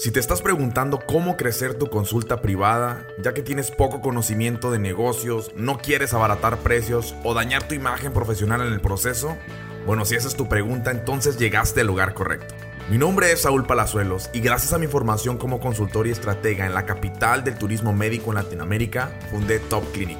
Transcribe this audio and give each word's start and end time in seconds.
Si 0.00 0.10
te 0.10 0.18
estás 0.18 0.40
preguntando 0.40 0.98
cómo 0.98 1.36
crecer 1.36 1.74
tu 1.74 1.90
consulta 1.90 2.40
privada, 2.40 3.06
ya 3.22 3.34
que 3.34 3.42
tienes 3.42 3.70
poco 3.70 4.00
conocimiento 4.00 4.70
de 4.70 4.78
negocios, 4.78 5.52
no 5.56 5.76
quieres 5.76 6.14
abaratar 6.14 6.56
precios 6.56 7.14
o 7.22 7.34
dañar 7.34 7.68
tu 7.68 7.74
imagen 7.74 8.14
profesional 8.14 8.62
en 8.62 8.72
el 8.72 8.80
proceso, 8.80 9.36
bueno, 9.84 10.06
si 10.06 10.14
esa 10.14 10.28
es 10.28 10.36
tu 10.36 10.48
pregunta, 10.48 10.90
entonces 10.90 11.36
llegaste 11.36 11.82
al 11.82 11.88
lugar 11.88 12.14
correcto. 12.14 12.54
Mi 12.88 12.96
nombre 12.96 13.30
es 13.30 13.42
Saúl 13.42 13.66
Palazuelos 13.66 14.30
y 14.32 14.40
gracias 14.40 14.72
a 14.72 14.78
mi 14.78 14.86
formación 14.86 15.36
como 15.36 15.60
consultor 15.60 16.06
y 16.06 16.12
estratega 16.12 16.64
en 16.64 16.72
la 16.72 16.86
capital 16.86 17.44
del 17.44 17.58
turismo 17.58 17.92
médico 17.92 18.30
en 18.30 18.36
Latinoamérica, 18.36 19.10
fundé 19.30 19.58
Top 19.58 19.84
Clinic, 19.92 20.16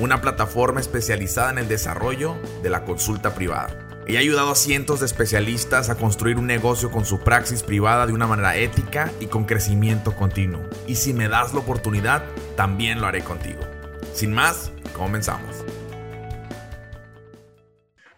una 0.00 0.20
plataforma 0.20 0.80
especializada 0.80 1.52
en 1.52 1.58
el 1.58 1.68
desarrollo 1.68 2.34
de 2.64 2.70
la 2.70 2.84
consulta 2.84 3.32
privada 3.32 3.89
y 4.06 4.16
ha 4.16 4.20
ayudado 4.20 4.50
a 4.50 4.54
cientos 4.54 5.00
de 5.00 5.06
especialistas 5.06 5.90
a 5.90 5.96
construir 5.96 6.36
un 6.36 6.46
negocio 6.46 6.90
con 6.90 7.04
su 7.04 7.20
praxis 7.20 7.62
privada 7.62 8.06
de 8.06 8.12
una 8.12 8.26
manera 8.26 8.56
ética 8.56 9.12
y 9.20 9.26
con 9.26 9.44
crecimiento 9.44 10.14
continuo. 10.14 10.62
Y 10.86 10.96
si 10.96 11.12
me 11.12 11.28
das 11.28 11.52
la 11.52 11.60
oportunidad, 11.60 12.24
también 12.56 13.00
lo 13.00 13.06
haré 13.06 13.22
contigo. 13.22 13.60
Sin 14.12 14.32
más, 14.32 14.72
comenzamos. 14.96 15.64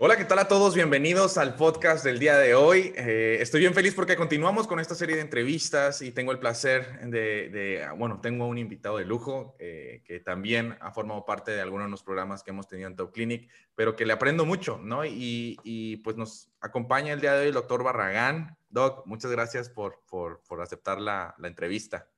Hola, 0.04 0.16
¿qué 0.16 0.24
tal 0.24 0.40
a 0.40 0.48
todos? 0.48 0.74
Bienvenidos 0.74 1.38
al 1.38 1.54
podcast 1.54 2.04
del 2.04 2.18
día 2.18 2.36
de 2.36 2.56
hoy. 2.56 2.92
Eh, 2.96 3.38
estoy 3.40 3.60
bien 3.60 3.72
feliz 3.72 3.94
porque 3.94 4.16
continuamos 4.16 4.66
con 4.66 4.80
esta 4.80 4.96
serie 4.96 5.14
de 5.14 5.22
entrevistas 5.22 6.02
y 6.02 6.10
tengo 6.10 6.32
el 6.32 6.40
placer 6.40 7.08
de, 7.08 7.88
bueno, 7.96 8.20
tengo 8.20 8.48
un 8.48 8.58
invitado 8.58 8.98
de 8.98 9.04
lujo 9.04 9.54
eh, 9.60 10.02
que 10.04 10.18
también 10.18 10.76
ha 10.80 10.90
formado 10.90 11.24
parte 11.24 11.52
de 11.52 11.60
algunos 11.60 11.86
de 11.86 11.92
los 11.92 12.02
programas 12.02 12.42
que 12.42 12.50
hemos 12.50 12.66
tenido 12.66 12.88
en 12.88 12.96
Top 12.96 13.12
Clinic, 13.12 13.48
pero 13.76 13.94
que 13.94 14.04
le 14.04 14.12
aprendo 14.12 14.44
mucho, 14.44 14.80
¿no? 14.82 15.04
Y, 15.04 15.56
y 15.62 15.98
pues 15.98 16.16
nos 16.16 16.48
acompaña 16.60 17.12
el 17.12 17.20
día 17.20 17.34
de 17.34 17.42
hoy 17.42 17.46
el 17.46 17.54
doctor 17.54 17.84
Barragán. 17.84 18.58
Doc, 18.70 19.06
muchas 19.06 19.30
gracias 19.30 19.68
por, 19.68 20.02
por, 20.08 20.60
aceptar 20.60 21.00
la, 21.00 21.36
la 21.38 21.46
entrevista. 21.46 22.08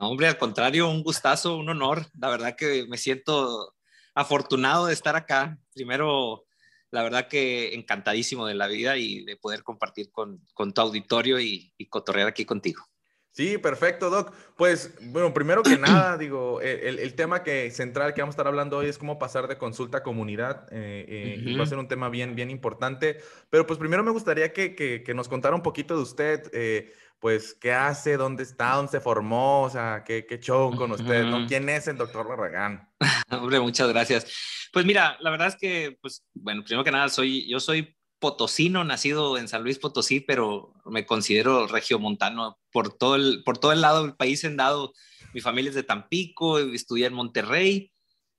No, 0.00 0.10
hombre, 0.10 0.26
al 0.26 0.38
contrario, 0.38 0.90
un 0.90 1.04
gustazo, 1.04 1.56
un 1.56 1.68
honor. 1.68 2.04
La 2.18 2.30
verdad 2.30 2.56
que 2.56 2.84
me 2.88 2.98
siento 2.98 3.76
afortunado 4.12 4.86
de 4.86 4.92
estar 4.92 5.14
acá. 5.14 5.56
Primero, 5.72 6.45
la 6.90 7.02
verdad 7.02 7.28
que 7.28 7.74
encantadísimo 7.74 8.46
de 8.46 8.54
la 8.54 8.66
vida 8.68 8.96
y 8.96 9.24
de 9.24 9.36
poder 9.36 9.62
compartir 9.62 10.10
con, 10.10 10.40
tu 10.74 10.80
auditorio 10.80 11.40
y, 11.40 11.72
cotorrear 11.88 12.28
aquí 12.28 12.44
contigo. 12.44 12.84
Sí, 13.32 13.58
perfecto, 13.58 14.08
Doc. 14.08 14.32
Pues, 14.56 14.94
bueno, 15.10 15.34
primero 15.34 15.62
que 15.62 15.76
nada, 15.76 16.16
digo, 16.18 16.60
el, 16.62 17.14
tema 17.14 17.42
que 17.42 17.70
central 17.70 18.14
que 18.14 18.22
vamos 18.22 18.32
a 18.32 18.36
estar 18.36 18.46
hablando 18.46 18.78
hoy 18.78 18.86
es 18.86 18.96
cómo 18.96 19.18
pasar 19.18 19.46
de 19.46 19.58
consulta 19.58 19.98
a 19.98 20.02
comunidad. 20.02 20.66
Eh, 20.70 21.04
eh, 21.06 21.42
y 21.44 21.54
va 21.54 21.64
a 21.64 21.66
ser 21.66 21.76
un 21.76 21.88
tema 21.88 22.08
bien, 22.08 22.34
bien 22.34 22.50
importante. 22.50 23.18
Pero 23.50 23.66
pues 23.66 23.78
primero 23.78 24.02
me 24.02 24.10
gustaría 24.10 24.54
que, 24.54 25.04
nos 25.14 25.28
contara 25.28 25.54
un 25.54 25.62
poquito 25.62 25.94
de 25.96 26.02
usted, 26.02 26.50
eh, 26.54 26.94
pues, 27.18 27.52
qué 27.52 27.72
hace, 27.72 28.16
dónde 28.16 28.42
está, 28.42 28.76
dónde 28.76 28.92
se 28.92 29.00
formó, 29.00 29.64
o 29.64 29.70
sea, 29.70 30.02
qué, 30.02 30.24
qué 30.24 30.38
show 30.38 30.74
con 30.74 30.92
usted, 30.92 31.24
¿no? 31.24 31.46
¿Quién 31.46 31.68
es 31.68 31.88
el 31.88 31.98
doctor 31.98 32.26
Barragán? 32.26 32.88
Hombre, 33.30 33.60
muchas 33.60 33.88
gracias. 33.90 34.65
Pues 34.76 34.84
mira, 34.84 35.16
la 35.22 35.30
verdad 35.30 35.48
es 35.48 35.56
que, 35.56 35.96
pues, 36.02 36.22
bueno, 36.34 36.62
primero 36.62 36.84
que 36.84 36.90
nada, 36.90 37.08
soy, 37.08 37.48
yo 37.48 37.60
soy 37.60 37.96
potosino, 38.18 38.84
nacido 38.84 39.38
en 39.38 39.48
San 39.48 39.62
Luis 39.62 39.78
Potosí, 39.78 40.20
pero 40.20 40.74
me 40.84 41.06
considero 41.06 41.66
regiomontano 41.66 42.58
por 42.70 42.94
todo 42.94 43.14
el, 43.14 43.42
por 43.42 43.56
todo 43.56 43.72
el 43.72 43.80
lado 43.80 44.02
del 44.02 44.16
país 44.16 44.44
en 44.44 44.58
dado. 44.58 44.92
Mi 45.32 45.40
familia 45.40 45.70
es 45.70 45.76
de 45.76 45.82
Tampico, 45.82 46.58
estudié 46.58 47.06
en 47.06 47.14
Monterrey, 47.14 47.90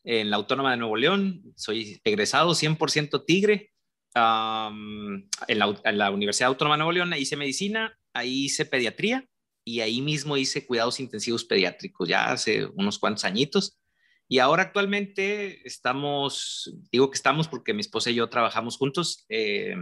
en 0.04 0.30
la 0.30 0.36
Autónoma 0.36 0.70
de 0.70 0.78
Nuevo 0.78 0.96
León, 0.96 1.42
soy 1.56 2.00
egresado 2.04 2.54
100% 2.54 3.26
tigre. 3.26 3.72
en, 4.14 5.30
la, 5.58 5.82
en, 5.86 5.98
la, 5.98 6.12
Universidad 6.12 6.50
Autónoma 6.50 6.76
de 6.76 6.84
Nuevo 6.84 6.92
León 6.92 7.16
hice 7.18 7.36
medicina, 7.36 7.98
ahí 8.14 8.46
hice 8.46 8.66
pediatría 8.66 9.28
y 9.66 9.80
ahí 9.80 10.04
mismo 10.04 10.38
hice 10.38 10.68
cuidados 10.68 11.00
intensivos 11.00 11.46
pediátricos, 11.46 12.08
ya 12.08 12.30
hace 12.30 12.68
unos 12.76 13.00
cuantos 13.00 13.26
añitos. 13.26 13.80
Y 14.28 14.40
ahora 14.40 14.64
actualmente 14.64 15.66
estamos, 15.66 16.74
digo 16.92 17.10
que 17.10 17.16
estamos 17.16 17.48
porque 17.48 17.74
mi 17.74 17.82
esposa 17.82 18.10
y 18.10 18.16
yo 18.16 18.30
trabajamos 18.30 18.78
juntos, 18.78 19.26
eh, 19.30 19.76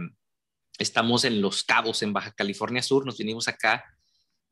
estamos 0.78 1.24
en 1.24 1.40
Los 1.40 1.64
Cabos, 1.64 2.02
en 2.02 2.12
Baja 2.12 2.32
California 2.32 2.82
Sur, 2.82 3.04
nos 3.04 3.18
vinimos 3.18 3.48
acá 3.48 3.84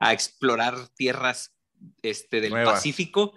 a 0.00 0.12
explorar 0.12 0.88
tierras 0.96 1.56
este, 2.02 2.40
del 2.40 2.52
Pacífico. 2.52 3.34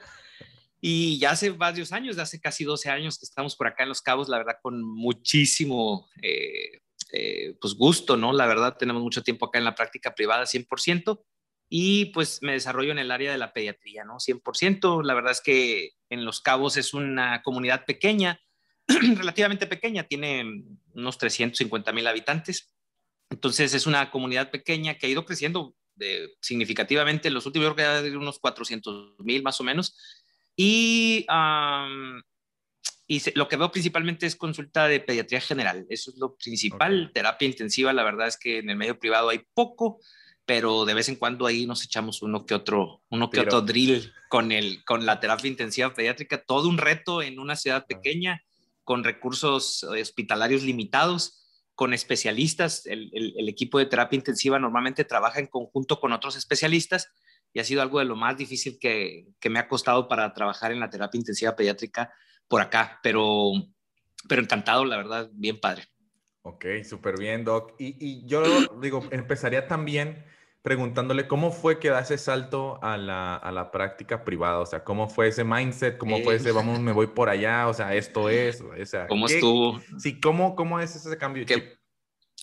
Y 0.80 1.18
ya 1.20 1.32
hace 1.32 1.50
varios 1.50 1.92
años, 1.92 2.18
hace 2.18 2.40
casi 2.40 2.64
12 2.64 2.90
años 2.90 3.18
que 3.18 3.26
estamos 3.26 3.56
por 3.56 3.68
acá 3.68 3.84
en 3.84 3.90
Los 3.90 4.02
Cabos, 4.02 4.30
la 4.30 4.38
verdad 4.38 4.58
con 4.62 4.82
muchísimo 4.84 6.08
eh, 6.22 6.82
eh, 7.12 7.56
pues 7.60 7.74
gusto, 7.76 8.18
¿no? 8.18 8.34
La 8.34 8.46
verdad 8.46 8.78
tenemos 8.78 9.02
mucho 9.02 9.24
tiempo 9.24 9.46
acá 9.46 9.60
en 9.60 9.66
la 9.66 9.76
práctica 9.76 10.14
privada 10.14 10.46
100% 10.46 11.24
y 11.70 12.06
pues 12.06 12.42
me 12.42 12.54
desarrollo 12.54 12.92
en 12.92 13.00
el 13.00 13.12
área 13.12 13.32
de 13.32 13.38
la 13.38 13.52
pediatría, 13.52 14.06
¿no? 14.06 14.20
100%. 14.20 15.04
La 15.04 15.14
verdad 15.14 15.34
es 15.34 15.42
que 15.42 15.92
en 16.10 16.24
Los 16.24 16.42
Cabos 16.42 16.78
es 16.78 16.94
una 16.94 17.42
comunidad 17.44 17.86
pequeña, 17.86 18.40
relativamente 18.88 19.68
pequeña, 19.68 20.04
tiene 20.04 20.64
unos 20.94 21.18
350 21.18 21.92
mil 21.92 22.08
habitantes. 22.08 22.74
Entonces 23.30 23.74
es 23.74 23.86
una 23.86 24.10
comunidad 24.12 24.50
pequeña 24.50 24.98
que 24.98 25.08
ha 25.08 25.10
ido 25.10 25.26
creciendo 25.26 25.76
de, 25.96 26.36
significativamente 26.42 27.28
en 27.28 27.34
los 27.34 27.46
últimos, 27.46 27.74
creo 27.74 28.02
que 28.02 28.16
unos 28.16 28.40
400 28.40 29.16
mil 29.20 29.44
más 29.44 29.60
o 29.60 29.64
menos. 29.66 29.98
Y, 30.56 31.26
y 33.08 33.22
lo 33.36 33.48
que 33.50 33.58
veo 33.58 33.72
principalmente 33.72 34.26
es 34.26 34.38
consulta 34.38 34.88
de 34.88 35.02
pediatría 35.02 35.42
general. 35.42 35.86
Eso 35.90 36.12
es 36.12 36.18
lo 36.18 36.38
principal. 36.38 37.12
Terapia 37.14 37.48
intensiva, 37.48 37.92
la 37.92 38.04
verdad 38.04 38.28
es 38.28 38.38
que 38.38 38.60
en 38.60 38.70
el 38.70 38.78
medio 38.78 38.98
privado 38.98 39.30
hay 39.30 39.42
poco 39.54 40.00
pero 40.48 40.86
de 40.86 40.94
vez 40.94 41.10
en 41.10 41.18
cuando 41.18 41.46
ahí 41.46 41.68
nos 41.68 41.84
echamos 41.84 42.22
uno 42.22 42.46
que 42.46 42.56
otro, 42.56 43.04
uno 43.10 43.30
que 43.30 43.42
otro 43.42 43.62
drill 43.62 44.14
con, 44.30 44.54
el, 44.54 44.82
con 44.86 45.06
la 45.06 45.20
terapia 45.20 45.50
intensiva 45.50 45.94
pediátrica, 45.94 46.42
todo 46.42 46.70
un 46.70 46.78
reto 46.78 47.22
en 47.22 47.38
una 47.38 47.58
ciudad 47.58 47.86
pequeña, 47.86 48.42
con 48.86 49.04
recursos 49.04 49.84
hospitalarios 49.84 50.64
limitados, 50.64 51.44
con 51.76 51.94
especialistas. 51.94 52.86
El, 52.86 53.12
el, 53.14 53.50
equipo 53.50 53.78
de 53.78 53.88
terapia 53.88 54.16
intensiva 54.16 54.58
normalmente 54.58 55.04
trabaja 55.04 55.42
en 55.42 55.48
conjunto 55.48 56.00
con 56.00 56.14
otros 56.14 56.38
especialistas 56.38 57.10
y 57.52 57.60
ha 57.60 57.66
sido 57.66 57.82
algo 57.82 58.00
de 58.00 58.06
lo 58.06 58.16
más 58.16 58.38
difícil 58.38 58.80
que, 58.80 59.28
que 59.42 59.50
me 59.50 59.60
ha 59.60 59.68
costado 59.68 60.08
para 60.08 60.34
trabajar 60.34 60.72
en 60.72 60.80
la 60.80 60.90
terapia 60.90 61.20
intensiva 61.20 61.58
pediátrica 61.58 62.14
por 62.48 62.62
acá, 62.62 63.02
pero, 63.04 63.52
pero 64.30 64.42
encantado, 64.42 64.86
la 64.86 64.96
verdad, 64.96 65.30
bien 65.34 65.60
padre. 65.60 65.84
Ok, 66.44 66.66
súper 66.88 67.20
bien, 67.20 67.44
Doc. 67.44 67.76
Y, 67.78 67.98
y 68.00 68.26
yo 68.26 68.44
digo, 68.80 69.06
empezaría 69.12 69.68
también 69.68 70.24
preguntándole 70.68 71.30
cómo 71.30 71.54
fue 71.54 71.80
que 71.80 71.88
da 71.88 72.02
ese 72.02 72.18
salto 72.18 72.78
a 72.84 72.98
la, 72.98 73.38
a 73.38 73.54
la 73.54 73.72
práctica 73.72 74.26
privada, 74.26 74.60
o 74.60 74.66
sea, 74.66 74.84
cómo 74.84 75.08
fue 75.08 75.30
ese 75.30 75.46
mindset, 75.46 75.98
cómo 75.98 76.22
fue 76.24 76.36
ese, 76.36 76.52
vamos, 76.52 76.82
me 76.82 76.92
voy 76.92 77.08
por 77.08 77.30
allá, 77.30 77.70
o 77.70 77.74
sea, 77.74 77.96
esto 77.96 78.30
es, 78.30 78.60
o 78.60 78.86
sea, 78.86 79.08
¿cómo 79.08 79.28
estuvo? 79.28 79.82
Sí, 79.98 80.20
¿cómo, 80.20 80.58
cómo 80.58 80.82
es 80.82 80.94
ese 80.94 81.18
cambio? 81.18 81.46
¿Qué, 81.46 81.78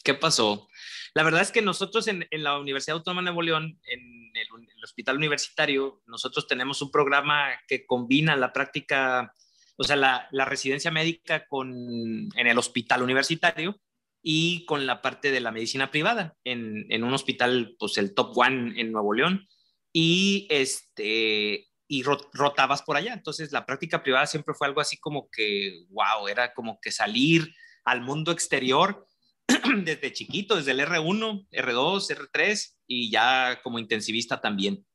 ¿Qué 0.02 0.14
pasó? 0.14 0.66
La 1.12 1.22
verdad 1.22 1.42
es 1.42 1.52
que 1.52 1.60
nosotros 1.60 2.08
en, 2.08 2.26
en 2.30 2.42
la 2.42 2.58
Universidad 2.58 2.96
Autónoma 2.96 3.20
de 3.20 3.24
Nuevo 3.24 3.42
León, 3.42 3.78
en 3.84 4.32
el, 4.34 4.46
el, 4.74 4.84
hospital 4.84 5.18
universitario, 5.18 6.00
nosotros 6.06 6.46
tenemos 6.46 6.80
un 6.80 6.90
programa 6.90 7.50
que 7.68 7.84
combina 7.84 8.36
la 8.36 8.54
práctica, 8.54 9.34
o 9.76 9.84
sea, 9.84 9.96
la, 9.96 10.28
la 10.30 10.46
residencia 10.46 10.90
médica 10.90 11.46
con, 11.46 11.74
en 11.74 12.46
el 12.46 12.56
hospital 12.56 13.02
universitario 13.02 13.78
y 14.26 14.64
con 14.64 14.86
la 14.86 15.02
parte 15.02 15.30
de 15.30 15.40
la 15.40 15.52
medicina 15.52 15.90
privada 15.90 16.34
en, 16.44 16.86
en 16.88 17.04
un 17.04 17.12
hospital, 17.12 17.76
pues 17.78 17.98
el 17.98 18.14
top 18.14 18.36
one 18.36 18.80
en 18.80 18.90
Nuevo 18.90 19.12
León, 19.12 19.46
y, 19.92 20.46
este, 20.48 21.68
y 21.86 22.02
rotabas 22.02 22.82
por 22.82 22.96
allá. 22.96 23.12
Entonces 23.12 23.52
la 23.52 23.66
práctica 23.66 24.02
privada 24.02 24.26
siempre 24.26 24.54
fue 24.54 24.66
algo 24.66 24.80
así 24.80 24.96
como 24.96 25.28
que, 25.30 25.84
wow, 25.90 26.26
era 26.26 26.54
como 26.54 26.80
que 26.80 26.90
salir 26.90 27.54
al 27.84 28.00
mundo 28.00 28.32
exterior 28.32 29.06
desde 29.84 30.14
chiquito, 30.14 30.56
desde 30.56 30.70
el 30.70 30.80
R1, 30.80 31.46
R2, 31.50 32.30
R3 32.32 32.74
y 32.86 33.10
ya 33.10 33.60
como 33.62 33.78
intensivista 33.78 34.40
también. 34.40 34.86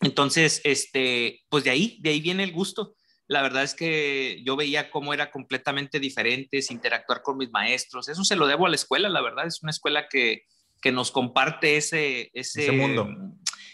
Entonces, 0.00 0.62
este, 0.64 1.42
pues 1.50 1.64
de 1.64 1.70
ahí, 1.70 1.98
de 2.00 2.10
ahí 2.10 2.20
viene 2.22 2.44
el 2.44 2.52
gusto 2.52 2.94
la 3.30 3.42
verdad 3.42 3.62
es 3.62 3.76
que 3.76 4.42
yo 4.44 4.56
veía 4.56 4.90
cómo 4.90 5.14
era 5.14 5.30
completamente 5.30 6.00
diferente, 6.00 6.58
interactuar 6.68 7.22
con 7.22 7.36
mis 7.36 7.48
maestros. 7.52 8.08
Eso 8.08 8.24
se 8.24 8.34
lo 8.34 8.48
debo 8.48 8.66
a 8.66 8.68
la 8.68 8.74
escuela, 8.74 9.08
la 9.08 9.22
verdad. 9.22 9.46
Es 9.46 9.62
una 9.62 9.70
escuela 9.70 10.08
que, 10.08 10.46
que 10.82 10.90
nos 10.90 11.12
comparte 11.12 11.76
ese, 11.76 12.32
ese, 12.34 12.72
mundo. 12.72 13.08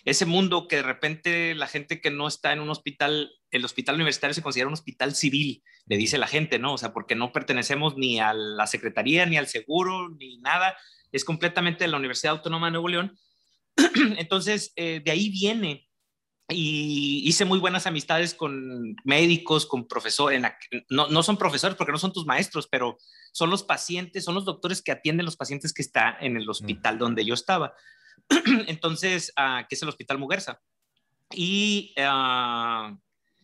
Ese 0.05 0.27
mundo 0.27 0.69
que 0.69 0.77
de 0.77 0.83
repente 0.83 1.55
la 1.55 1.69
gente 1.69 2.03
que 2.03 2.11
no 2.11 2.29
está 2.29 2.53
en 2.53 2.61
un 2.61 2.69
hospital, 2.69 3.31
el 3.51 3.65
hospital 3.65 3.95
universitario 3.95 4.35
se 4.35 4.43
considera 4.43 4.69
un 4.69 4.75
hospital 4.75 5.15
civil, 5.15 5.63
le 5.87 5.97
dice 5.97 6.19
la 6.19 6.27
gente, 6.27 6.59
¿no? 6.59 6.75
O 6.75 6.79
sea, 6.79 6.93
porque 6.93 7.15
no 7.15 7.33
pertenecemos 7.33 7.97
ni 7.97 8.21
a 8.21 8.35
la 8.35 8.67
secretaría, 8.67 9.25
ni 9.25 9.39
al 9.39 9.47
seguro, 9.47 10.11
ni 10.11 10.37
nada. 10.37 10.77
Es 11.13 11.25
completamente 11.25 11.85
de 11.85 11.89
la 11.89 11.97
Universidad 11.97 12.35
Autónoma 12.35 12.67
de 12.67 12.73
Nuevo 12.73 12.89
León. 12.89 13.19
Entonces, 14.19 14.75
eh, 14.77 15.01
de 15.03 15.11
ahí 15.11 15.31
viene 15.31 15.86
y 16.49 17.23
hice 17.25 17.45
muy 17.45 17.59
buenas 17.59 17.87
amistades 17.87 18.35
con 18.35 18.95
médicos, 19.05 19.67
con 19.67 19.89
profesores, 19.89 20.41
no, 20.89 21.09
no, 21.09 21.23
son 21.23 21.37
profesores 21.37 21.77
porque 21.77 21.93
no 21.93 21.99
son 21.99 22.13
tus 22.13 22.25
maestros, 22.25 22.69
pero 22.71 22.99
son 23.33 23.51
los 23.51 23.65
pacientes, 23.65 24.25
son 24.25 24.37
los 24.37 24.45
doctores 24.45 24.81
que 24.81 24.93
atienden 24.93 25.27
los 25.27 25.37
pacientes 25.37 25.73
que 25.73 25.83
están 25.83 26.15
en 26.21 26.37
el 26.37 26.49
hospital 26.49 26.99
donde 26.99 27.25
yo 27.25 27.35
estaba. 27.35 27.75
Entonces, 28.69 29.33
uh, 29.39 29.67
que 29.69 29.75
es 29.75 29.83
el 29.83 29.89
Hospital 29.89 30.19
Muguerza. 30.19 30.61
Y, 31.35 31.93
uh, 31.99 32.97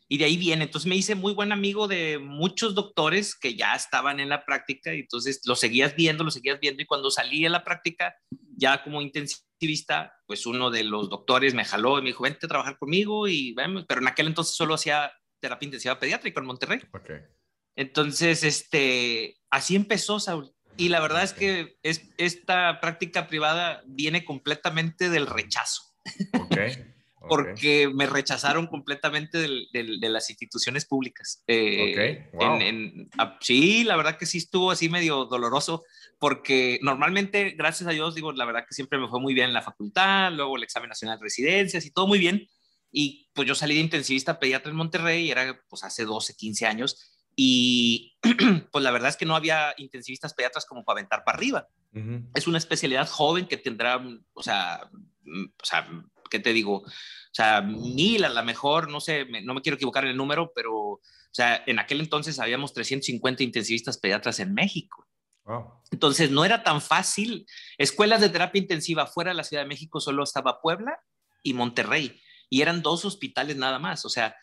y 0.08 0.18
de 0.18 0.24
ahí 0.24 0.36
viene. 0.36 0.64
Entonces 0.64 0.88
me 0.88 0.94
hice 0.94 1.14
muy 1.14 1.32
buen 1.32 1.52
amigo 1.52 1.88
de 1.88 2.18
muchos 2.18 2.74
doctores 2.74 3.34
que 3.34 3.56
ya 3.56 3.74
estaban 3.74 4.20
en 4.20 4.28
la 4.28 4.44
práctica 4.44 4.94
y 4.94 5.00
entonces 5.00 5.40
lo 5.46 5.56
seguías 5.56 5.96
viendo, 5.96 6.22
lo 6.22 6.30
seguías 6.30 6.60
viendo 6.60 6.82
y 6.82 6.86
cuando 6.86 7.10
salí 7.10 7.44
a 7.46 7.50
la 7.50 7.64
práctica, 7.64 8.14
ya 8.62 8.82
como 8.84 9.02
intensivista, 9.02 10.14
pues 10.26 10.46
uno 10.46 10.70
de 10.70 10.84
los 10.84 11.10
doctores 11.10 11.52
me 11.52 11.64
jaló 11.64 11.98
y 11.98 12.02
me 12.02 12.08
dijo, 12.10 12.22
vente 12.22 12.46
a 12.46 12.48
trabajar 12.48 12.78
conmigo 12.78 13.26
y 13.26 13.54
pero 13.88 14.00
en 14.00 14.08
aquel 14.08 14.28
entonces 14.28 14.54
solo 14.54 14.74
hacía 14.74 15.12
terapia 15.40 15.66
intensiva 15.66 15.98
pediátrica 15.98 16.40
en 16.40 16.46
Monterrey. 16.46 16.80
Okay. 16.92 17.22
Entonces, 17.74 18.44
este, 18.44 19.36
así 19.50 19.74
empezó 19.74 20.20
Saúl. 20.20 20.52
Y 20.76 20.88
la 20.88 21.00
verdad 21.00 21.24
es 21.24 21.32
que 21.32 21.76
es, 21.82 22.08
esta 22.16 22.80
práctica 22.80 23.26
privada 23.26 23.82
viene 23.86 24.24
completamente 24.24 25.10
del 25.10 25.26
rechazo. 25.26 25.82
Okay. 26.44 26.94
Porque 27.28 27.88
me 27.92 28.06
rechazaron 28.06 28.66
completamente 28.66 29.38
de 29.38 30.08
las 30.08 30.28
instituciones 30.28 30.84
públicas. 30.86 31.44
Eh, 31.46 32.28
sí, 33.40 33.84
la 33.84 33.96
verdad 33.96 34.18
que 34.18 34.26
sí 34.26 34.38
estuvo 34.38 34.72
así 34.72 34.88
medio 34.88 35.26
doloroso, 35.26 35.84
porque 36.22 36.78
normalmente, 36.82 37.50
gracias 37.58 37.88
a 37.88 37.90
Dios, 37.90 38.14
digo, 38.14 38.30
la 38.30 38.44
verdad 38.44 38.64
que 38.64 38.76
siempre 38.76 38.96
me 38.96 39.08
fue 39.08 39.18
muy 39.18 39.34
bien 39.34 39.48
en 39.48 39.54
la 39.54 39.60
facultad, 39.60 40.30
luego 40.30 40.56
el 40.56 40.62
examen 40.62 40.88
nacional 40.88 41.18
de 41.18 41.24
residencias 41.24 41.84
y 41.84 41.90
todo 41.90 42.06
muy 42.06 42.20
bien. 42.20 42.46
Y 42.92 43.28
pues 43.32 43.48
yo 43.48 43.56
salí 43.56 43.74
de 43.74 43.80
intensivista 43.80 44.38
pediatra 44.38 44.70
en 44.70 44.76
Monterrey, 44.76 45.32
era 45.32 45.60
pues 45.68 45.82
hace 45.82 46.04
12, 46.04 46.36
15 46.36 46.66
años, 46.66 47.26
y 47.34 48.16
pues 48.70 48.84
la 48.84 48.92
verdad 48.92 49.08
es 49.08 49.16
que 49.16 49.26
no 49.26 49.34
había 49.34 49.74
intensivistas 49.78 50.32
pediatras 50.32 50.64
como 50.64 50.84
para 50.84 51.00
aventar 51.00 51.24
para 51.24 51.36
arriba. 51.36 51.66
Es 52.36 52.46
una 52.46 52.58
especialidad 52.58 53.08
joven 53.08 53.48
que 53.48 53.56
tendrá, 53.56 54.00
o 54.32 54.42
sea, 54.44 54.88
mm, 55.24 55.46
o 55.60 55.64
sea, 55.64 55.88
¿qué 56.30 56.38
te 56.38 56.52
digo? 56.52 56.82
O 56.82 57.32
sea, 57.32 57.62
mil 57.62 58.24
a 58.24 58.28
lo 58.28 58.44
mejor, 58.44 58.88
no 58.88 59.00
sé, 59.00 59.26
no 59.42 59.54
me 59.54 59.60
quiero 59.60 59.74
equivocar 59.74 60.04
en 60.04 60.10
el 60.10 60.16
número, 60.16 60.52
pero, 60.54 60.72
o 60.76 61.00
sea, 61.32 61.64
en 61.66 61.80
aquel 61.80 61.98
entonces 61.98 62.38
habíamos 62.38 62.72
350 62.74 63.42
intensivistas 63.42 63.98
pediatras 63.98 64.38
en 64.38 64.54
México. 64.54 65.08
Entonces, 65.90 66.30
no 66.30 66.44
era 66.44 66.62
tan 66.62 66.80
fácil. 66.80 67.46
Escuelas 67.78 68.20
de 68.20 68.28
terapia 68.28 68.60
intensiva 68.60 69.06
fuera 69.06 69.30
de 69.30 69.36
la 69.36 69.44
Ciudad 69.44 69.62
de 69.62 69.68
México 69.68 70.00
solo 70.00 70.22
estaba 70.22 70.60
Puebla 70.60 70.98
y 71.42 71.54
Monterrey, 71.54 72.20
y 72.48 72.62
eran 72.62 72.82
dos 72.82 73.04
hospitales 73.04 73.56
nada 73.56 73.78
más. 73.78 74.04
O 74.04 74.08
sea, 74.08 74.36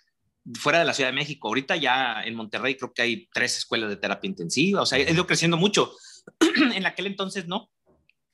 fuera 0.59 0.79
de 0.79 0.85
la 0.85 0.93
Ciudad 0.93 1.09
de 1.09 1.15
México. 1.15 1.47
Ahorita 1.47 1.75
ya 1.75 2.23
en 2.23 2.35
Monterrey 2.35 2.75
creo 2.75 2.93
que 2.93 3.01
hay 3.01 3.29
tres 3.33 3.57
escuelas 3.57 3.89
de 3.89 3.97
terapia 3.97 4.27
intensiva, 4.27 4.81
o 4.81 4.85
sea, 4.85 4.97
ha 4.97 5.11
ido 5.11 5.27
creciendo 5.27 5.57
mucho. 5.57 5.93
en 6.75 6.85
aquel 6.85 7.07
entonces 7.07 7.47
no. 7.47 7.69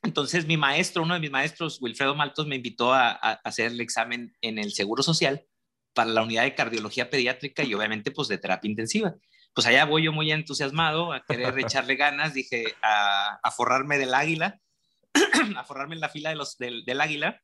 Entonces 0.02 0.46
mi 0.46 0.56
maestro, 0.56 1.02
uno 1.02 1.14
de 1.14 1.20
mis 1.20 1.30
maestros, 1.30 1.80
Wilfredo 1.80 2.14
Maltos, 2.14 2.46
me 2.46 2.56
invitó 2.56 2.92
a, 2.92 3.10
hacer 3.10 3.72
el 3.72 3.80
examen 3.80 4.36
en 4.40 4.58
el 4.58 4.72
Seguro 4.72 5.02
Social 5.02 5.44
para 5.94 6.10
la 6.10 6.22
unidad 6.22 6.44
de 6.44 6.54
cardiología 6.54 7.10
pediátrica 7.10 7.64
y 7.64 7.74
obviamente 7.74 8.10
pues 8.10 8.28
de 8.28 8.38
terapia 8.38 8.70
intensiva. 8.70 9.14
Pues 9.56 9.66
allá 9.66 9.86
voy 9.86 10.02
yo 10.02 10.12
muy 10.12 10.30
entusiasmado 10.30 11.14
a 11.14 11.24
querer 11.24 11.58
echarle 11.58 11.96
ganas, 11.96 12.34
dije, 12.34 12.74
a, 12.82 13.50
forrarme 13.56 13.96
del 13.96 14.12
águila, 14.12 14.60
a 15.56 15.64
forrarme 15.64 15.94
en 15.94 16.02
la 16.02 16.10
fila 16.10 16.28
de 16.28 16.36
los, 16.36 16.58
del, 16.58 16.84
del 16.84 17.00
águila 17.00 17.42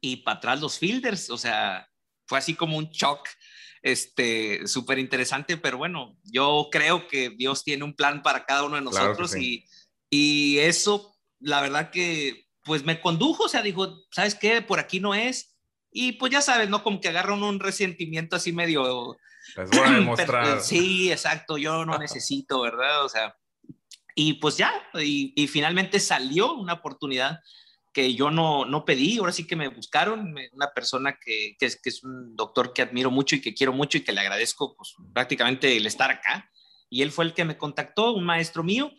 y 0.00 0.16
para 0.16 0.38
atrás 0.38 0.62
los 0.62 0.78
fielders, 0.78 1.28
o 1.28 1.36
sea, 1.36 1.90
fue 2.26 2.38
así 2.38 2.54
como 2.54 2.78
un 2.78 2.86
shock 2.88 3.28
este, 3.82 4.66
súper 4.66 4.98
interesante, 4.98 5.58
pero 5.58 5.76
bueno, 5.76 6.16
yo 6.24 6.68
creo 6.72 7.06
que 7.06 7.28
Dios 7.28 7.64
tiene 7.64 7.84
un 7.84 7.94
plan 7.94 8.22
para 8.22 8.46
cada 8.46 8.64
uno 8.64 8.76
de 8.76 8.82
nosotros 8.82 9.36
y, 9.36 9.66
y 10.08 10.56
eso, 10.60 11.18
la 11.38 11.60
verdad 11.60 11.90
que, 11.90 12.46
pues 12.62 12.82
me 12.82 12.98
condujo, 12.98 13.44
o 13.44 13.48
sea, 13.50 13.60
dijo, 13.60 14.06
¿sabes 14.10 14.34
qué? 14.34 14.62
Por 14.62 14.80
aquí 14.80 15.00
no 15.00 15.14
es. 15.14 15.54
Y 15.92 16.12
pues 16.12 16.32
ya 16.32 16.40
sabes, 16.40 16.70
¿no? 16.70 16.82
Como 16.82 16.98
que 16.98 17.08
agarran 17.08 17.42
un 17.42 17.60
resentimiento 17.60 18.36
así 18.36 18.52
medio... 18.52 19.18
Les 19.56 19.70
voy 19.70 19.80
a 19.80 19.90
demostrar. 20.00 20.60
sí, 20.60 21.10
exacto, 21.10 21.58
yo 21.58 21.84
no 21.84 21.98
necesito, 21.98 22.60
¿verdad? 22.62 23.04
O 23.04 23.08
sea, 23.08 23.36
y 24.14 24.34
pues 24.34 24.56
ya, 24.56 24.72
y, 24.94 25.32
y 25.36 25.46
finalmente 25.46 26.00
salió 26.00 26.54
una 26.54 26.74
oportunidad 26.74 27.40
que 27.96 28.14
yo 28.14 28.30
no, 28.30 28.66
no 28.66 28.84
pedí, 28.84 29.16
ahora 29.16 29.32
sí 29.32 29.46
que 29.46 29.56
me 29.56 29.68
buscaron, 29.68 30.34
una 30.52 30.70
persona 30.74 31.18
que, 31.18 31.56
que, 31.58 31.64
es, 31.64 31.80
que 31.80 31.88
es 31.88 32.04
un 32.04 32.36
doctor 32.36 32.74
que 32.74 32.82
admiro 32.82 33.10
mucho 33.10 33.36
y 33.36 33.40
que 33.40 33.54
quiero 33.54 33.72
mucho 33.72 33.96
y 33.96 34.02
que 34.02 34.12
le 34.12 34.20
agradezco 34.20 34.76
pues, 34.76 34.94
prácticamente 35.14 35.74
el 35.74 35.86
estar 35.86 36.10
acá. 36.10 36.50
Y 36.90 37.00
él 37.00 37.10
fue 37.10 37.24
el 37.24 37.32
que 37.32 37.46
me 37.46 37.56
contactó, 37.56 38.12
un 38.12 38.24
maestro 38.24 38.62
mío, 38.62 38.92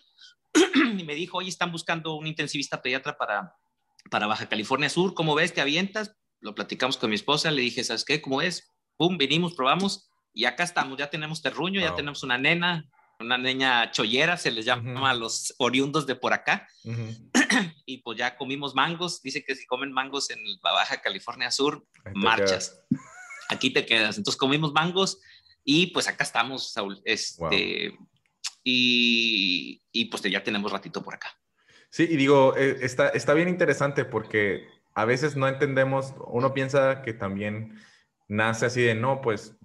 y 0.97 1.03
me 1.03 1.13
dijo, 1.13 1.37
oye, 1.37 1.49
están 1.49 1.71
buscando 1.71 2.15
un 2.15 2.25
intensivista 2.25 2.81
pediatra 2.81 3.15
para, 3.19 3.53
para 4.09 4.25
Baja 4.25 4.49
California 4.49 4.89
Sur, 4.89 5.13
¿cómo 5.13 5.35
ves? 5.35 5.53
¿Te 5.53 5.61
avientas? 5.61 6.15
Lo 6.39 6.55
platicamos 6.55 6.97
con 6.97 7.11
mi 7.11 7.15
esposa, 7.17 7.51
le 7.51 7.61
dije, 7.61 7.83
¿sabes 7.83 8.03
qué? 8.03 8.19
¿Cómo 8.19 8.41
es? 8.41 8.73
Pum, 8.97 9.19
vinimos, 9.19 9.53
probamos 9.53 10.09
y 10.37 10.45
acá 10.45 10.63
estamos, 10.63 10.99
ya 10.99 11.09
tenemos 11.09 11.41
terruño, 11.41 11.81
ya 11.81 11.95
tenemos 11.95 12.21
una 12.21 12.37
nena, 12.37 12.87
una 13.19 13.39
niña 13.39 13.89
chollera, 13.89 14.37
se 14.37 14.51
les 14.51 14.65
llama 14.65 15.09
a 15.09 15.15
los 15.15 15.55
oriundos 15.57 16.05
de 16.05 16.13
por 16.13 16.31
acá. 16.31 16.67
y 17.87 17.97
pues 18.03 18.19
ya 18.19 18.37
comimos 18.37 18.75
mangos. 18.75 19.19
Dice 19.23 19.43
que 19.43 19.55
si 19.55 19.65
comen 19.65 19.91
mangos 19.91 20.29
en 20.29 20.37
Baja 20.61 21.01
California 21.01 21.49
Sur, 21.49 21.83
marchas. 22.13 22.79
Aquí 23.49 23.71
te 23.71 23.83
quedas. 23.83 24.19
Entonces 24.19 24.37
comimos 24.37 24.73
mangos 24.73 25.19
y 25.63 25.87
pues 25.87 26.07
acá 26.07 26.23
estamos, 26.23 26.71
Saúl. 26.71 27.01
Este, 27.03 27.97
y, 28.63 29.81
y, 29.91 30.05
pues 30.05 30.21
ya 30.21 30.43
tenemos 30.43 30.71
ratito 30.71 31.01
por 31.01 31.15
acá. 31.15 31.35
Sí, 31.89 32.03
y 32.07 32.15
digo, 32.15 32.55
eh, 32.55 32.77
está, 32.81 33.09
está 33.09 33.33
bien 33.33 33.49
interesante 33.49 34.05
porque 34.05 34.67
a 34.93 35.03
veces 35.05 35.35
no 35.35 35.47
entendemos, 35.47 36.13
uno 36.27 36.53
piensa 36.53 37.01
que 37.01 37.13
también 37.13 37.81
nace 38.27 38.67
así 38.67 38.83
de, 38.83 38.93
no, 38.93 39.21
pues 39.21 39.57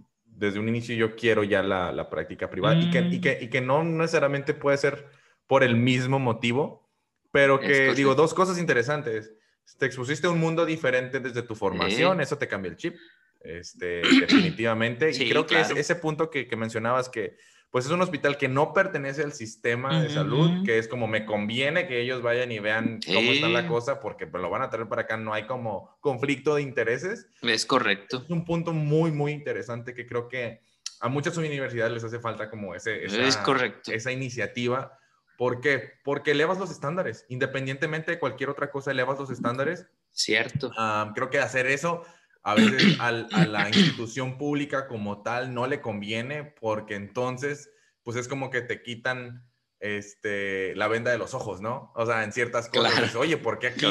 desde 0.43 0.59
un 0.59 0.69
inicio 0.69 0.97
yo 0.97 1.15
quiero 1.15 1.45
ya 1.45 1.63
la, 1.63 1.93
la 1.93 2.11
práctica 2.11 2.51
privada 2.51 2.75
y, 2.75 2.91
que, 2.91 2.99
y, 2.99 3.21
que, 3.21 3.39
y, 3.41 3.49
que, 3.49 3.61
no 3.61 3.85
necesariamente 3.85 4.55
puede 4.55 4.77
ser 4.77 5.07
por 5.47 5.63
el 5.63 5.77
mismo 5.77 6.19
motivo, 6.19 6.91
pero 7.31 7.61
que 7.61 7.95
digo, 7.95 8.17
dos 8.17 8.35
cosas 8.35 8.59
interesantes. 8.59 9.33
Te 9.79 9.87
expusiste 9.87 10.27
a 10.27 10.31
un 10.31 10.41
mundo 10.41 10.67
diferente 10.67 11.21
desde 11.21 11.43
tu 11.43 11.55
formación, 11.55 12.21
eso 12.21 12.37
te 12.39 12.49
cambia 12.49 12.71
el 12.71 12.77
chip, 12.77 12.97
este, 13.41 14.03
definitivamente. 14.21 15.13
y 15.13 15.31
creo 15.31 15.47
que 15.47 15.61
es 15.61 15.71
ese 15.71 15.95
punto 15.95 16.29
que, 16.29 16.49
que 16.49 16.57
mencionabas 16.57 17.09
que 17.09 17.37
pues 17.73 17.87
es 17.87 17.91
un 17.91 18.03
hospital 18.03 18.37
que 18.37 18.49
no 18.49 18.75
pertenece 18.75 19.23
al 19.23 19.33
sistema 19.33 20.03
de 20.03 20.11
salud, 20.11 20.63
que 20.63 20.77
es 20.77 20.87
como 20.87 21.07
me 21.07 21.25
conviene 21.25 21.87
que 21.87 22.03
ellos 22.03 22.21
vayan 22.21 22.53
y 22.53 22.59
vean 22.59 23.01
cómo 23.07 23.33
está 23.33 23.49
la 23.49 23.67
cosa, 23.67 23.99
porque 23.99 24.27
pues, 24.27 24.43
lo 24.43 24.51
van 24.51 24.61
a 24.61 24.69
traer 24.69 24.89
para 24.89 25.03
acá, 25.03 25.17
no 25.17 25.33
hay 25.33 25.47
como 25.47 25.97
conflicto 26.01 26.55
de 26.55 26.61
intereses. 26.61 27.29
Es 27.41 27.65
correcto. 27.65 28.25
Es 28.25 28.31
un 28.31 28.45
punto 28.45 28.75
muy, 28.75 29.11
muy 29.11 29.33
interesante 29.33 29.95
que 29.95 30.07
creo 30.07 30.29
que 30.29 30.61
a 31.01 31.09
muchas 31.09 31.39
universidades 31.39 31.95
les 31.95 32.05
hace 32.05 32.21
falta 32.21 32.51
como 32.51 32.75
ese, 32.75 33.07
esa, 33.07 33.27
es 33.27 33.39
correcto. 33.39 33.91
esa 33.91 34.13
iniciativa. 34.13 34.99
¿Por 35.39 35.63
qué? 35.63 35.95
Porque 36.05 36.33
elevas 36.33 36.59
los 36.59 36.71
estándares, 36.71 37.25
independientemente 37.31 38.11
de 38.11 38.19
cualquier 38.19 38.51
otra 38.51 38.71
cosa, 38.71 38.91
elevas 38.91 39.19
los 39.19 39.31
estándares. 39.31 39.87
Cierto. 40.11 40.71
creo 41.15 41.31
que 41.31 41.39
hacer 41.39 41.67
eso 41.69 42.05
a 42.43 42.55
veces 42.55 42.99
a 43.01 43.13
la 43.13 43.69
institución 43.69 44.37
pública 44.37 44.89
como 44.89 45.23
tal 45.23 45.55
no 45.55 45.67
le 45.67 45.81
conviene 45.81 46.45
porque 46.61 46.97
entonces, 46.97 47.71
pues 48.03 48.17
es 48.17 48.29
como 48.29 48.51
que 48.51 48.63
te 48.63 48.83
quitan 48.83 49.47
este, 49.81 50.75
la 50.77 50.89
venda 50.89 51.11
de 51.11 51.19
los 51.19 51.35
ojos, 51.35 51.61
¿no? 51.61 51.93
O 51.95 52.07
sea, 52.07 52.25
en 52.25 52.33
ciertas 52.33 52.69
cosas, 52.69 53.15
oye, 53.17 53.37
¿por 53.37 53.59
qué 53.59 53.69
aquí? 53.69 53.87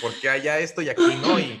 ¿Por 0.00 0.14
qué 0.20 0.30
allá 0.30 0.58
esto 0.58 0.82
y 0.82 0.88
aquí 0.88 1.02
no? 1.20 1.38
Y, 1.38 1.60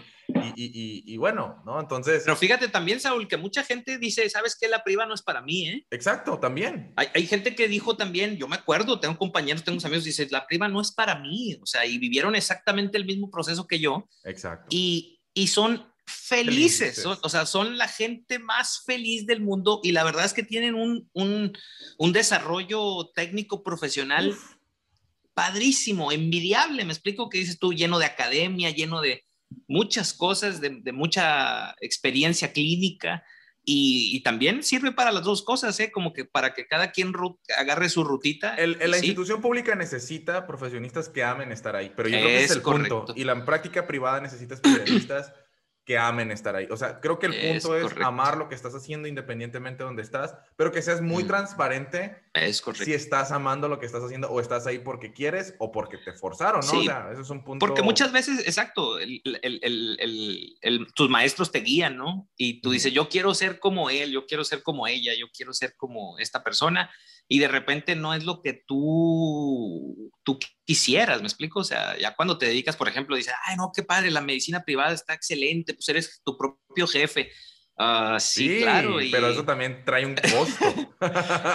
y, 0.56 1.04
y, 1.06 1.16
bueno, 1.18 1.62
¿no? 1.66 1.78
Entonces... 1.78 2.22
Pero 2.24 2.36
fíjate 2.36 2.68
también, 2.68 2.98
Saúl, 2.98 3.28
que 3.28 3.36
mucha 3.36 3.62
gente 3.62 3.98
dice, 3.98 4.28
¿sabes 4.30 4.56
qué? 4.58 4.68
La 4.68 4.82
priva 4.82 5.04
no 5.04 5.14
es 5.14 5.22
para 5.22 5.42
mí, 5.42 5.68
¿eh? 5.68 5.86
Exacto, 5.90 6.38
también. 6.38 6.94
Hay, 6.96 7.08
hay 7.14 7.26
gente 7.26 7.54
que 7.54 7.68
dijo 7.68 7.96
también, 7.96 8.38
yo 8.38 8.48
me 8.48 8.56
acuerdo, 8.56 9.00
tengo 9.00 9.18
compañeros, 9.18 9.64
tengo 9.64 9.84
amigos, 9.84 10.04
dice, 10.04 10.26
la 10.30 10.46
priva 10.46 10.66
no 10.68 10.80
es 10.80 10.92
para 10.92 11.20
mí, 11.20 11.58
o 11.60 11.66
sea, 11.66 11.84
y 11.84 11.98
vivieron 11.98 12.34
exactamente 12.34 12.96
el 12.96 13.04
mismo 13.04 13.30
proceso 13.30 13.66
que 13.66 13.80
yo. 13.80 14.08
Exacto. 14.24 14.66
Y, 14.70 15.20
y 15.34 15.48
son 15.48 15.93
felices, 16.06 17.04
o 17.06 17.28
sea, 17.28 17.46
son 17.46 17.78
la 17.78 17.88
gente 17.88 18.38
más 18.38 18.82
feliz 18.84 19.26
del 19.26 19.40
mundo 19.40 19.80
y 19.82 19.92
la 19.92 20.04
verdad 20.04 20.24
es 20.24 20.34
que 20.34 20.42
tienen 20.42 20.74
un, 20.74 21.08
un, 21.12 21.56
un 21.98 22.12
desarrollo 22.12 23.10
técnico 23.14 23.62
profesional 23.62 24.36
padrísimo, 25.34 26.12
envidiable, 26.12 26.84
me 26.84 26.92
explico 26.92 27.28
que 27.28 27.38
dices 27.38 27.58
tú, 27.58 27.72
lleno 27.72 27.98
de 27.98 28.06
academia, 28.06 28.70
lleno 28.70 29.00
de 29.00 29.24
muchas 29.66 30.12
cosas, 30.12 30.60
de, 30.60 30.80
de 30.80 30.92
mucha 30.92 31.74
experiencia 31.80 32.52
clínica. 32.52 33.24
Y, 33.66 34.14
y, 34.14 34.22
también 34.22 34.62
sirve 34.62 34.92
para 34.92 35.10
las 35.10 35.24
dos 35.24 35.42
cosas, 35.42 35.80
¿eh? 35.80 35.90
como 35.90 36.12
que 36.12 36.26
para 36.26 36.52
que 36.52 36.66
cada 36.66 36.92
quien 36.92 37.14
agarre 37.56 37.88
su 37.88 38.04
rutita. 38.04 38.54
El, 38.56 38.76
la 38.78 38.98
institución 38.98 39.40
pública 39.40 39.74
necesita 39.74 40.46
profesionistas 40.46 41.08
que 41.08 41.24
amen 41.24 41.50
estar 41.50 41.74
ahí, 41.74 41.90
pero 41.96 42.10
yo 42.10 42.18
creo 42.18 42.28
que 42.28 42.44
es 42.44 42.50
el 42.50 42.60
punto. 42.60 43.06
Y 43.16 43.24
la 43.24 43.42
práctica 43.46 43.86
privada 43.86 44.20
necesita 44.20 44.52
especialistas 44.52 45.32
que 45.84 45.98
amen 45.98 46.30
estar 46.30 46.56
ahí. 46.56 46.66
O 46.70 46.76
sea, 46.76 47.00
creo 47.00 47.18
que 47.18 47.26
el 47.26 47.52
punto 47.52 47.76
es, 47.76 47.94
amar 48.02 48.36
lo 48.36 48.48
que 48.48 48.54
estás 48.54 48.74
haciendo 48.74 49.06
independientemente 49.06 49.78
de 49.78 49.84
donde 49.84 50.02
estás, 50.02 50.34
pero 50.56 50.72
que 50.72 50.82
seas 50.82 51.00
muy 51.00 51.24
mm. 51.24 51.26
transparente 51.26 52.16
Es 52.34 52.60
correcto. 52.60 52.84
Si 52.84 52.92
estás 52.92 53.30
amando 53.30 53.68
lo 53.68 53.78
que 53.78 53.86
estás 53.86 54.02
haciendo 54.02 54.28
o 54.28 54.40
estás 54.40 54.66
ahí 54.66 54.80
porque 54.80 55.12
quieres 55.12 55.54
o 55.60 55.70
porque 55.70 55.98
te 55.98 56.12
forzaron, 56.12 56.62
¿no? 56.62 56.70
Sí, 56.70 56.78
o 56.78 56.82
sea, 56.82 57.10
eso 57.12 57.22
es 57.22 57.30
un 57.30 57.44
punto. 57.44 57.64
Porque 57.64 57.82
muchas 57.82 58.10
veces, 58.10 58.40
exacto, 58.40 58.98
el, 58.98 59.22
el, 59.42 60.58
el, 60.60 60.86
tus 60.94 61.08
maestros 61.08 61.52
te 61.52 61.60
guían, 61.60 61.96
¿no? 61.96 62.28
Y 62.36 62.60
tú 62.60 62.72
dices, 62.72 62.92
yo 62.92 63.08
quiero 63.08 63.34
ser 63.34 63.60
como 63.60 63.88
él, 63.88 64.10
yo 64.10 64.26
quiero 64.26 64.42
ser 64.44 64.64
como 64.64 64.88
ella, 64.88 65.12
yo 65.16 65.26
quiero 65.32 65.52
ser 65.52 65.76
como 65.76 66.18
esta 66.18 66.42
persona. 66.42 66.90
Y 67.28 67.38
de 67.38 67.48
repente 67.48 67.94
no 67.94 68.14
es 68.14 68.24
lo 68.24 68.42
que 68.42 68.64
tú, 68.66 70.12
tú 70.24 70.38
quisieras, 70.64 71.20
¿me 71.20 71.28
explico? 71.28 71.60
O 71.60 71.64
sea, 71.64 71.96
ya 71.98 72.16
cuando 72.16 72.36
te 72.36 72.46
dedicas, 72.46 72.76
por 72.76 72.88
ejemplo, 72.88 73.14
dices, 73.14 73.34
ay, 73.46 73.56
no, 73.56 73.70
qué 73.72 73.84
padre, 73.84 74.10
la 74.10 74.20
medicina 74.20 74.64
privada 74.64 74.92
está 74.92 75.14
excelente, 75.14 75.72
pues 75.72 75.88
eres 75.88 76.20
tu 76.24 76.36
propio 76.36 76.88
jefe 76.88 77.30
Ah, 77.76 78.18
sí, 78.20 78.60
claro. 78.62 78.98
Pero 79.10 79.28
eso 79.28 79.44
también 79.44 79.82
trae 79.84 80.06
un 80.06 80.14
costo. 80.36 80.64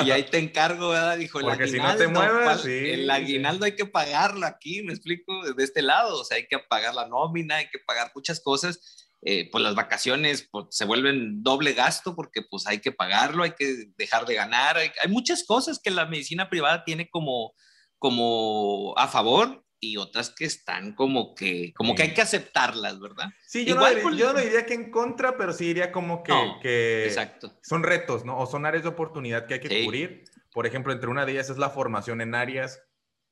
y 0.05 0.11
ahí 0.11 0.23
te 0.31 0.37
encargo, 0.37 0.89
¿verdad? 0.89 1.17
Dijo, 1.17 1.39
Porque 1.39 1.67
si 1.67 1.77
no 1.77 1.95
te 1.95 2.07
mueves, 2.07 2.65
el 2.65 3.09
aguinaldo 3.09 3.65
hay 3.65 3.75
que 3.75 3.85
pagarlo 3.85 4.45
aquí, 4.45 4.83
me 4.83 4.93
explico, 4.93 5.53
de 5.53 5.63
este 5.63 5.81
lado. 5.81 6.19
O 6.19 6.25
sea, 6.25 6.37
hay 6.37 6.47
que 6.47 6.59
pagar 6.59 6.93
la 6.93 7.07
nómina, 7.07 7.57
hay 7.57 7.69
que 7.69 7.79
pagar 7.79 8.11
muchas 8.13 8.41
cosas. 8.41 9.07
Eh, 9.21 9.49
pues 9.51 9.61
las 9.61 9.75
vacaciones 9.75 10.47
pues, 10.49 10.67
se 10.69 10.85
vuelven 10.85 11.43
doble 11.43 11.73
gasto 11.73 12.15
porque 12.15 12.41
pues 12.41 12.65
hay 12.67 12.79
que 12.79 12.93
pagarlo, 12.93 13.43
hay 13.43 13.51
que 13.51 13.87
dejar 13.97 14.25
de 14.25 14.35
ganar. 14.35 14.77
Hay, 14.77 14.91
hay 15.01 15.09
muchas 15.09 15.45
cosas 15.45 15.79
que 15.81 15.91
la 15.91 16.05
medicina 16.05 16.49
privada 16.49 16.83
tiene 16.83 17.09
como, 17.09 17.53
como 17.97 18.93
a 18.97 19.07
favor 19.07 19.65
y 19.79 19.97
otras 19.97 20.29
que 20.29 20.45
están 20.45 20.93
como 20.93 21.33
que, 21.35 21.73
como 21.73 21.95
que 21.95 22.03
hay 22.03 22.13
que 22.13 22.21
aceptarlas, 22.21 22.99
¿verdad? 22.99 23.29
Sí, 23.45 23.65
yo, 23.65 23.75
no, 23.75 23.87
diría, 23.87 24.03
yo 24.11 24.33
no 24.33 24.39
diría 24.39 24.65
que 24.65 24.73
en 24.73 24.91
contra, 24.91 25.37
pero 25.37 25.53
sí 25.53 25.65
diría 25.65 25.91
como 25.91 26.23
que, 26.23 26.33
que 26.61 27.05
exacto. 27.05 27.53
son 27.61 27.83
retos, 27.83 28.25
¿no? 28.25 28.37
O 28.37 28.45
son 28.45 28.65
áreas 28.65 28.83
de 28.83 28.89
oportunidad 28.89 29.47
que 29.47 29.55
hay 29.55 29.59
que 29.59 29.85
cubrir. 29.85 30.25
Por 30.51 30.65
ejemplo, 30.65 30.91
entre 30.91 31.09
una 31.09 31.25
de 31.25 31.33
ellas 31.33 31.49
es 31.49 31.57
la 31.57 31.69
formación 31.69 32.21
en 32.21 32.35
áreas 32.35 32.81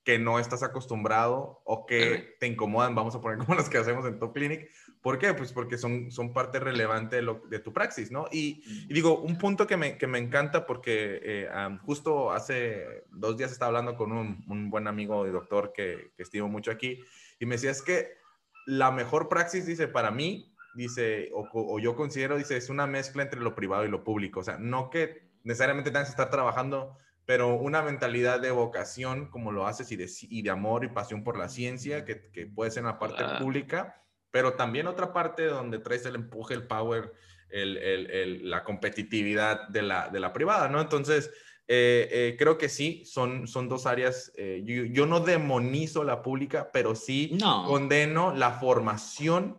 que 0.03 0.19
no 0.19 0.39
estás 0.39 0.63
acostumbrado 0.63 1.61
o 1.65 1.85
que 1.85 2.37
te 2.39 2.47
incomodan, 2.47 2.95
vamos 2.95 3.13
a 3.15 3.19
poner 3.19 3.39
como 3.39 3.55
las 3.55 3.69
que 3.69 3.77
hacemos 3.77 4.05
en 4.05 4.19
Top 4.19 4.33
Clinic. 4.33 4.69
¿Por 5.01 5.19
qué? 5.19 5.33
Pues 5.33 5.53
porque 5.53 5.77
son, 5.77 6.11
son 6.11 6.33
parte 6.33 6.59
relevante 6.59 7.17
de, 7.17 7.21
lo, 7.21 7.41
de 7.49 7.59
tu 7.59 7.73
praxis, 7.73 8.11
¿no? 8.11 8.27
Y, 8.31 8.63
digo, 8.87 9.19
un 9.19 9.37
punto 9.37 9.67
que 9.67 9.77
me, 9.77 9.97
que 9.97 10.07
me 10.07 10.17
encanta 10.17 10.65
porque 10.65 11.19
eh, 11.23 11.49
justo 11.83 12.31
hace 12.31 13.05
dos 13.11 13.37
días 13.37 13.51
estaba 13.51 13.69
hablando 13.69 13.95
con 13.95 14.11
un, 14.11 14.43
un 14.47 14.69
buen 14.69 14.87
amigo 14.87 15.27
y 15.27 15.31
doctor 15.31 15.71
que, 15.73 16.11
que, 16.15 16.23
estimo 16.23 16.47
mucho 16.47 16.71
aquí 16.71 16.99
y 17.39 17.45
me 17.45 17.55
decía, 17.55 17.71
es 17.71 17.81
que 17.81 18.17
la 18.65 18.91
mejor 18.91 19.29
praxis, 19.29 19.65
dice, 19.65 19.87
para 19.87 20.11
mí, 20.11 20.53
dice, 20.75 21.29
o, 21.33 21.47
o 21.53 21.79
yo 21.79 21.95
considero, 21.95 22.37
dice, 22.37 22.57
es 22.57 22.69
una 22.69 22.87
mezcla 22.87 23.23
entre 23.23 23.39
lo 23.39 23.55
privado 23.55 23.85
y 23.85 23.89
lo 23.89 24.03
público. 24.03 24.41
O 24.41 24.43
sea, 24.43 24.57
no 24.57 24.89
que 24.89 25.29
necesariamente 25.43 25.91
tengas 25.91 26.07
que 26.07 26.11
estar 26.11 26.29
trabajando 26.29 26.97
pero 27.27 27.55
una 27.55 27.81
mentalidad 27.81 28.39
de 28.39 28.51
vocación, 28.51 29.27
como 29.27 29.51
lo 29.51 29.67
haces, 29.67 29.91
y 29.91 29.97
de, 29.97 30.09
y 30.21 30.43
de 30.43 30.49
amor 30.49 30.85
y 30.85 30.87
pasión 30.87 31.25
por 31.25 31.37
la 31.37 31.49
ciencia, 31.49 32.05
que, 32.05 32.31
que 32.31 32.47
puede 32.47 32.71
ser 32.71 32.81
en 32.81 32.87
la 32.87 32.99
parte 32.99 33.21
pública, 33.37 34.01
pero 34.37 34.53
también 34.53 34.85
otra 34.85 35.13
parte 35.13 35.45
donde 35.45 35.79
traes 35.79 36.05
el 36.05 36.13
empuje, 36.13 36.53
el 36.53 36.67
power, 36.67 37.11
el, 37.49 37.75
el, 37.75 38.47
la 38.47 38.63
competitividad 38.63 39.67
de 39.69 39.81
la, 39.81 40.09
de 40.09 40.19
la 40.19 40.31
privada, 40.31 40.69
¿no? 40.69 40.79
Entonces, 40.79 41.31
eh, 41.67 42.07
eh, 42.11 42.35
creo 42.37 42.59
que 42.59 42.69
sí, 42.69 43.01
son, 43.03 43.47
son 43.47 43.67
dos 43.67 43.87
áreas. 43.87 44.31
Eh, 44.37 44.61
yo, 44.63 44.83
yo, 44.83 45.07
no 45.07 45.21
demonizo 45.21 46.03
la 46.03 46.21
pública, 46.21 46.69
pero 46.71 46.93
sí 46.93 47.35
condeno 47.65 48.31
la 48.35 48.51
formación 48.51 49.57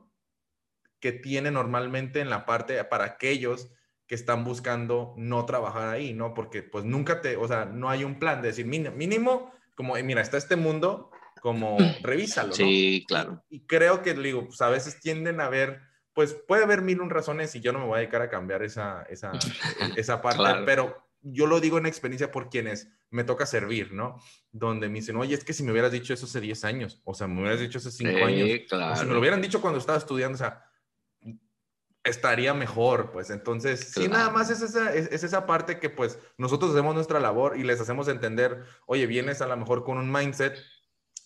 que 1.00 1.11
tiene 1.11 1.50
normalmente 1.50 2.20
en 2.20 2.30
la 2.30 2.47
parte 2.47 2.85
para 2.85 3.04
aquellos 3.04 3.73
que 4.06 4.14
están 4.14 4.44
buscando 4.44 5.12
no 5.16 5.44
trabajar 5.44 5.88
ahí, 5.88 6.14
¿no? 6.14 6.35
Porque 6.35 6.62
pues 6.62 6.85
nunca 6.85 7.20
te, 7.20 7.37
o 7.37 7.49
sea, 7.49 7.64
no 7.64 7.90
hay 7.90 8.04
un 8.04 8.20
plan 8.20 8.42
de 8.42 8.49
decir 8.50 8.64
mínimo, 8.64 9.52
como, 9.75 9.97
mira, 9.97 10.20
está 10.20 10.37
este 10.37 10.54
mundo, 10.54 11.11
como 11.40 11.78
revísalo, 12.02 12.49
¿no? 12.49 12.54
Sí, 12.54 13.04
claro. 13.07 13.45
Y, 13.49 13.66
creo 13.66 14.02
que, 14.02 14.14
digo, 14.14 14.47
pues 14.47 14.61
a 14.61 14.68
veces 14.68 15.00
tienden 15.00 15.40
a 15.40 15.49
ver, 15.49 15.80
pues 16.12 16.35
puede 16.35 16.64
haber 16.64 16.83
mil 16.83 17.00
un 17.00 17.11
razones 17.11 17.54
y 17.54 17.61
yo 17.61 17.73
no 17.73 17.78
me 17.78 17.87
voy 17.87 17.97
a 17.97 18.00
dedicar 18.00 18.23
a 18.23 18.30
cambiar 18.30 18.62
esa, 18.62 19.02
esa, 19.09 19.33
esa 19.97 20.21
parte, 20.21 20.64
pero 20.64 21.09
yo 21.21 21.47
lo 21.47 21.61
digo 21.61 21.78
en 21.78 21.87
experiencia 21.87 22.30
por 22.30 22.49
quienes 22.49 22.88
me 23.11 23.25
toca 23.25 23.47
servir, 23.47 23.92
¿no? 23.92 24.21
Donde 24.52 24.88
me 24.88 24.97
dicen, 24.97 25.16
oye, 25.16 25.35
es 25.35 25.45
que 25.45 25.52
si 25.52 25.62
me 25.62 25.73
hubieras 25.73 25.92
dicho 25.92 26.12
eso 26.12 26.26
hace 26.26 26.40
10 26.40 26.64
años, 26.64 27.00
o 27.04 27.14
sea, 27.14 27.26
me 27.26 27.40
hubieras 27.40 27.61
dicho 27.61 27.78
hace 27.78 27.90
5 27.90 28.25
años, 28.25 28.49
o 28.71 28.97
si 28.97 29.07
me 29.07 29.14
lo 29.14 29.21
hubieran 29.21 29.40
dicho 29.40 29.61
cuando 29.61 29.78
estaba 29.78 29.99
estudiando, 29.99 30.37
o 30.37 30.38
sea, 30.38 30.64
estaría 32.04 32.54
mejor, 32.54 33.11
pues 33.12 33.30
entonces, 33.30 33.92
sí, 33.95 34.09
nada 34.09 34.30
más 34.30 34.50
es 34.50 34.62
esa, 34.62 34.95
es, 34.95 35.23
esa 35.23 35.47
parte 35.47 35.78
que 35.78 35.90
pues 35.90 36.18
nosotros 36.37 36.73
hacemos 36.73 36.95
nuestra 36.95 37.21
labor 37.21 37.57
y 37.59 37.64
les 37.64 37.80
hacemos 37.80 38.09
entender, 38.09 38.64
oye, 38.87 39.07
vienes 39.07 39.40
a 39.40 39.47
lo 39.47 39.57
mejor 39.57 39.85
con 39.85 39.99
un 39.99 40.11
mindset 40.11 40.59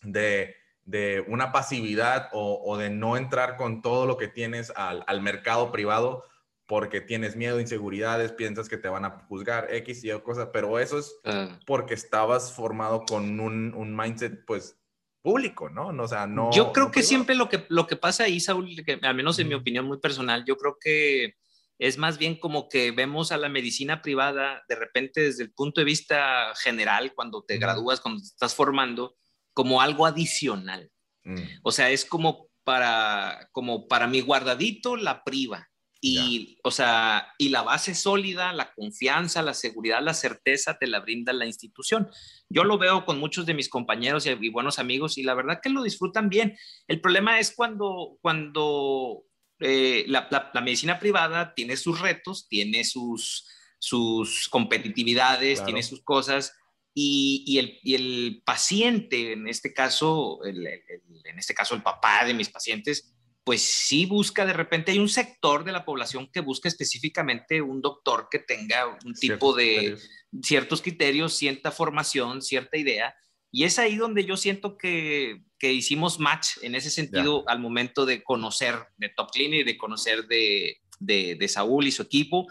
de, 0.02 0.56
de 0.84 1.24
una 1.28 1.52
pasividad 1.52 2.28
o, 2.32 2.60
o, 2.64 2.76
de 2.76 2.90
no 2.90 3.16
entrar 3.16 3.56
con 3.56 3.82
todo 3.82 4.06
lo 4.06 4.16
que 4.16 4.28
tienes 4.28 4.72
al, 4.76 5.04
al, 5.06 5.22
mercado 5.22 5.72
privado 5.72 6.24
porque 6.66 7.00
tienes 7.00 7.36
miedo, 7.36 7.60
inseguridades, 7.60 8.32
piensas 8.32 8.68
que 8.68 8.78
te 8.78 8.88
van 8.88 9.04
a 9.04 9.26
juzgar 9.28 9.68
X 9.70 10.04
y 10.04 10.10
o 10.12 10.22
cosas, 10.22 10.48
pero 10.52 10.78
eso 10.78 10.98
es 10.98 11.14
ah. 11.24 11.58
porque 11.66 11.94
estabas 11.94 12.52
formado 12.52 13.04
con 13.04 13.40
un, 13.40 13.74
un 13.74 13.96
mindset 13.96 14.44
pues 14.46 14.78
público, 15.22 15.70
¿no? 15.70 15.88
O 15.88 16.08
sea, 16.08 16.26
no. 16.26 16.50
Yo 16.52 16.72
creo 16.72 16.90
que 16.90 17.02
siempre 17.02 17.34
lo 17.34 17.48
que, 17.48 17.64
lo 17.68 17.86
que 17.86 17.96
pasa 17.96 18.24
ahí, 18.24 18.40
Saúl, 18.40 18.84
que 18.84 18.98
al 19.02 19.14
menos 19.14 19.38
en 19.38 19.48
mi 19.48 19.54
opinión 19.54 19.86
muy 19.86 19.98
personal, 19.98 20.44
yo 20.44 20.56
creo 20.56 20.76
que 20.80 21.36
es 21.78 21.98
más 21.98 22.18
bien 22.18 22.38
como 22.38 22.68
que 22.68 22.90
vemos 22.90 23.32
a 23.32 23.36
la 23.36 23.48
medicina 23.48 24.02
privada 24.02 24.62
de 24.68 24.74
repente 24.74 25.20
desde 25.20 25.44
el 25.44 25.52
punto 25.52 25.80
de 25.80 25.84
vista 25.84 26.52
general, 26.56 27.12
cuando 27.14 27.42
te 27.42 27.58
gradúas, 27.58 28.00
cuando 28.00 28.20
te 28.20 28.26
estás 28.26 28.54
formando, 28.54 29.16
como 29.54 29.80
algo 29.80 30.06
adicional. 30.06 30.90
Mm. 31.24 31.36
O 31.62 31.72
sea, 31.72 31.90
es 31.90 32.04
como 32.04 32.48
para, 32.64 33.48
como 33.52 33.88
para 33.88 34.06
mi 34.06 34.20
guardadito 34.20 34.96
la 34.96 35.24
priva. 35.24 35.68
Y, 36.04 36.58
o 36.64 36.72
sea, 36.72 37.32
y 37.38 37.50
la 37.50 37.62
base 37.62 37.94
sólida, 37.94 38.52
la 38.52 38.74
confianza, 38.74 39.40
la 39.40 39.54
seguridad, 39.54 40.02
la 40.02 40.14
certeza 40.14 40.76
te 40.76 40.88
la 40.88 40.98
brinda 40.98 41.32
la 41.32 41.46
institución. 41.46 42.10
Yo 42.48 42.64
lo 42.64 42.76
veo 42.76 43.04
con 43.04 43.20
muchos 43.20 43.46
de 43.46 43.54
mis 43.54 43.68
compañeros 43.68 44.26
y, 44.26 44.48
buenos 44.48 44.80
amigos 44.80 45.16
y 45.16 45.22
la 45.22 45.34
verdad 45.34 45.60
que 45.62 45.70
lo 45.70 45.84
disfrutan 45.84 46.28
bien. 46.28 46.58
El 46.88 47.00
problema 47.00 47.38
es 47.38 47.54
cuando, 47.54 48.18
cuando 48.20 49.22
eh, 49.60 50.04
la, 50.08 50.50
medicina 50.64 50.98
privada 50.98 51.54
tiene 51.54 51.76
sus 51.76 52.00
retos, 52.00 52.48
tiene 52.48 52.82
sus, 52.82 53.46
sus 53.78 54.48
competitividades, 54.48 55.64
tiene 55.64 55.84
sus 55.84 56.02
cosas 56.02 56.52
y, 56.94 57.58
el, 57.58 57.78
y, 57.82 57.94
el, 57.94 58.42
paciente, 58.44 59.32
en 59.32 59.48
este 59.48 59.72
caso, 59.72 60.40
en 60.44 61.38
este 61.38 61.54
caso 61.54 61.74
el 61.74 61.82
papá 61.82 62.24
de 62.24 62.34
mis 62.34 62.50
pacientes, 62.50 63.14
pues 63.44 63.62
sí 63.62 64.06
busca, 64.06 64.46
de 64.46 64.52
repente 64.52 64.92
hay 64.92 64.98
un 64.98 65.08
sector 65.08 65.64
de 65.64 65.72
la 65.72 65.84
población 65.84 66.30
que 66.32 66.40
busca 66.40 66.68
específicamente 66.68 67.60
un 67.60 67.80
doctor 67.82 68.28
que 68.30 68.38
tenga 68.38 68.98
un 69.04 69.14
tipo 69.14 69.52
de 69.54 69.98
ciertos 70.42 70.80
criterios, 70.80 71.34
cierta 71.34 71.72
formación, 71.72 72.40
cierta 72.40 72.76
idea. 72.76 73.14
Y 73.50 73.64
es 73.64 73.78
ahí 73.78 73.96
donde 73.96 74.24
yo 74.24 74.36
siento 74.36 74.78
que, 74.78 75.42
que 75.58 75.72
hicimos 75.72 76.20
match 76.20 76.58
en 76.62 76.74
ese 76.74 76.90
sentido 76.90 77.44
al 77.48 77.58
momento 77.58 78.06
de 78.06 78.22
conocer 78.22 78.76
de 78.96 79.08
Top 79.10 79.30
Clinic, 79.30 79.66
de 79.66 79.76
conocer 79.76 80.26
de, 80.26 80.78
de, 81.00 81.34
de 81.34 81.48
Saúl 81.48 81.86
y 81.86 81.92
su 81.92 82.02
equipo, 82.02 82.46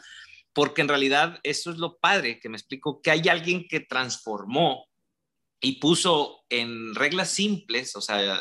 porque 0.53 0.81
en 0.81 0.87
realidad 0.87 1.39
eso 1.43 1.71
es 1.71 1.77
lo 1.77 1.97
padre, 1.99 2.39
que 2.39 2.49
me 2.49 2.57
explico, 2.57 3.01
que 3.01 3.11
hay 3.11 3.27
alguien 3.29 3.67
que 3.67 3.79
transformó 3.79 4.87
y 5.61 5.79
puso 5.79 6.43
en 6.49 6.95
reglas 6.95 7.29
simples, 7.29 7.95
o 7.95 8.01
sea, 8.01 8.39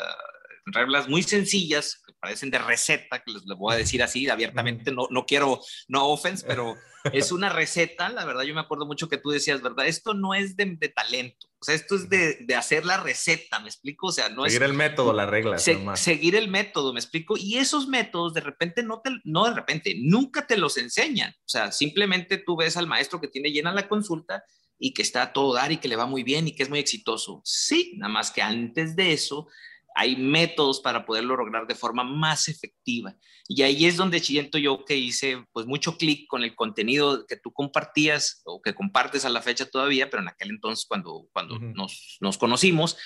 reglas 0.73 1.09
muy 1.09 1.23
sencillas, 1.23 2.03
que 2.07 2.13
parecen 2.21 2.51
de 2.51 2.59
receta, 2.59 3.23
que 3.23 3.33
les, 3.33 3.45
voy 3.45 3.75
a 3.75 3.77
decir 3.77 4.03
así 4.03 4.29
abiertamente, 4.29 4.93
no, 4.93 5.07
no 5.11 5.25
quiero, 5.27 5.61
no 5.89 6.09
offense, 6.09 6.45
pero 6.47 6.77
es 7.13 7.33
una 7.33 7.49
receta, 7.49 8.09
la 8.11 8.25
verdad 8.25 8.43
yo 8.43 8.55
me 8.55 8.61
acuerdo 8.61 8.87
mucho 8.87 9.09
que 9.09 9.17
tú 9.17 9.31
decías, 9.31 9.63
¿verdad? 9.63 9.87
Esto 9.87 10.15
no 10.15 10.35
es 10.35 10.57
de, 10.57 10.67
talento, 10.95 11.49
o 11.59 11.65
sea, 11.65 11.75
esto 11.75 11.95
es 11.95 12.09
de, 12.09 12.39
de, 12.41 12.55
hacer 12.55 12.85
la 12.85 12.99
receta, 12.99 13.59
¿me 13.61 13.69
explico? 13.69 14.09
O 14.09 14.13
sea, 14.13 14.29
no 14.29 14.45
seguir 14.45 14.63
el 14.63 14.75
método, 14.75 15.13
la 15.13 15.27
regla. 15.27 15.59
seguir 15.59 16.37
el 16.37 16.49
método, 16.49 16.93
¿me 16.93 17.01
explico? 17.01 17.37
Y 17.37 17.57
esos 17.57 17.89
métodos 17.89 18.35
de 18.35 18.41
repente 18.41 18.83
no 18.83 19.01
te, 19.01 19.11
no 19.25 19.47
de 19.47 19.55
repente, 19.55 19.95
nunca 19.99 20.47
te 20.47 20.57
los 20.57 20.77
enseñan, 20.77 21.31
o 21.31 21.49
sea, 21.49 21.73
simplemente 21.73 22.39
tú 22.39 22.57
ves 22.57 22.77
al 22.77 22.87
maestro 22.87 23.21
que 23.21 23.29
tiene 23.29 23.51
llena 23.51 23.73
la 23.73 23.89
consulta 23.89 24.45
y 24.81 24.95
que 24.95 25.03
está 25.03 25.23
a 25.23 25.33
todo 25.33 25.55
dar 25.55 25.71
y 25.71 25.77
que 25.77 25.89
le 25.89 25.97
va 25.97 26.07
muy 26.07 26.23
bien 26.23 26.49
y 26.49 26.55
que 26.55 26.63
es 26.63 26.71
muy 26.71 26.79
exitoso. 26.79 27.43
Sí, 27.45 27.95
nada 27.99 28.13
más 28.13 28.31
que 28.31 28.41
antes 28.41 28.97
de 28.97 29.13
eso 29.13 29.47
hay 29.95 30.17
métodos 30.17 30.81
para 30.81 31.05
poderlo 31.05 31.37
lograr 31.37 31.67
de 31.67 31.75
forma 31.75 32.05
más 32.05 32.49
efectiva. 32.49 33.17
Y 33.49 33.63
ahí 33.63 33.87
es 33.87 33.97
donde 33.97 34.21
siento 34.21 34.59
yo 34.59 34.85
que 34.85 34.97
hice 34.97 35.45
pues 35.53 35.67
mucho 35.67 35.97
clic 35.99 36.27
con 36.29 36.45
el 36.45 36.55
contenido 36.55 37.27
que 37.27 37.37
tú 37.37 37.53
compartías 37.53 38.43
o 38.45 38.63
que 38.63 38.75
compartes 38.75 39.25
a 39.25 39.31
la 39.31 39.43
fecha 39.43 39.67
todavía, 39.67 40.09
pero 40.09 40.23
en 40.23 40.29
aquel 40.29 40.51
entonces 40.51 40.87
cuando, 40.87 41.29
cuando 41.33 41.59
nos, 41.59 42.17
nos 42.21 42.39
conocimos. 42.39 42.97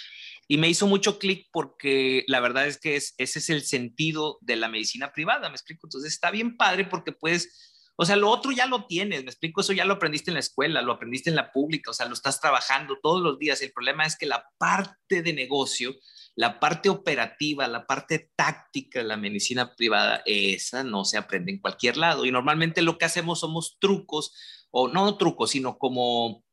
Y 0.47 0.59
me 0.59 0.69
hizo 0.69 0.87
mucho 0.87 1.19
clic 1.19 1.49
porque 1.53 2.25
la 2.29 2.41
verdad 2.41 2.67
es 2.67 2.79
que 2.79 2.97
es, 2.97 3.15
ese 3.17 3.39
es 3.39 3.49
el 3.49 3.63
sentido 3.63 4.39
de 4.43 4.57
la 4.57 4.69
medicina 4.69 5.13
privada, 5.13 5.49
me 5.49 5.55
explico. 5.55 5.87
Entonces 5.87 6.13
está 6.13 6.31
bien 6.31 6.57
padre 6.57 6.85
porque 6.85 7.13
puedes 7.13 7.73
O 7.97 8.05
sea, 8.05 8.17
lo 8.17 8.29
otro 8.29 8.53
ya 8.53 8.67
lo 8.67 8.87
tienes, 8.87 9.23
me 9.23 9.31
explico, 9.31 9.61
eso 9.61 9.73
ya 9.73 9.85
lo 9.85 9.95
aprendiste 9.95 10.31
en 10.31 10.35
la 10.35 10.41
escuela, 10.41 10.83
lo 10.83 10.93
aprendiste 10.93 11.31
en 11.31 11.37
la 11.37 11.53
pública, 11.53 11.93
o 11.93 11.95
sea, 11.95 12.07
lo 12.07 12.15
estás 12.15 12.41
trabajando 12.41 12.99
todos 13.03 13.23
los 13.23 13.39
días. 13.39 13.63
El 13.63 13.73
problema 13.73 14.05
es 14.05 14.17
que 14.17 14.27
la 14.27 14.45
parte 14.59 15.23
de 15.23 15.33
negocio, 15.33 15.95
la 16.37 16.59
parte 16.59 16.89
operativa, 16.89 17.69
la 17.69 17.87
parte 17.87 18.31
táctica 18.35 18.99
de 18.99 19.05
la 19.05 19.17
medicina 19.17 19.75
privada, 19.75 20.23
esa 20.27 20.83
no 20.83 21.05
se 21.05 21.19
aprende 21.19 21.53
en 21.53 21.61
cualquier 21.61 21.97
lado. 21.97 22.25
Y 22.25 22.33
normalmente 22.33 22.83
lo 22.83 22.99
que 22.99 23.05
hacemos 23.05 23.41
somos 23.41 23.77
trucos, 23.79 24.35
o 24.77 24.89
no 24.89 25.17
trucos, 25.17 25.51
sino 25.51 25.79
como 25.79 26.45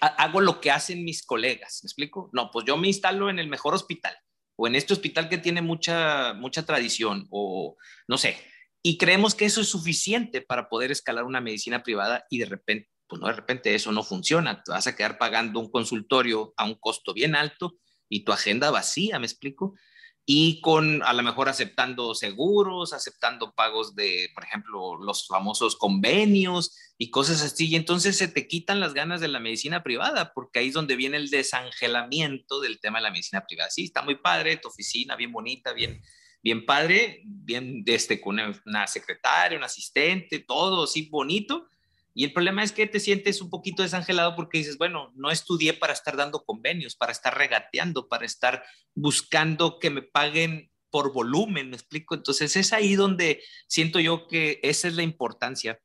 hago 0.00 0.40
lo 0.40 0.60
que 0.60 0.70
hacen 0.70 1.04
mis 1.04 1.24
colegas, 1.24 1.80
¿me 1.82 1.88
explico? 1.88 2.30
No, 2.32 2.50
pues 2.52 2.64
yo 2.64 2.76
me 2.76 2.88
instalo 2.88 3.30
en 3.30 3.38
el 3.38 3.48
mejor 3.48 3.74
hospital 3.74 4.16
o 4.56 4.66
en 4.66 4.74
este 4.74 4.92
hospital 4.92 5.28
que 5.28 5.38
tiene 5.38 5.62
mucha, 5.62 6.34
mucha 6.34 6.64
tradición 6.64 7.26
o 7.30 7.76
no 8.08 8.18
sé, 8.18 8.36
y 8.82 8.96
creemos 8.96 9.34
que 9.34 9.44
eso 9.44 9.60
es 9.60 9.68
suficiente 9.68 10.40
para 10.40 10.68
poder 10.68 10.90
escalar 10.90 11.24
una 11.24 11.40
medicina 11.40 11.82
privada 11.82 12.26
y 12.30 12.38
de 12.38 12.46
repente, 12.46 12.90
pues 13.08 13.20
no, 13.20 13.28
de 13.28 13.34
repente 13.34 13.74
eso 13.74 13.92
no 13.92 14.02
funciona, 14.02 14.62
te 14.62 14.72
vas 14.72 14.86
a 14.86 14.96
quedar 14.96 15.18
pagando 15.18 15.60
un 15.60 15.70
consultorio 15.70 16.54
a 16.56 16.64
un 16.64 16.74
costo 16.74 17.12
bien 17.14 17.34
alto 17.34 17.78
y 18.08 18.24
tu 18.24 18.32
agenda 18.32 18.70
vacía, 18.70 19.18
¿me 19.18 19.26
explico? 19.26 19.74
y 20.30 20.60
con 20.60 21.02
a 21.04 21.14
lo 21.14 21.22
mejor 21.22 21.48
aceptando 21.48 22.14
seguros, 22.14 22.92
aceptando 22.92 23.54
pagos 23.54 23.94
de, 23.94 24.28
por 24.34 24.44
ejemplo, 24.44 24.98
los 24.98 25.26
famosos 25.26 25.74
convenios 25.74 26.76
y 26.98 27.08
cosas 27.08 27.40
así. 27.40 27.68
Y 27.68 27.76
entonces 27.76 28.18
se 28.18 28.28
te 28.28 28.46
quitan 28.46 28.78
las 28.78 28.92
ganas 28.92 29.22
de 29.22 29.28
la 29.28 29.40
medicina 29.40 29.82
privada, 29.82 30.34
porque 30.34 30.58
ahí 30.58 30.68
es 30.68 30.74
donde 30.74 30.96
viene 30.96 31.16
el 31.16 31.30
desangelamiento 31.30 32.60
del 32.60 32.78
tema 32.78 32.98
de 32.98 33.04
la 33.04 33.10
medicina 33.10 33.46
privada. 33.46 33.70
Sí, 33.70 33.84
está 33.84 34.02
muy 34.02 34.16
padre, 34.16 34.58
tu 34.58 34.68
oficina, 34.68 35.16
bien 35.16 35.32
bonita, 35.32 35.72
bien, 35.72 36.02
bien 36.42 36.66
padre, 36.66 37.22
bien 37.24 37.82
este, 37.86 38.20
con 38.20 38.38
una 38.66 38.86
secretaria, 38.86 39.56
un 39.56 39.64
asistente, 39.64 40.40
todo 40.40 40.84
así 40.84 41.08
bonito, 41.08 41.70
y 42.18 42.24
el 42.24 42.32
problema 42.32 42.64
es 42.64 42.72
que 42.72 42.88
te 42.88 42.98
sientes 42.98 43.40
un 43.40 43.48
poquito 43.48 43.84
desangelado 43.84 44.34
porque 44.34 44.58
dices, 44.58 44.76
bueno, 44.76 45.12
no 45.14 45.30
estudié 45.30 45.72
para 45.72 45.92
estar 45.92 46.16
dando 46.16 46.42
convenios, 46.44 46.96
para 46.96 47.12
estar 47.12 47.38
regateando, 47.38 48.08
para 48.08 48.26
estar 48.26 48.64
buscando 48.92 49.78
que 49.78 49.90
me 49.90 50.02
paguen 50.02 50.68
por 50.90 51.12
volumen, 51.12 51.70
me 51.70 51.76
explico. 51.76 52.16
Entonces 52.16 52.56
es 52.56 52.72
ahí 52.72 52.96
donde 52.96 53.40
siento 53.68 54.00
yo 54.00 54.26
que 54.26 54.58
esa 54.64 54.88
es 54.88 54.94
la 54.94 55.04
importancia 55.04 55.78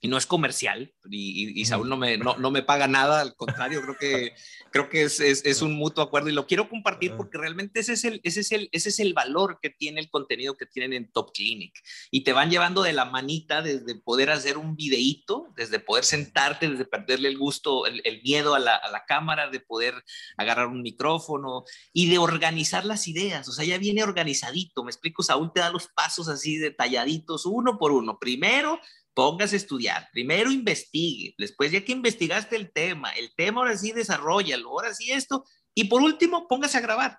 y 0.00 0.08
no 0.08 0.16
es 0.16 0.26
comercial 0.26 0.92
y, 1.10 1.64
Saúl 1.64 1.88
no 1.88 1.96
me, 1.96 2.16
no, 2.18 2.50
me 2.50 2.62
paga 2.62 2.86
nada, 2.86 3.20
al 3.20 3.34
contrario, 3.34 3.82
creo 3.82 3.96
que, 3.96 4.32
creo 4.70 4.88
que 4.88 5.02
es, 5.02 5.20
es, 5.20 5.62
un 5.62 5.74
mutuo 5.74 6.04
acuerdo 6.04 6.28
y 6.28 6.32
lo 6.32 6.46
quiero 6.46 6.68
compartir 6.68 7.14
porque 7.16 7.38
realmente 7.38 7.80
ese 7.80 7.94
es, 7.94 8.04
el, 8.04 8.20
ese, 8.22 8.40
es 8.40 8.52
el, 8.52 8.68
ese 8.72 8.90
es 8.90 9.00
el 9.00 9.14
valor 9.14 9.58
que 9.60 9.70
tiene 9.70 10.00
el 10.00 10.10
contenido 10.10 10.56
que 10.56 10.66
tienen 10.66 10.92
en 10.92 11.10
Top 11.10 11.32
Clinic 11.32 11.74
y 12.10 12.22
te 12.22 12.32
van 12.32 12.50
llevando 12.50 12.82
de 12.82 12.92
la 12.92 13.06
manita 13.06 13.62
desde 13.62 13.96
poder 13.96 14.30
hacer 14.30 14.56
un 14.56 14.76
videíto, 14.76 15.48
desde 15.56 15.80
poder 15.80 16.04
sentarte, 16.04 16.68
desde 16.68 16.84
perderle 16.84 17.28
el 17.28 17.38
gusto, 17.38 17.86
el, 17.86 18.00
el 18.04 18.22
miedo 18.22 18.54
a 18.54 18.58
la, 18.58 18.76
a 18.76 18.90
la, 18.90 19.04
cámara, 19.04 19.48
de 19.48 19.60
poder 19.60 19.94
agarrar 20.36 20.66
un 20.66 20.82
micrófono 20.82 21.64
y 21.92 22.10
de 22.10 22.18
organizar 22.18 22.84
las 22.84 23.08
ideas, 23.08 23.48
o 23.48 23.52
sea, 23.52 23.64
ya 23.64 23.78
viene 23.78 24.02
organizadito, 24.02 24.84
me 24.84 24.90
explico, 24.90 25.22
Saúl 25.22 25.50
te 25.52 25.60
da 25.60 25.70
los 25.70 25.88
pasos 25.88 26.28
así 26.28 26.56
detalladitos, 26.58 27.46
uno 27.46 27.78
por 27.78 27.92
uno. 27.92 28.18
Primero, 28.18 28.78
póngase 29.18 29.56
a 29.56 29.58
estudiar. 29.58 30.08
Primero 30.12 30.52
investigue, 30.52 31.34
después 31.36 31.72
ya 31.72 31.84
que 31.84 31.90
investigaste 31.90 32.54
el 32.54 32.70
tema, 32.70 33.10
el 33.10 33.34
tema 33.34 33.62
ahora 33.62 33.76
sí 33.76 33.90
desarrollalo, 33.90 34.68
ahora 34.68 34.94
sí 34.94 35.10
esto, 35.10 35.44
y 35.74 35.88
por 35.88 36.02
último, 36.02 36.46
póngase 36.46 36.78
a 36.78 36.82
grabar. 36.82 37.18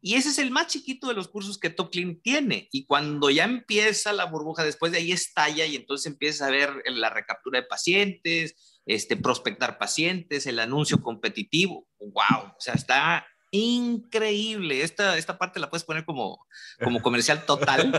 Y 0.00 0.14
ese 0.14 0.30
es 0.30 0.38
el 0.38 0.50
más 0.50 0.66
chiquito 0.66 1.06
de 1.06 1.14
los 1.14 1.28
cursos 1.28 1.56
que 1.56 1.70
Top 1.70 1.92
tiene. 1.92 2.68
Y 2.72 2.86
cuando 2.86 3.30
ya 3.30 3.44
empieza 3.44 4.12
la 4.12 4.24
burbuja, 4.24 4.64
después 4.64 4.90
de 4.90 4.98
ahí 4.98 5.12
estalla 5.12 5.64
y 5.64 5.76
entonces 5.76 6.06
empieza 6.10 6.48
a 6.48 6.50
ver 6.50 6.72
la 6.86 7.08
recaptura 7.08 7.60
de 7.60 7.68
pacientes, 7.68 8.80
este, 8.84 9.16
prospectar 9.16 9.78
pacientes, 9.78 10.44
el 10.48 10.58
anuncio 10.58 11.00
competitivo. 11.00 11.86
¡Wow! 12.00 12.48
O 12.48 12.60
sea, 12.60 12.74
está 12.74 13.24
increíble. 13.50 14.82
Esta, 14.82 15.16
esta 15.16 15.38
parte 15.38 15.60
la 15.60 15.70
puedes 15.70 15.84
poner 15.84 16.04
como, 16.04 16.46
como 16.82 17.00
comercial 17.02 17.44
total. 17.46 17.92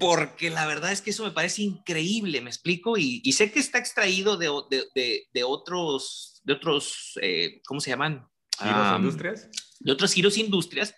porque 0.00 0.50
la 0.50 0.66
verdad 0.66 0.92
es 0.92 1.00
que 1.00 1.10
eso 1.10 1.24
me 1.24 1.30
parece 1.30 1.62
increíble, 1.62 2.40
me 2.40 2.50
explico. 2.50 2.96
Y, 2.96 3.32
sé 3.32 3.52
que 3.52 3.60
está 3.60 3.78
extraído 3.78 4.36
de, 4.36 4.50
de, 4.94 5.26
de, 5.32 5.44
otros, 5.44 6.40
de 6.44 6.52
otros 6.52 7.18
eh, 7.22 7.60
¿cómo 7.66 7.80
se 7.80 7.90
llaman? 7.90 8.26
¿Giros 8.58 8.96
industrias? 8.96 9.48
De 9.80 9.92
otros 9.92 10.12
giros 10.12 10.36
industrias. 10.38 10.94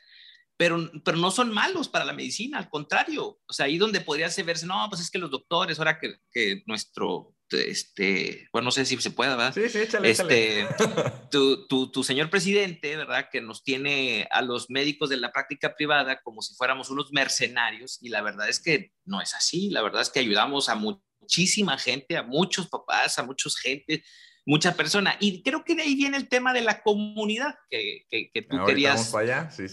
Pero, 0.56 0.90
pero, 1.04 1.16
no 1.16 1.30
son 1.30 1.54
malos 1.54 1.88
para 1.88 2.04
la 2.04 2.12
medicina, 2.12 2.58
al 2.58 2.68
contrario. 2.68 3.40
O 3.48 3.52
sea, 3.52 3.64
ahí 3.64 3.78
donde 3.78 4.02
podría 4.02 4.28
verse, 4.44 4.66
no, 4.66 4.86
pues 4.90 5.00
es 5.00 5.10
que 5.10 5.18
los 5.18 5.30
doctores, 5.30 5.78
ahora 5.78 5.98
que, 5.98 6.16
que 6.30 6.62
nuestro 6.66 7.34
este, 7.52 8.48
bueno, 8.52 8.66
no 8.66 8.70
sé 8.70 8.84
si 8.84 8.96
se 8.98 9.10
puede, 9.10 9.30
¿verdad? 9.30 9.54
Sí, 9.54 9.68
sí, 9.68 9.78
échale, 9.78 10.10
este, 10.10 10.66
Tu, 11.30 11.66
tu, 11.66 11.90
tu, 11.90 12.04
señor 12.04 12.30
presidente, 12.30 12.96
¿verdad? 12.96 13.28
Que 13.30 13.40
nos 13.40 13.62
tiene 13.62 14.28
a 14.30 14.42
los 14.42 14.70
médicos 14.70 15.10
de 15.10 15.16
la 15.16 15.32
práctica 15.32 15.74
privada 15.74 16.20
como 16.22 16.42
si 16.42 16.54
fuéramos 16.54 16.90
unos 16.90 17.12
mercenarios 17.12 17.98
y 18.00 18.08
la 18.08 18.22
verdad 18.22 18.48
es 18.48 18.60
que 18.60 18.92
no 19.04 19.20
es 19.20 19.34
así, 19.34 19.70
la 19.70 19.82
verdad 19.82 20.02
es 20.02 20.10
que 20.10 20.20
ayudamos 20.20 20.68
a 20.68 20.74
muchísima 20.74 21.78
gente, 21.78 22.16
a 22.16 22.22
muchos 22.22 22.68
papás, 22.68 23.18
a 23.18 23.22
muchos 23.22 23.56
gente, 23.56 24.02
mucha 24.46 24.74
persona. 24.74 25.16
Y 25.20 25.42
creo 25.42 25.64
que 25.64 25.74
de 25.74 25.82
ahí 25.82 25.94
viene 25.94 26.16
el 26.16 26.28
tema 26.28 26.52
de 26.52 26.62
la 26.62 26.82
comunidad, 26.82 27.54
que, 27.70 28.04
que, 28.08 28.30
que 28.32 28.42
tú 28.42 28.56
querías 28.66 29.12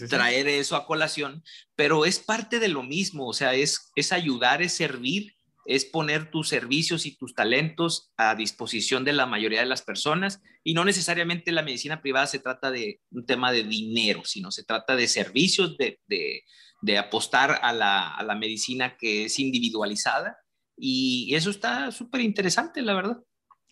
traer 0.08 0.48
eso 0.48 0.76
a 0.76 0.86
colación, 0.86 1.42
pero 1.74 2.04
es 2.04 2.18
parte 2.18 2.58
de 2.58 2.68
lo 2.68 2.82
mismo, 2.82 3.26
o 3.26 3.32
sea, 3.32 3.54
es, 3.54 3.90
es 3.96 4.12
ayudar, 4.12 4.62
es 4.62 4.74
servir 4.74 5.37
es 5.68 5.84
poner 5.84 6.30
tus 6.30 6.48
servicios 6.48 7.04
y 7.04 7.14
tus 7.14 7.34
talentos 7.34 8.10
a 8.16 8.34
disposición 8.34 9.04
de 9.04 9.12
la 9.12 9.26
mayoría 9.26 9.60
de 9.60 9.66
las 9.66 9.82
personas 9.82 10.40
y 10.64 10.72
no 10.72 10.82
necesariamente 10.86 11.52
la 11.52 11.62
medicina 11.62 12.00
privada 12.00 12.26
se 12.26 12.38
trata 12.38 12.70
de 12.70 13.02
un 13.10 13.26
tema 13.26 13.52
de 13.52 13.64
dinero, 13.64 14.22
sino 14.24 14.50
se 14.50 14.64
trata 14.64 14.96
de 14.96 15.06
servicios, 15.06 15.76
de, 15.76 16.00
de, 16.06 16.98
apostar 16.98 17.60
a 17.62 17.74
la, 17.74 18.14
a 18.14 18.22
la, 18.22 18.34
medicina 18.34 18.96
que 18.96 19.26
es 19.26 19.38
individualizada 19.38 20.38
y 20.74 21.34
eso 21.34 21.50
está 21.50 21.92
súper 21.92 22.22
interesante, 22.22 22.80
la 22.80 22.94
verdad. 22.94 23.18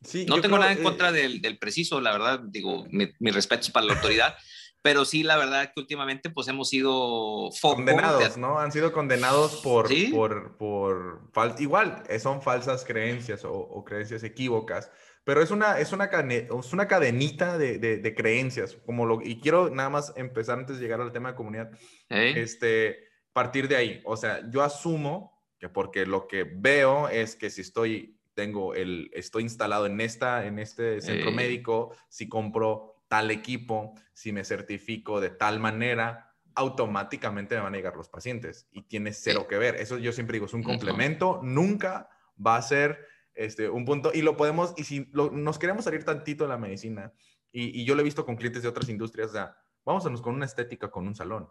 Sí, 0.02 0.26
no 0.26 0.42
tengo 0.42 0.58
nada 0.58 0.72
en 0.72 0.82
contra 0.82 1.12
del, 1.12 1.40
del, 1.40 1.56
preciso, 1.56 2.02
la 2.02 2.12
verdad, 2.12 2.40
digo, 2.46 2.86
mi, 2.90 3.08
mi 3.20 3.30
respeto 3.30 3.62
es 3.62 3.70
para 3.70 3.86
la 3.86 3.94
autoridad, 3.94 4.36
pero 4.82 5.04
sí, 5.04 5.22
la 5.22 5.36
verdad 5.36 5.72
que 5.74 5.80
últimamente 5.80 6.30
pues 6.30 6.48
hemos 6.48 6.68
sido 6.68 7.50
condenados, 7.60 8.36
¿no? 8.36 8.58
Han 8.58 8.70
sido 8.70 8.92
condenados 8.92 9.56
por, 9.56 9.88
por, 10.12 10.56
por 10.58 11.54
igual, 11.58 12.04
eh, 12.08 12.18
son 12.18 12.40
falsas 12.40 12.84
creencias 12.84 13.42
o, 13.44 13.84
creencias 13.84 14.22
equívocas, 14.22 14.90
pero 15.24 15.42
es 15.42 15.50
una, 15.50 15.80
es 15.80 15.92
una, 15.92 16.04
es 16.04 16.72
una 16.72 16.86
cadenita 16.86 17.58
de, 17.58 17.78
de, 17.78 18.14
creencias, 18.14 18.76
como 18.86 19.06
lo, 19.06 19.20
y 19.22 19.40
quiero 19.40 19.70
nada 19.70 19.90
más 19.90 20.12
empezar 20.16 20.58
antes 20.58 20.76
de 20.76 20.82
llegar 20.82 21.00
al 21.00 21.12
tema 21.12 21.30
de 21.30 21.36
comunidad, 21.36 21.70
este, 22.08 23.08
partir 23.32 23.66
de 23.68 23.76
ahí, 23.76 24.00
o 24.04 24.16
sea, 24.16 24.48
yo 24.50 24.62
asumo 24.62 25.36
que 25.58 25.68
porque 25.68 26.06
lo 26.06 26.28
que 26.28 26.44
veo 26.44 27.08
es 27.08 27.34
que 27.34 27.50
si 27.50 27.62
estoy, 27.62 28.18
tengo 28.34 28.74
el, 28.74 29.10
estoy 29.14 29.42
instalado 29.44 29.86
en 29.86 30.00
esta, 30.00 30.46
en 30.46 30.58
este 30.58 31.00
centro 31.00 31.32
médico, 31.32 31.96
si 32.08 32.28
compro 32.28 32.95
tal 33.08 33.30
equipo, 33.30 33.94
si 34.12 34.32
me 34.32 34.44
certifico 34.44 35.20
de 35.20 35.30
tal 35.30 35.60
manera, 35.60 36.34
automáticamente 36.54 37.54
me 37.54 37.60
van 37.60 37.74
a 37.74 37.76
llegar 37.76 37.96
los 37.96 38.08
pacientes 38.08 38.66
y 38.72 38.82
tiene 38.82 39.12
cero 39.12 39.46
que 39.46 39.58
ver. 39.58 39.76
Eso 39.76 39.98
yo 39.98 40.12
siempre 40.12 40.34
digo, 40.34 40.46
es 40.46 40.54
un 40.54 40.62
complemento, 40.62 41.40
nunca 41.42 42.08
va 42.44 42.56
a 42.56 42.62
ser 42.62 43.06
este, 43.34 43.68
un 43.68 43.84
punto 43.84 44.10
y 44.12 44.22
lo 44.22 44.36
podemos, 44.36 44.74
y 44.76 44.84
si 44.84 45.10
nos 45.12 45.58
queremos 45.58 45.84
salir 45.84 46.04
tantito 46.04 46.44
de 46.44 46.48
la 46.48 46.58
medicina, 46.58 47.12
y, 47.52 47.84
yo 47.84 47.94
lo 47.94 48.00
he 48.02 48.04
visto 48.04 48.26
con 48.26 48.36
clientes 48.36 48.62
de 48.62 48.68
otras 48.68 48.88
industrias, 48.88 49.30
o 49.30 49.32
sea, 49.32 49.56
vámonos 49.84 50.20
con 50.20 50.34
una 50.34 50.44
estética, 50.44 50.90
con 50.90 51.06
un 51.06 51.14
salón. 51.14 51.48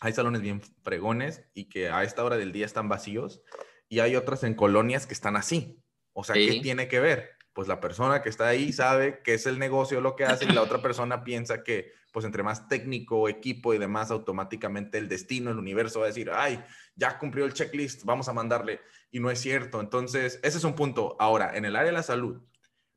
Hay 0.00 0.12
salones 0.12 0.42
bien 0.42 0.60
fregones 0.82 1.44
y 1.54 1.68
que 1.68 1.88
a 1.88 2.02
esta 2.02 2.24
hora 2.24 2.36
del 2.36 2.52
día 2.52 2.66
están 2.66 2.88
vacíos 2.88 3.42
y 3.88 4.00
hay 4.00 4.16
otras 4.16 4.42
en 4.44 4.54
colonias 4.54 5.06
que 5.06 5.14
están 5.14 5.36
así. 5.36 5.82
O 6.12 6.24
sea, 6.24 6.34
¿qué 6.34 6.60
tiene 6.60 6.88
que 6.88 7.00
ver? 7.00 7.30
Pues 7.52 7.68
la 7.68 7.80
persona 7.80 8.22
que 8.22 8.28
está 8.28 8.48
ahí 8.48 8.72
sabe 8.72 9.20
que 9.22 9.34
es 9.34 9.46
el 9.46 9.58
negocio 9.58 10.00
lo 10.00 10.16
que 10.16 10.24
hace 10.24 10.46
y 10.46 10.52
la 10.52 10.62
otra 10.62 10.80
persona 10.80 11.22
piensa 11.24 11.62
que 11.62 11.92
pues 12.12 12.26
entre 12.26 12.42
más 12.42 12.68
técnico, 12.68 13.28
equipo 13.28 13.72
y 13.72 13.78
demás, 13.78 14.10
automáticamente 14.10 14.98
el 14.98 15.08
destino, 15.08 15.50
el 15.50 15.58
universo 15.58 16.00
va 16.00 16.04
a 16.04 16.08
decir, 16.08 16.30
ay, 16.32 16.62
ya 16.94 17.18
cumplió 17.18 17.46
el 17.46 17.54
checklist, 17.54 18.04
vamos 18.04 18.28
a 18.28 18.34
mandarle. 18.34 18.80
Y 19.10 19.18
no 19.18 19.30
es 19.30 19.40
cierto. 19.40 19.80
Entonces, 19.80 20.38
ese 20.42 20.58
es 20.58 20.64
un 20.64 20.74
punto. 20.74 21.16
Ahora, 21.18 21.56
en 21.56 21.64
el 21.64 21.74
área 21.74 21.86
de 21.86 21.96
la 21.96 22.02
salud, 22.02 22.42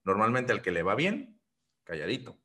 normalmente 0.04 0.52
al 0.52 0.62
que 0.62 0.72
le 0.72 0.84
va 0.84 0.96
bien, 0.96 1.40
calladito. 1.86 2.38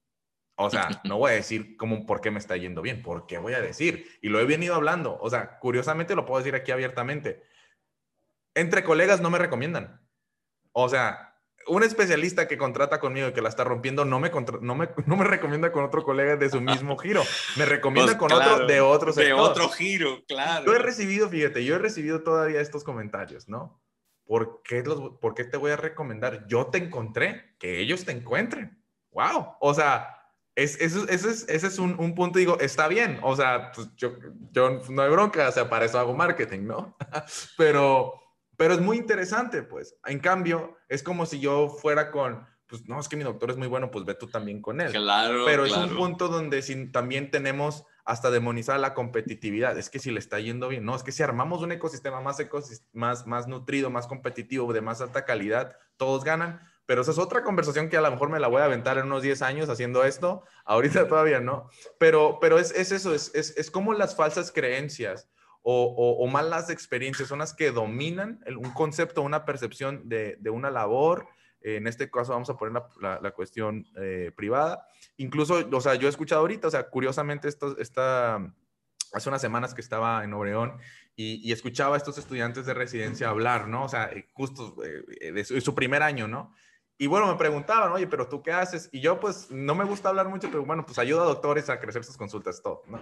O 0.54 0.70
sea, 0.70 0.88
no 1.04 1.18
voy 1.18 1.32
a 1.32 1.34
decir 1.34 1.76
cómo, 1.76 2.06
por 2.06 2.20
qué 2.20 2.30
me 2.30 2.38
está 2.38 2.56
yendo 2.56 2.82
bien, 2.82 3.02
por 3.02 3.26
qué 3.26 3.38
voy 3.38 3.54
a 3.54 3.60
decir. 3.60 4.06
Y 4.22 4.28
lo 4.28 4.38
he 4.38 4.44
venido 4.44 4.76
hablando. 4.76 5.18
O 5.20 5.28
sea, 5.28 5.58
curiosamente 5.58 6.14
lo 6.14 6.24
puedo 6.24 6.38
decir 6.38 6.54
aquí 6.54 6.70
abiertamente. 6.70 7.42
Entre 8.54 8.84
colegas 8.84 9.20
no 9.20 9.30
me 9.30 9.38
recomiendan. 9.38 10.00
O 10.70 10.88
sea, 10.88 11.29
un 11.70 11.82
especialista 11.82 12.48
que 12.48 12.58
contrata 12.58 13.00
conmigo 13.00 13.28
y 13.28 13.32
que 13.32 13.42
la 13.42 13.48
está 13.48 13.64
rompiendo 13.64 14.04
no 14.04 14.20
me, 14.20 14.30
no 14.60 14.74
me, 14.74 14.88
no 15.06 15.16
me 15.16 15.24
recomienda 15.24 15.72
con 15.72 15.84
otro 15.84 16.02
colega 16.02 16.36
de 16.36 16.50
su 16.50 16.60
mismo 16.60 16.96
giro. 16.98 17.22
Me 17.56 17.64
recomienda 17.64 18.18
pues 18.18 18.30
con 18.30 18.32
otro 18.32 18.66
de 18.66 18.80
otro 18.80 19.12
sector. 19.12 19.36
De 19.36 19.40
otro 19.40 19.68
giro, 19.68 20.22
claro. 20.26 20.66
Yo 20.66 20.74
he 20.74 20.78
recibido, 20.78 21.28
fíjate, 21.28 21.64
yo 21.64 21.76
he 21.76 21.78
recibido 21.78 22.22
todavía 22.22 22.60
estos 22.60 22.84
comentarios, 22.84 23.48
¿no? 23.48 23.80
¿por 24.30 24.62
qué, 24.62 24.84
los, 24.84 25.18
¿por 25.18 25.34
qué 25.34 25.42
te 25.42 25.56
voy 25.56 25.72
a 25.72 25.76
recomendar? 25.76 26.46
Yo 26.46 26.66
te 26.66 26.78
encontré, 26.78 27.56
que 27.58 27.80
ellos 27.80 28.04
te 28.04 28.12
encuentren. 28.12 28.80
¡Wow! 29.10 29.56
O 29.58 29.74
sea, 29.74 30.20
es, 30.54 30.80
ese 30.80 31.12
es, 31.12 31.48
ese 31.48 31.66
es 31.66 31.78
un, 31.80 31.98
un, 31.98 32.14
punto, 32.14 32.38
digo, 32.38 32.56
está 32.60 32.86
bien, 32.86 33.18
o 33.22 33.34
sea, 33.34 33.72
pues 33.72 33.88
yo, 33.96 34.12
yo 34.52 34.82
no 34.88 35.02
hay 35.02 35.10
bronca, 35.10 35.48
o 35.48 35.52
sea, 35.52 35.68
para 35.68 35.84
eso 35.84 35.98
hago 35.98 36.14
marketing, 36.14 36.60
¿no? 36.60 36.96
pero, 37.58 38.19
pero 38.60 38.74
es 38.74 38.80
muy 38.80 38.98
interesante, 38.98 39.62
pues. 39.62 39.96
En 40.04 40.18
cambio, 40.18 40.76
es 40.90 41.02
como 41.02 41.24
si 41.24 41.40
yo 41.40 41.70
fuera 41.70 42.10
con, 42.10 42.46
pues 42.66 42.86
no, 42.86 43.00
es 43.00 43.08
que 43.08 43.16
mi 43.16 43.24
doctor 43.24 43.50
es 43.50 43.56
muy 43.56 43.68
bueno, 43.68 43.90
pues 43.90 44.04
ve 44.04 44.12
tú 44.12 44.26
también 44.26 44.60
con 44.60 44.82
él. 44.82 44.92
Claro. 44.92 45.46
Pero 45.46 45.64
es 45.64 45.74
un 45.74 45.96
punto 45.96 46.28
donde 46.28 46.60
si, 46.60 46.92
también 46.92 47.30
tenemos 47.30 47.86
hasta 48.04 48.30
demonizar 48.30 48.78
la 48.78 48.92
competitividad. 48.92 49.78
Es 49.78 49.88
que 49.88 49.98
si 49.98 50.10
le 50.10 50.18
está 50.18 50.40
yendo 50.40 50.68
bien, 50.68 50.84
no, 50.84 50.94
es 50.94 51.02
que 51.02 51.10
si 51.10 51.22
armamos 51.22 51.62
un 51.62 51.72
ecosistema 51.72 52.20
más, 52.20 52.36
más, 52.92 53.26
más 53.26 53.48
nutrido, 53.48 53.88
más 53.88 54.06
competitivo, 54.06 54.70
de 54.74 54.82
más 54.82 55.00
alta 55.00 55.24
calidad, 55.24 55.78
todos 55.96 56.22
ganan. 56.22 56.60
Pero 56.84 57.00
esa 57.00 57.12
es 57.12 57.18
otra 57.18 57.42
conversación 57.42 57.88
que 57.88 57.96
a 57.96 58.02
lo 58.02 58.10
mejor 58.10 58.28
me 58.28 58.40
la 58.40 58.48
voy 58.48 58.60
a 58.60 58.66
aventar 58.66 58.98
en 58.98 59.06
unos 59.06 59.22
10 59.22 59.40
años 59.40 59.70
haciendo 59.70 60.04
esto. 60.04 60.44
Ahorita 60.66 61.08
todavía 61.08 61.40
no. 61.40 61.70
Pero, 61.96 62.36
pero 62.42 62.58
es, 62.58 62.72
es 62.72 62.92
eso, 62.92 63.14
es, 63.14 63.34
es, 63.34 63.56
es, 63.56 63.70
como 63.70 63.94
las 63.94 64.14
falsas 64.14 64.52
creencias 64.52 65.30
o, 65.62 66.26
malas 66.26 66.70
experiencias 66.70 67.28
son 67.28 67.40
las 67.40 67.54
que 67.54 67.70
dominan 67.70 68.42
un 68.56 68.70
concepto, 68.72 69.22
una 69.22 69.44
percepción 69.44 70.08
de, 70.08 70.38
una 70.50 70.70
labor 70.70 71.28
en 71.62 71.86
este 71.86 72.10
caso 72.10 72.32
vamos 72.32 72.48
a 72.50 72.56
poner 72.56 72.82
la, 73.00 73.30
cuestión 73.32 73.86
eh, 73.96 74.32
privada. 74.34 74.86
Incluso, 75.16 75.68
o 75.70 75.80
sea, 75.80 75.94
yo 75.94 76.06
he 76.06 76.10
escuchado 76.10 76.40
ahorita, 76.40 76.68
o 76.68 76.70
sea, 76.70 76.88
curiosamente, 76.88 77.48
esto, 77.48 77.76
esta, 77.78 78.36
hace 79.12 79.28
unas 79.28 79.40
semanas 79.40 79.74
que 79.74 79.80
estaba 79.80 80.24
en 80.24 80.32
Obregón 80.32 80.78
y, 81.16 81.52
escuchaba 81.52 81.96
a 81.96 81.98
estos 81.98 82.16
estudiantes 82.16 82.64
de 82.64 82.72
residencia 82.72 83.28
hablar, 83.28 83.68
¿no? 83.68 83.84
O 83.84 83.88
sea, 83.88 84.04
eh, 84.04 84.28
justo 84.32 84.74
eh, 84.82 85.32
de, 85.32 85.44
su, 85.44 85.60
su, 85.60 85.74
primer 85.74 86.02
año, 86.02 86.26
¿no? 86.26 86.54
Y 86.96 87.06
bueno, 87.06 87.26
me 87.26 87.36
preguntaban, 87.36 87.92
oye, 87.92 88.06
pero 88.06 88.28
tú 88.28 88.42
qué 88.42 88.52
haces? 88.52 88.88
Y 88.92 89.00
yo, 89.00 89.20
pues, 89.20 89.50
no 89.50 89.74
me 89.74 89.84
gusta 89.84 90.08
hablar 90.08 90.28
mucho, 90.28 90.48
pero 90.50 90.64
bueno, 90.64 90.84
pues 90.86 90.98
ayuda 90.98 91.22
a 91.22 91.26
doctores 91.26 91.68
a 91.68 91.80
crecer 91.80 92.04
sus 92.04 92.16
consultas, 92.16 92.62
todo, 92.62 92.82
¿no? 92.86 93.00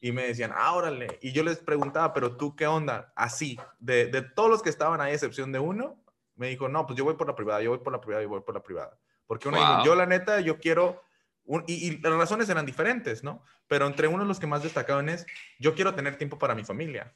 Y 0.00 0.12
me 0.12 0.26
decían, 0.26 0.52
ah, 0.54 0.72
órale. 0.74 1.18
Y 1.22 1.32
yo 1.32 1.42
les 1.42 1.58
preguntaba, 1.58 2.12
pero 2.12 2.36
tú 2.36 2.54
qué 2.54 2.66
onda? 2.66 3.12
Así, 3.16 3.58
de, 3.78 4.06
de 4.06 4.22
todos 4.22 4.50
los 4.50 4.62
que 4.62 4.68
estaban 4.68 5.00
ahí, 5.00 5.14
excepción 5.14 5.50
de 5.50 5.58
uno, 5.58 5.98
me 6.36 6.48
dijo, 6.48 6.68
no, 6.68 6.86
pues 6.86 6.96
yo 6.98 7.04
voy 7.04 7.14
por 7.14 7.26
la 7.26 7.36
privada, 7.36 7.62
yo 7.62 7.70
voy 7.70 7.78
por 7.78 7.92
la 7.92 8.00
privada, 8.00 8.22
yo 8.22 8.28
voy 8.28 8.40
por 8.40 8.54
la 8.54 8.62
privada. 8.62 8.98
Porque 9.26 9.48
uno 9.48 9.58
wow. 9.58 9.66
dijo, 9.66 9.84
yo 9.84 9.94
la 9.94 10.06
neta, 10.06 10.40
yo 10.40 10.58
quiero, 10.58 11.02
un, 11.44 11.64
y, 11.66 11.88
y, 11.88 11.98
las 11.98 12.12
razones 12.14 12.48
eran 12.48 12.66
diferentes, 12.66 13.24
¿no? 13.24 13.42
Pero 13.66 13.86
entre 13.86 14.08
uno 14.08 14.22
de 14.22 14.28
los 14.28 14.40
que 14.40 14.46
más 14.46 14.62
destacaban 14.62 15.08
es, 15.08 15.26
yo 15.58 15.74
quiero 15.74 15.94
tener 15.94 16.16
tiempo 16.16 16.38
para 16.38 16.54
mi 16.54 16.64
familia. 16.64 17.14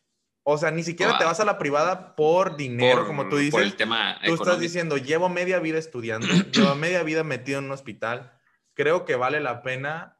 O 0.51 0.57
sea, 0.57 0.71
ni 0.71 0.83
siquiera 0.83 1.12
wow. 1.12 1.19
te 1.19 1.25
vas 1.27 1.41
a 1.41 1.45
la 1.45 1.59
privada 1.59 2.17
por 2.17 2.57
dinero, 2.57 3.01
por, 3.01 3.07
como 3.07 3.29
tú 3.29 3.37
dices. 3.37 3.53
Por 3.53 3.62
el 3.62 3.77
tema 3.77 4.14
tú 4.14 4.21
económico. 4.21 4.45
estás 4.45 4.61
diciendo, 4.61 4.97
llevo 4.97 5.29
media 5.29 5.59
vida 5.59 5.79
estudiando, 5.79 6.27
llevo 6.53 6.75
media 6.75 7.03
vida 7.03 7.25
metido 7.25 7.59
en 7.59 7.67
un 7.67 7.73
hospital. 7.73 8.33
Creo 8.75 9.05
que 9.05 9.17
vale 9.17 9.41
la 9.41 9.62
pena 9.62 10.17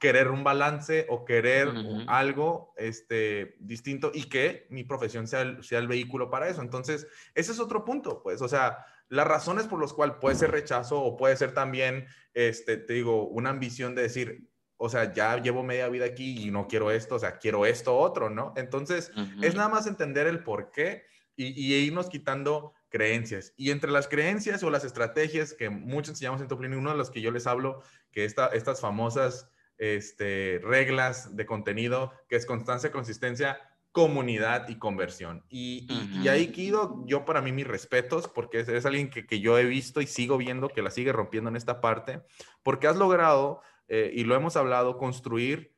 querer 0.00 0.28
un 0.28 0.42
balance 0.42 1.06
o 1.10 1.24
querer 1.24 1.68
uh 1.68 1.72
-huh. 1.72 2.04
algo 2.08 2.72
este, 2.76 3.54
distinto 3.60 4.10
y 4.12 4.24
que 4.24 4.66
mi 4.70 4.82
profesión 4.82 5.28
sea 5.28 5.42
el, 5.42 5.62
sea 5.62 5.78
el 5.78 5.86
vehículo 5.86 6.30
para 6.30 6.48
eso. 6.48 6.62
Entonces, 6.62 7.06
ese 7.34 7.52
es 7.52 7.60
otro 7.60 7.84
punto, 7.84 8.22
pues, 8.22 8.42
o 8.42 8.48
sea, 8.48 8.84
las 9.08 9.26
razones 9.26 9.66
por 9.66 9.80
las 9.80 9.92
cuales 9.92 10.16
puede 10.20 10.36
ser 10.36 10.50
rechazo 10.50 11.00
o 11.00 11.16
puede 11.16 11.36
ser 11.36 11.52
también, 11.52 12.06
este, 12.32 12.78
te 12.78 12.94
digo, 12.94 13.28
una 13.28 13.50
ambición 13.50 13.94
de 13.94 14.02
decir, 14.02 14.48
o 14.78 14.88
sea, 14.88 15.12
ya 15.12 15.36
llevo 15.36 15.62
media 15.62 15.88
vida 15.88 16.06
aquí 16.06 16.46
y 16.46 16.50
no 16.50 16.66
quiero 16.66 16.90
esto, 16.90 17.16
o 17.16 17.18
sea, 17.18 17.38
quiero 17.38 17.66
esto 17.66 17.96
otro, 17.96 18.30
¿no? 18.30 18.54
Entonces, 18.56 19.12
uh 19.14 19.20
-huh. 19.20 19.44
es 19.44 19.54
nada 19.54 19.68
más 19.68 19.86
entender 19.86 20.26
el 20.26 20.42
por 20.42 20.70
qué 20.70 21.04
y, 21.36 21.46
y 21.48 21.74
irnos 21.74 22.08
quitando 22.08 22.72
creencias. 22.88 23.52
Y 23.58 23.70
entre 23.70 23.90
las 23.90 24.08
creencias 24.08 24.62
o 24.62 24.70
las 24.70 24.84
estrategias 24.84 25.52
que 25.52 25.68
muchos 25.68 26.10
enseñamos 26.10 26.40
en 26.40 26.48
Toplin, 26.48 26.74
uno 26.74 26.90
de 26.90 26.96
los 26.96 27.10
que 27.10 27.20
yo 27.20 27.30
les 27.30 27.46
hablo, 27.46 27.82
que 28.12 28.24
esta, 28.24 28.46
estas 28.48 28.80
famosas 28.80 29.50
este, 29.80 30.60
reglas 30.62 31.36
de 31.36 31.46
contenido, 31.46 32.12
que 32.28 32.36
es 32.36 32.44
constancia, 32.44 32.92
consistencia, 32.92 33.58
comunidad 33.92 34.68
y 34.68 34.76
conversión. 34.76 35.42
Y, 35.48 35.88
uh 35.90 35.94
-huh. 35.94 36.20
y, 36.20 36.24
y 36.24 36.28
ahí, 36.28 36.52
Kido, 36.52 37.02
yo 37.06 37.24
para 37.24 37.40
mí 37.40 37.50
mis 37.50 37.66
respetos, 37.66 38.28
porque 38.28 38.60
es, 38.60 38.68
es 38.68 38.84
alguien 38.84 39.08
que, 39.08 39.26
que, 39.26 39.40
yo 39.40 39.58
he 39.58 39.64
visto 39.64 40.02
y 40.02 40.06
sigo 40.06 40.36
viendo 40.36 40.68
que 40.68 40.82
la 40.82 40.90
sigue 40.90 41.12
rompiendo 41.12 41.48
en 41.48 41.56
esta 41.56 41.80
parte, 41.80 42.20
porque 42.62 42.86
has 42.88 42.96
logrado, 42.96 43.62
eh, 43.88 44.12
y 44.14 44.24
lo 44.24 44.34
hemos 44.34 44.54
hablado, 44.56 44.98
construir 44.98 45.74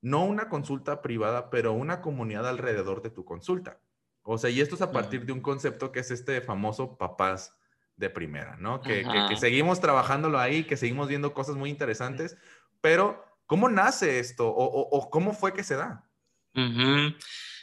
no 0.00 0.24
una 0.24 0.48
consulta 0.48 1.02
privada, 1.02 1.50
pero 1.50 1.72
una 1.72 2.00
comunidad 2.00 2.48
alrededor 2.48 3.02
de 3.02 3.10
tu 3.10 3.24
consulta. 3.24 3.80
O 4.22 4.38
sea, 4.38 4.48
y 4.48 4.60
esto 4.60 4.76
es 4.76 4.82
a 4.82 4.92
partir 4.92 5.20
uh 5.20 5.22
-huh. 5.24 5.26
de 5.26 5.32
un 5.32 5.40
concepto 5.40 5.90
que 5.90 6.00
es 6.00 6.12
este 6.12 6.40
famoso 6.40 6.96
papás 6.96 7.56
de 7.96 8.10
primera, 8.10 8.56
¿no? 8.58 8.80
Que, 8.80 9.02
que, 9.02 9.26
que, 9.28 9.36
seguimos 9.36 9.80
trabajándolo 9.80 10.38
ahí, 10.38 10.64
que 10.64 10.76
seguimos 10.76 11.08
viendo 11.08 11.34
cosas 11.34 11.56
muy 11.56 11.68
interesantes, 11.68 12.38
pero 12.80 13.29
¿Cómo 13.50 13.68
nace 13.68 14.20
esto 14.20 14.46
o, 14.46 14.96
o, 14.96 15.10
cómo 15.10 15.32
fue 15.34 15.52
que 15.52 15.64
se 15.64 15.74
da? 15.74 16.08
Uh 16.54 16.60
-huh. 16.60 17.16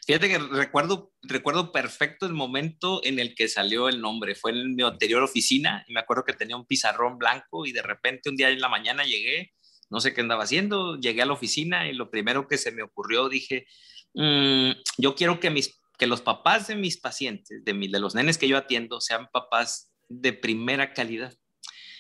Fíjate 0.06 0.28
que 0.28 0.38
recuerdo, 0.38 1.14
recuerdo 1.22 1.72
perfecto 1.72 2.26
el 2.26 2.34
momento 2.34 3.00
en 3.06 3.20
el 3.20 3.36
que 3.36 3.48
salió 3.48 3.88
el 3.88 4.02
nombre. 4.02 4.36
Fue 4.36 4.52
en 4.52 4.76
mi 4.76 4.84
anterior 4.84 5.24
oficina 5.24 5.86
y 5.88 5.94
me 5.94 6.02
acuerdo 6.02 6.26
que 6.26 6.34
tenía 6.34 6.58
un 6.58 6.66
pizarrón 6.66 7.18
blanco 7.18 7.66
y 7.66 7.72
de 7.72 7.84
repente 7.84 8.30
un 8.30 8.36
día 8.36 8.50
en 8.50 8.60
la 8.60 8.68
mañana 8.68 9.06
llegué, 9.06 9.54
no 9.90 10.02
sé 10.02 10.14
qué 10.14 10.20
andaba 10.20 10.44
haciendo, 10.44 11.00
llegué 11.00 11.22
a 11.22 11.26
la 11.26 11.32
oficina 11.32 11.88
y 11.88 11.94
lo 11.94 12.12
primero 12.12 12.50
que 12.50 12.58
se 12.58 12.74
me 12.74 12.84
ocurrió 12.84 13.30
dije, 13.30 13.66
mmm, 14.14 14.72
yo 14.98 15.16
quiero 15.16 15.40
que, 15.40 15.52
mis, 15.52 15.80
que 15.98 16.06
los 16.06 16.20
papás 16.20 16.68
de 16.68 16.76
mis 16.76 16.98
pacientes, 16.98 17.64
de, 17.64 17.74
mi, 17.74 17.88
de 17.88 18.02
los 18.02 18.14
nenes 18.14 18.38
que 18.38 18.50
yo 18.50 18.58
atiendo, 18.58 19.00
sean 19.00 19.30
papás 19.32 19.90
de 20.10 20.34
primera 20.34 20.92
calidad. 20.92 21.34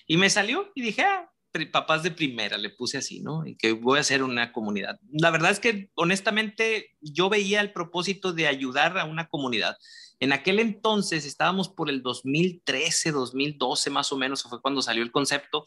Y 0.05 0.17
me 0.17 0.29
salió 0.29 0.73
y 0.75 0.81
dije, 0.81 1.03
ah, 1.03 1.31
papás 1.65 2.03
de 2.03 2.11
primera, 2.11 2.57
le 2.57 2.69
puse 2.69 2.97
así, 2.97 3.19
¿no? 3.19 3.45
Y 3.45 3.55
que 3.55 3.71
voy 3.71 3.97
a 3.97 4.01
hacer 4.01 4.23
una 4.23 4.51
comunidad. 4.51 4.99
La 5.11 5.31
verdad 5.31 5.51
es 5.51 5.59
que 5.59 5.89
honestamente 5.95 6.95
yo 7.01 7.29
veía 7.29 7.61
el 7.61 7.73
propósito 7.73 8.33
de 8.33 8.47
ayudar 8.47 8.97
a 8.97 9.05
una 9.05 9.27
comunidad. 9.27 9.77
En 10.19 10.33
aquel 10.33 10.59
entonces 10.59 11.25
estábamos 11.25 11.69
por 11.69 11.89
el 11.89 12.01
2013, 12.01 13.11
2012 13.11 13.89
más 13.89 14.11
o 14.11 14.17
menos, 14.17 14.43
fue 14.43 14.61
cuando 14.61 14.81
salió 14.81 15.03
el 15.03 15.11
concepto. 15.11 15.65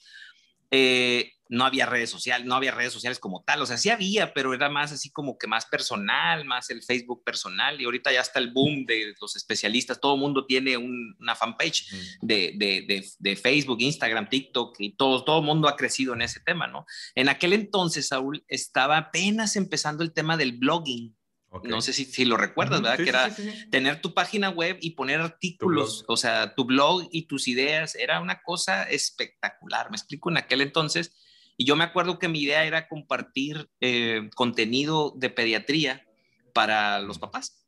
Eh, 0.70 1.33
no 1.50 1.64
había 1.64 1.85
redes 1.85 2.11
sociales, 2.11 2.46
no 2.46 2.54
había 2.54 2.70
redes 2.70 2.92
sociales 2.92 3.18
como 3.18 3.42
tal, 3.42 3.61
o 3.61 3.66
sea, 3.66 3.76
sí 3.76 3.90
había, 3.90 4.33
pero 4.33 4.54
era 4.54 4.70
más 4.70 4.92
así 4.92 5.11
como 5.11 5.37
que 5.37 5.48
más 5.48 5.66
personal, 5.66 6.44
más 6.44 6.70
el 6.70 6.80
Facebook 6.83 7.24
personal, 7.24 7.80
y 7.80 7.85
ahorita 7.85 8.12
ya 8.12 8.20
está 8.20 8.38
el 8.38 8.52
boom 8.52 8.87
de 8.87 9.14
los 9.20 9.35
especialistas, 9.35 10.00
todo 10.00 10.14
el 10.14 10.20
mundo 10.20 10.46
tiene 10.46 10.76
un, 10.76 11.16
una 11.18 11.35
fanpage 11.35 11.90
de, 12.22 12.52
de, 12.54 12.85
de, 12.87 13.04
de, 13.18 13.37
Facebook, 13.37 13.80
Instagram, 13.80 14.28
TikTok, 14.28 14.76
y 14.78 14.94
todo, 14.94 15.24
todo 15.24 15.40
el 15.40 15.44
mundo 15.44 15.66
ha 15.66 15.76
crecido 15.76 16.14
en 16.14 16.22
ese 16.22 16.38
tema, 16.38 16.68
¿no? 16.68 16.87
En 17.16 17.28
aquel 17.28 17.52
entonces, 17.52 18.06
Saúl, 18.06 18.44
estaba 18.46 18.96
apenas 18.96 19.56
empezando 19.56 20.04
el 20.04 20.12
tema 20.12 20.37
del 20.37 20.52
blogging, 20.52 21.16
Okay. 21.52 21.68
No 21.68 21.82
sé 21.82 21.92
si, 21.92 22.04
si, 22.04 22.24
lo 22.24 22.36
recuerdas, 22.36 22.80
¿verdad? 22.80 22.96
Sí, 22.96 23.02
que 23.02 23.08
era 23.08 23.30
sí, 23.30 23.50
sí, 23.50 23.70
tener 23.70 24.00
tu 24.00 24.14
página 24.14 24.50
web 24.50 24.78
y 24.80 24.90
poner 24.90 25.20
artículos, 25.20 26.04
o 26.06 26.16
sea, 26.16 26.54
tu 26.54 26.64
blog 26.64 27.08
y 27.10 27.22
tus 27.22 27.48
ideas, 27.48 27.96
era 27.96 28.20
una 28.20 28.40
cosa 28.42 28.84
espectacular. 28.84 29.90
Me 29.90 29.96
explico 29.96 30.30
en 30.30 30.36
aquel 30.36 30.60
entonces. 30.60 31.12
Y 31.56 31.64
yo 31.66 31.74
me 31.74 31.84
acuerdo 31.84 32.20
que 32.20 32.28
mi 32.28 32.40
idea 32.40 32.64
era 32.64 32.88
compartir 32.88 33.68
eh, 33.80 34.30
contenido 34.36 35.12
de 35.16 35.28
pediatría 35.28 36.06
para 36.54 37.00
los 37.00 37.18
papás. 37.18 37.66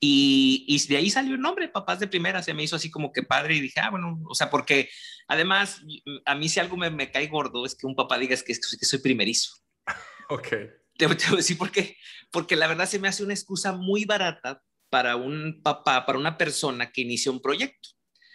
Y, 0.00 0.64
y, 0.66 0.84
de 0.88 0.96
ahí 0.96 1.10
salió 1.10 1.34
el 1.34 1.40
nombre, 1.40 1.68
Papás 1.68 2.00
de 2.00 2.08
Primera, 2.08 2.42
se 2.42 2.54
me 2.54 2.64
hizo 2.64 2.74
así 2.74 2.90
como 2.90 3.12
que 3.12 3.22
padre 3.22 3.54
y 3.54 3.60
dije, 3.60 3.78
ah, 3.78 3.90
bueno, 3.90 4.20
o 4.28 4.34
sea, 4.34 4.50
porque 4.50 4.88
además 5.28 5.82
a 6.24 6.34
mí 6.34 6.48
si 6.48 6.58
algo 6.58 6.76
me, 6.76 6.90
me 6.90 7.12
cae 7.12 7.28
gordo 7.28 7.64
es 7.64 7.76
que 7.76 7.86
un 7.86 7.94
papá 7.94 8.18
diga 8.18 8.34
que, 8.36 8.54
que 8.54 8.86
soy 8.86 8.98
primerizo. 9.00 9.54
Ok. 10.28 10.48
Te, 10.96 11.06
te 11.06 11.26
voy 11.26 11.34
a 11.34 11.36
decir 11.36 11.58
por 11.58 11.70
qué. 11.70 11.96
Porque 12.30 12.56
la 12.56 12.66
verdad 12.66 12.88
se 12.88 12.98
me 12.98 13.08
hace 13.08 13.24
una 13.24 13.34
excusa 13.34 13.72
muy 13.72 14.04
barata 14.04 14.62
para 14.90 15.16
un 15.16 15.62
papá, 15.62 16.04
para 16.04 16.18
una 16.18 16.36
persona 16.36 16.92
que 16.92 17.00
inicia 17.00 17.32
un 17.32 17.40
proyecto. 17.40 17.90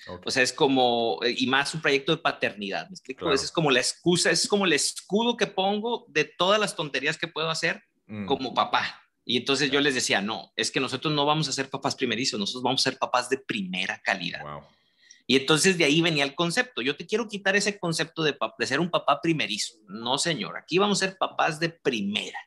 Okay. 0.08 0.24
O 0.26 0.32
sea, 0.32 0.42
es 0.42 0.54
como, 0.54 1.20
y 1.24 1.48
más 1.48 1.74
un 1.74 1.82
proyecto 1.82 2.16
de 2.16 2.22
paternidad, 2.22 2.88
¿me 2.90 2.94
explico? 2.94 3.26
Claro. 3.26 3.36
Es 3.36 3.52
como 3.52 3.72
la 3.72 3.80
excusa, 3.80 4.32
es 4.32 4.48
como 4.48 4.66
el 4.66 4.74
escudo 4.74 5.36
que 5.36 5.48
pongo 5.48 6.06
de 6.08 6.24
todas 6.24 6.60
las 6.60 6.76
tonterías 6.76 7.18
que 7.18 7.28
puedo 7.28 7.50
hacer 7.50 7.84
mm. 8.08 8.26
como 8.26 8.54
papá. 8.54 9.04
Y 9.26 9.36
entonces 9.36 9.70
yo 9.70 9.82
les 9.82 9.94
decía, 9.94 10.22
no, 10.22 10.54
es 10.56 10.72
que 10.72 10.80
nosotros 10.80 11.14
no 11.14 11.26
vamos 11.26 11.50
a 11.50 11.52
ser 11.52 11.70
papás 11.70 11.96
primerizos, 11.96 12.40
nosotros 12.40 12.64
vamos 12.64 12.82
a 12.82 12.90
ser 12.90 12.98
papás 12.98 13.30
de 13.30 13.38
primera 13.38 14.02
calidad. 14.02 14.42
Wow. 14.42 14.64
Y 15.28 15.36
entonces 15.36 15.78
de 15.78 15.84
ahí 15.84 16.02
venía 16.02 16.24
el 16.24 16.36
concepto. 16.36 16.82
Yo 16.82 16.96
te 16.96 17.06
quiero 17.06 17.28
quitar 17.28 17.56
ese 17.58 17.78
concepto 17.78 18.24
de, 18.24 18.36
de 18.58 18.66
ser 18.66 18.80
un 18.80 18.90
papá 18.90 19.20
primerizo. 19.22 19.76
No, 19.88 20.18
señor, 20.18 20.58
aquí 20.58 20.78
vamos 20.78 21.04
a 21.04 21.08
ser 21.08 21.18
papás 21.18 21.60
de 21.60 21.70
primera. 21.70 22.40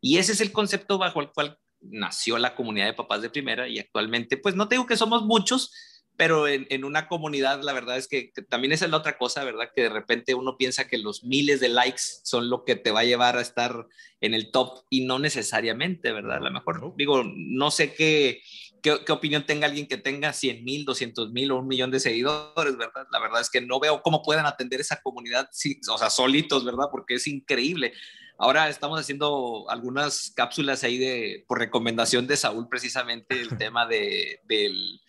Y 0.00 0.18
ese 0.18 0.32
es 0.32 0.40
el 0.40 0.52
concepto 0.52 0.98
bajo 0.98 1.20
el 1.20 1.30
cual 1.30 1.58
nació 1.80 2.38
la 2.38 2.54
comunidad 2.54 2.86
de 2.86 2.94
papás 2.94 3.22
de 3.22 3.30
primera 3.30 3.68
y 3.68 3.78
actualmente, 3.78 4.36
pues 4.36 4.54
no 4.54 4.68
te 4.68 4.74
digo 4.74 4.86
que 4.86 4.96
somos 4.96 5.22
muchos, 5.22 5.72
pero 6.16 6.46
en, 6.46 6.66
en 6.70 6.84
una 6.84 7.08
comunidad 7.08 7.62
la 7.62 7.72
verdad 7.72 7.96
es 7.96 8.08
que, 8.08 8.32
que, 8.32 8.42
también 8.42 8.72
esa 8.72 8.84
es 8.84 8.90
la 8.90 8.98
otra 8.98 9.18
cosa, 9.18 9.44
¿verdad? 9.44 9.70
Que 9.74 9.82
de 9.82 9.88
repente 9.88 10.34
uno 10.34 10.56
piensa 10.56 10.88
que 10.88 10.98
los 10.98 11.24
miles 11.24 11.60
de 11.60 11.68
likes 11.68 12.02
son 12.22 12.50
lo 12.50 12.64
que 12.64 12.76
te 12.76 12.90
va 12.90 13.00
a 13.00 13.04
llevar 13.04 13.36
a 13.36 13.40
estar 13.42 13.86
en 14.20 14.34
el 14.34 14.50
top 14.50 14.84
y 14.90 15.04
no 15.04 15.18
necesariamente, 15.18 16.12
¿verdad? 16.12 16.38
A 16.38 16.40
lo 16.40 16.50
mejor, 16.50 16.94
digo, 16.96 17.22
no 17.24 17.70
sé 17.70 17.94
qué, 17.94 18.42
qué, 18.84 19.02
qué, 19.04 19.12
opinión 19.12 19.46
tenga 19.46 19.66
alguien 19.66 19.88
que 19.88 19.96
tenga 19.96 20.32
100 20.32 20.62
mil, 20.62 20.84
200 20.84 21.32
mil 21.32 21.50
o 21.50 21.58
un 21.58 21.66
millón 21.66 21.90
de 21.90 21.98
seguidores, 21.98 22.76
¿verdad? 22.76 23.06
La 23.10 23.18
verdad 23.18 23.40
es 23.40 23.48
que 23.48 23.62
no 23.62 23.80
veo 23.80 24.02
cómo 24.02 24.22
puedan 24.22 24.44
atender 24.44 24.80
esa 24.80 25.00
comunidad, 25.00 25.48
o 25.90 25.98
sea, 25.98 26.10
solitos, 26.10 26.64
¿verdad? 26.64 26.86
Porque 26.92 27.14
es 27.14 27.26
increíble. 27.26 27.94
Ahora 28.36 28.68
estamos 28.68 29.00
haciendo 29.00 29.64
algunas 29.70 30.32
cápsulas 30.36 30.84
ahí 30.84 30.98
de, 30.98 31.44
por 31.48 31.58
recomendación 31.58 32.26
de 32.26 32.36
Saúl, 32.36 32.68
precisamente 32.68 33.40
el 33.40 33.48
tema 33.58 33.86
de, 33.86 34.40
del 34.44 35.00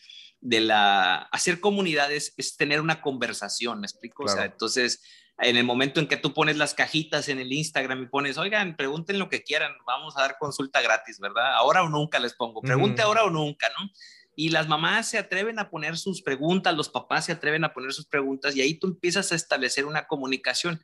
de 0.41 0.59
la 0.59 1.23
hacer 1.31 1.59
comunidades 1.59 2.33
es 2.37 2.55
tener 2.55 2.79
una 2.79 3.01
conversación, 3.01 3.79
¿me 3.79 3.87
explico? 3.87 4.25
O 4.25 4.27
sea, 4.27 4.45
entonces, 4.45 5.01
en 5.37 5.57
el 5.57 5.65
momento 5.65 5.99
en 5.99 6.07
que 6.07 6.17
tú 6.17 6.33
pones 6.33 6.57
las 6.57 6.73
cajitas 6.73 7.27
en 7.27 7.39
el 7.39 7.51
Instagram 7.51 8.03
y 8.03 8.07
pones, 8.07 8.37
oigan, 8.37 8.75
pregunten 8.75 9.19
lo 9.19 9.29
que 9.29 9.43
quieran, 9.43 9.73
vamos 9.85 10.17
a 10.17 10.21
dar 10.21 10.37
consulta 10.39 10.81
gratis, 10.81 11.19
¿verdad? 11.19 11.55
Ahora 11.55 11.83
o 11.83 11.89
nunca 11.89 12.19
les 12.19 12.33
pongo, 12.33 12.61
pregunte 12.61 13.01
ahora 13.01 13.23
o 13.23 13.29
nunca, 13.29 13.67
¿no? 13.77 13.89
Y 14.37 14.49
las 14.49 14.67
mamás 14.67 15.07
se 15.09 15.17
atreven 15.17 15.59
a 15.59 15.69
poner 15.69 15.97
sus 15.97 16.21
preguntas, 16.21 16.75
los 16.75 16.89
papás 16.89 17.25
se 17.25 17.31
atreven 17.31 17.63
a 17.63 17.73
poner 17.73 17.93
sus 17.93 18.05
preguntas 18.05 18.55
y 18.55 18.61
ahí 18.61 18.75
tú 18.75 18.87
empiezas 18.87 19.31
a 19.31 19.35
establecer 19.35 19.85
una 19.85 20.07
comunicación. 20.07 20.81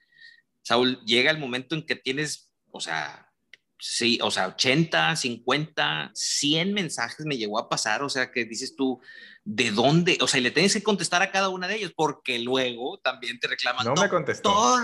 Saúl, 0.64 1.00
llega 1.06 1.32
el 1.32 1.38
momento 1.38 1.76
en 1.76 1.86
que 1.86 1.96
tienes, 1.96 2.52
o 2.72 2.80
sea, 2.80 3.31
sí, 3.82 4.20
o 4.22 4.30
sea, 4.30 4.48
80, 4.48 5.16
50, 5.16 6.12
100 6.14 6.74
mensajes 6.74 7.26
me 7.26 7.38
llegó 7.38 7.58
a 7.58 7.68
pasar, 7.68 8.04
o 8.04 8.10
sea, 8.10 8.32
que 8.32 8.46
dices 8.46 8.76
tú, 8.76 9.02
¿de 9.44 9.72
dónde? 9.72 10.20
O 10.22 10.28
sea, 10.28 10.40
y 10.40 10.44
le 10.44 10.52
tienes 10.52 10.74
que 10.76 10.84
contestar 10.84 11.24
a 11.24 11.32
cada 11.32 11.50
una 11.50 11.68
de 11.68 11.78
ellos, 11.78 11.92
porque 11.96 12.38
luego 12.38 13.00
también 13.00 13.40
te 13.40 13.48
reclaman. 13.48 13.84
No 13.88 13.96
me 13.96 14.08
contestó. 14.08 14.78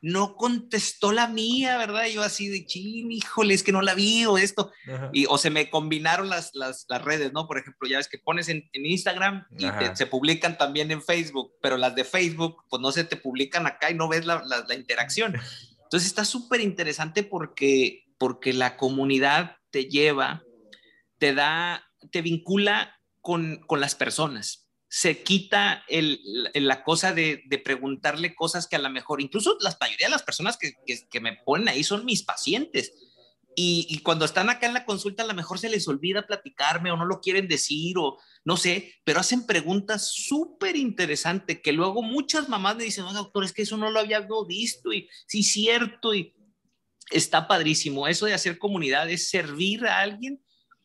No 0.00 0.36
contestó 0.36 1.10
la 1.10 1.26
mía, 1.26 1.76
¿verdad? 1.78 2.06
yo 2.06 2.22
así 2.22 2.48
de 2.48 2.64
chin, 2.64 3.10
híjole, 3.10 3.54
es 3.54 3.64
que 3.64 3.72
no 3.72 3.82
la 3.82 3.94
vi 3.94 4.24
o 4.24 4.38
esto. 4.38 4.70
Y, 5.12 5.26
o 5.26 5.36
se 5.36 5.50
me 5.50 5.68
combinaron 5.68 6.28
las, 6.28 6.54
las, 6.54 6.86
las, 6.88 7.02
redes, 7.02 7.32
¿no? 7.32 7.48
Por 7.48 7.58
ejemplo, 7.58 7.88
ya 7.88 7.96
ves 7.96 8.08
que 8.08 8.18
pones 8.18 8.48
en, 8.48 8.70
en 8.72 8.86
Instagram 8.86 9.48
y 9.58 9.66
se 9.94 10.06
publican 10.06 10.56
también 10.56 10.92
en 10.92 11.02
Facebook, 11.02 11.54
pero 11.60 11.76
las 11.76 11.96
de 11.96 12.04
Facebook, 12.04 12.62
pues 12.70 12.80
no 12.80 12.92
se 12.92 13.02
te 13.02 13.16
publican 13.16 13.66
acá 13.66 13.90
y 13.90 13.94
no 13.94 14.06
ves 14.06 14.24
la, 14.26 14.44
la, 14.46 14.64
la 14.68 14.74
interacción. 14.76 15.34
Entonces 15.82 16.08
está 16.08 16.24
súper 16.24 16.60
interesante 16.60 17.24
porque 17.24 18.03
porque 18.24 18.54
la 18.54 18.78
comunidad 18.78 19.58
te 19.68 19.84
lleva, 19.84 20.42
te 21.18 21.34
da, 21.34 21.84
te 22.10 22.22
vincula 22.22 22.98
con, 23.20 23.60
con 23.66 23.82
las 23.82 23.94
personas. 23.94 24.66
Se 24.88 25.22
quita 25.22 25.84
el, 25.88 26.22
la 26.54 26.82
cosa 26.84 27.12
de, 27.12 27.42
de, 27.44 27.58
preguntarle 27.58 28.34
cosas 28.34 28.66
que 28.66 28.76
a 28.76 28.78
lo 28.78 28.88
mejor, 28.88 29.20
incluso 29.20 29.58
la 29.60 29.76
mayoría 29.78 30.06
de 30.06 30.12
las 30.12 30.22
personas 30.22 30.56
que, 30.56 30.72
que, 30.86 31.20
me 31.20 31.36
ponen 31.44 31.68
ahí 31.68 31.84
son 31.84 32.06
mis 32.06 32.22
pacientes. 32.22 32.94
Y, 33.56 33.86
y, 33.90 33.98
cuando 33.98 34.24
están 34.24 34.48
acá 34.48 34.68
en 34.68 34.72
la 34.72 34.86
consulta, 34.86 35.22
a 35.22 35.26
lo 35.26 35.34
mejor 35.34 35.58
se 35.58 35.68
les 35.68 35.86
olvida 35.86 36.26
platicarme 36.26 36.90
o 36.92 36.96
no 36.96 37.04
lo 37.04 37.20
quieren 37.20 37.46
decir 37.46 37.98
o 37.98 38.16
no 38.42 38.56
sé, 38.56 38.94
pero 39.04 39.20
hacen 39.20 39.46
preguntas 39.46 40.12
súper 40.14 40.76
interesantes 40.76 41.60
que 41.60 41.72
luego 41.72 42.02
muchas 42.02 42.48
mamás 42.48 42.76
me 42.76 42.84
dicen, 42.84 43.04
no, 43.04 43.12
doctor, 43.12 43.44
es 43.44 43.52
que 43.52 43.62
eso 43.62 43.76
no 43.76 43.90
lo 43.90 44.00
había 44.00 44.26
visto 44.48 44.94
y 44.94 45.10
sí, 45.26 45.42
cierto. 45.42 46.14
Y, 46.14 46.33
está 47.10 47.48
padrísimo. 47.48 48.08
Eso 48.08 48.26
de 48.26 48.34
hacer 48.34 48.58
comunidad 48.58 49.10
es 49.10 49.28
servir 49.28 49.86
a 49.86 50.00
alguien 50.00 50.42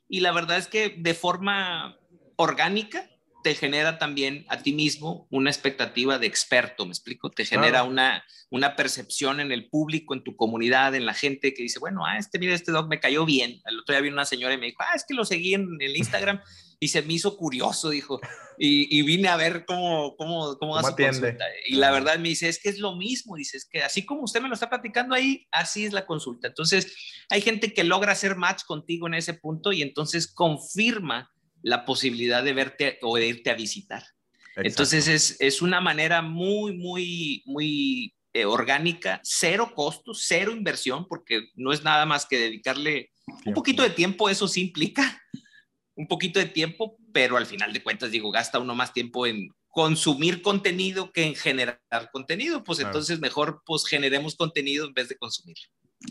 y 0.07 0.21
la 0.21 0.31
verdad 0.31 0.57
es 0.57 0.67
que 0.67 0.95
de 0.97 1.13
forma 1.13 1.97
orgánica 2.35 3.09
te 3.43 3.55
genera 3.55 3.97
también 3.97 4.45
a 4.49 4.61
ti 4.61 4.73
mismo 4.73 5.27
una 5.29 5.49
expectativa 5.49 6.19
de 6.19 6.27
experto, 6.27 6.85
¿me 6.85 6.91
explico? 6.91 7.29
Te 7.29 7.45
genera 7.45 7.83
una, 7.83 8.23
una 8.49 8.75
percepción 8.75 9.39
en 9.39 9.51
el 9.51 9.69
público, 9.69 10.13
en 10.13 10.23
tu 10.23 10.35
comunidad, 10.35 10.93
en 10.95 11.05
la 11.05 11.13
gente 11.13 11.53
que 11.53 11.63
dice, 11.63 11.79
bueno, 11.79 12.05
ah, 12.05 12.17
este, 12.17 12.37
mira, 12.37 12.53
este 12.53 12.71
dog 12.71 12.89
me 12.89 12.99
cayó 12.99 13.25
bien. 13.25 13.61
El 13.65 13.79
otro 13.79 13.93
día 13.93 14.01
vi 14.01 14.09
una 14.09 14.25
señora 14.25 14.53
y 14.53 14.57
me 14.57 14.67
dijo, 14.67 14.81
ah, 14.81 14.95
es 14.95 15.05
que 15.07 15.13
lo 15.13 15.23
seguí 15.23 15.53
en 15.53 15.77
el 15.79 15.95
Instagram 15.95 16.41
y 16.79 16.87
se 16.87 17.01
me 17.01 17.13
hizo 17.13 17.35
curioso, 17.35 17.89
dijo, 17.89 18.21
y, 18.57 19.01
vine 19.03 19.27
a 19.27 19.35
ver 19.35 19.65
cómo, 19.65 20.15
cómo, 20.15 20.57
cómo, 20.57 20.77
hace 20.77 20.95
consulta. 20.95 21.45
Y 21.67 21.75
la 21.75 21.91
verdad 21.91 22.17
me 22.19 22.29
dice, 22.29 22.47
es 22.47 22.59
que 22.59 22.69
es 22.69 22.79
lo 22.79 22.95
mismo, 22.95 23.35
dice, 23.35 23.57
es 23.57 23.65
que 23.65 23.81
así 23.81 24.05
como 24.05 24.23
usted 24.23 24.41
me 24.41 24.47
lo 24.47 24.53
está 24.53 24.69
platicando 24.69 25.13
ahí, 25.13 25.47
así 25.51 25.85
es 25.85 25.93
la 25.93 26.05
consulta. 26.05 26.47
Entonces, 26.47 26.95
hay 27.29 27.41
gente 27.41 27.73
que 27.73 27.83
logra 27.83 28.13
hacer 28.13 28.35
match 28.37 28.63
contigo 28.63 29.07
en 29.07 29.15
ese 29.15 29.33
punto 29.33 29.73
y 29.73 29.81
entonces 29.81 30.27
confirma 30.27 31.31
la 31.61 31.85
posibilidad 31.85 32.43
de 32.43 32.53
verte 32.53 32.99
o 33.01 33.17
de 33.17 33.27
irte 33.27 33.49
a 33.49 33.55
visitar. 33.55 34.03
Entonces, 34.55 35.07
es, 35.07 35.37
es, 35.39 35.61
una 35.61 35.79
manera 35.79 36.21
muy, 36.21 36.77
muy, 36.77 37.43
muy 37.45 38.13
eh, 38.33 38.45
orgánica, 38.45 39.21
cero 39.23 39.71
costos, 39.73 40.25
cero 40.27 40.51
inversión, 40.51 41.07
porque 41.07 41.49
no 41.55 41.71
es 41.71 41.83
nada 41.83 42.05
más 42.05 42.25
que 42.25 42.37
dedicarle 42.37 43.11
un 43.45 43.53
poquito 43.53 43.83
de 43.83 43.89
tiempo, 43.89 44.29
eso 44.29 44.47
sí 44.47 44.61
implica 44.61 45.21
un 45.99 46.07
poquito 46.07 46.39
de 46.39 46.45
tiempo, 46.45 46.95
pero 47.11 47.35
al 47.35 47.45
final 47.45 47.73
de 47.73 47.83
cuentas, 47.83 48.09
digo, 48.09 48.31
gasta 48.31 48.57
uno 48.57 48.73
más 48.73 48.93
tiempo 48.93 49.27
en 49.27 49.49
consumir 49.67 50.41
contenido 50.41 51.11
que 51.11 51.23
en 51.23 51.35
generar 51.35 51.81
contenido, 52.13 52.63
pues 52.63 52.79
entonces 52.79 53.19
mejor 53.19 53.61
pues 53.65 53.85
generemos 53.85 54.37
contenido 54.37 54.87
en 54.87 54.93
vez 54.93 55.09
de 55.09 55.17
consumir. 55.17 55.57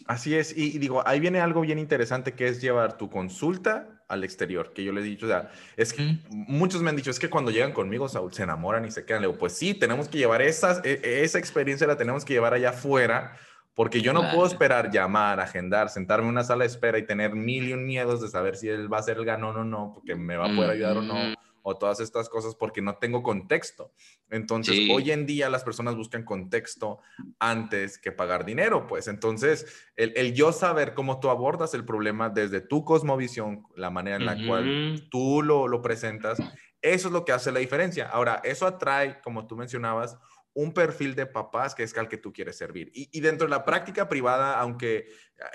Así 0.06 0.34
es, 0.34 0.54
y, 0.54 0.78
digo, 0.78 1.02
ahí 1.08 1.18
viene 1.20 1.40
algo 1.40 1.62
bien 1.62 1.78
interesante 1.78 2.34
que 2.34 2.48
es 2.48 2.60
llevar 2.60 2.98
tu 2.98 3.08
consulta 3.08 4.04
al 4.08 4.24
exterior, 4.24 4.74
que 4.74 4.84
yo 4.84 4.92
le 4.92 5.00
he 5.00 5.04
dicho, 5.04 5.24
o 5.24 5.30
sea, 5.30 5.50
es 5.78 5.94
que 5.94 6.18
muchos 6.28 6.82
me 6.82 6.90
han 6.90 6.96
dicho, 6.96 7.10
es 7.10 7.18
que 7.18 7.30
cuando 7.30 7.50
llegan 7.50 7.72
conmigo, 7.72 8.10
Saúl, 8.10 8.34
se 8.34 8.42
enamoran 8.42 8.84
y 8.84 8.90
se 8.90 9.06
quedan. 9.06 9.22
Le 9.22 9.28
digo, 9.28 9.38
pues 9.38 9.54
sí, 9.54 9.72
tenemos 9.72 10.08
que 10.08 10.18
llevar 10.18 10.42
esas, 10.42 10.84
e, 10.84 11.22
esa 11.22 11.38
experiencia, 11.38 11.86
la 11.86 11.96
tenemos 11.96 12.26
que 12.26 12.34
llevar 12.34 12.52
allá 12.52 12.70
afuera, 12.70 13.38
porque 13.78 14.02
yo 14.02 14.12
no 14.12 14.28
puedo 14.32 14.44
esperar 14.44 14.90
llamar, 14.90 15.38
agendar, 15.38 15.88
sentarme 15.88 16.24
en 16.24 16.30
una 16.30 16.42
sala 16.42 16.64
de 16.64 16.66
espera 16.66 16.98
y 16.98 17.06
tener 17.06 17.36
mil 17.36 17.68
y 17.68 17.72
un 17.72 17.86
miedos 17.86 18.20
de 18.20 18.26
saber 18.26 18.56
si 18.56 18.68
él 18.68 18.92
va 18.92 18.98
a 18.98 19.02
ser 19.04 19.18
el 19.18 19.24
ganón 19.24 19.56
o 19.56 19.62
no, 19.62 19.92
porque 19.94 20.16
me 20.16 20.36
va 20.36 20.46
a 20.46 20.56
poder 20.56 20.70
ayudar 20.70 20.96
o 20.96 21.02
no, 21.02 21.14
o 21.62 21.76
todas 21.76 22.00
estas 22.00 22.28
cosas 22.28 22.56
porque 22.56 22.82
no 22.82 22.96
tengo 22.96 23.22
contexto. 23.22 23.92
Entonces, 24.30 24.76
hoy 24.90 25.12
en 25.12 25.26
día 25.26 25.48
las 25.48 25.62
personas 25.62 25.94
buscan 25.94 26.24
contexto 26.24 26.98
antes 27.38 27.98
que 27.98 28.10
pagar 28.10 28.44
dinero, 28.44 28.88
pues. 28.88 29.06
Entonces 29.06 29.88
el, 29.94 30.12
el, 30.16 30.34
yo 30.34 30.50
saber 30.50 30.92
cómo 30.92 31.20
tú 31.20 31.30
abordas 31.30 31.72
el 31.72 31.84
problema 31.84 32.30
desde 32.30 32.60
tu 32.60 32.84
cosmovisión, 32.84 33.62
la 33.76 33.90
manera 33.90 34.16
en 34.16 34.26
la 34.26 34.44
cual 34.44 35.06
tú 35.08 35.40
lo, 35.40 35.68
lo 35.68 35.82
presentas, 35.82 36.40
eso 36.82 37.08
es 37.08 37.12
lo 37.12 37.24
que 37.24 37.30
hace 37.30 37.52
la 37.52 37.60
diferencia. 37.60 38.08
Ahora, 38.08 38.40
eso 38.42 38.66
atrae, 38.66 39.20
como 39.20 39.46
tú 39.46 39.56
mencionabas, 39.56 40.18
un 40.58 40.72
perfil 40.72 41.14
de 41.14 41.24
papás 41.24 41.72
que 41.72 41.84
es 41.84 41.96
al 41.96 42.08
que 42.08 42.16
tú 42.18 42.32
quieres 42.32 42.58
servir. 42.58 42.90
Y, 42.92 43.20
dentro 43.20 43.46
de 43.46 43.50
la 43.52 43.64
práctica 43.64 44.08
privada, 44.08 44.58
aunque 44.58 45.06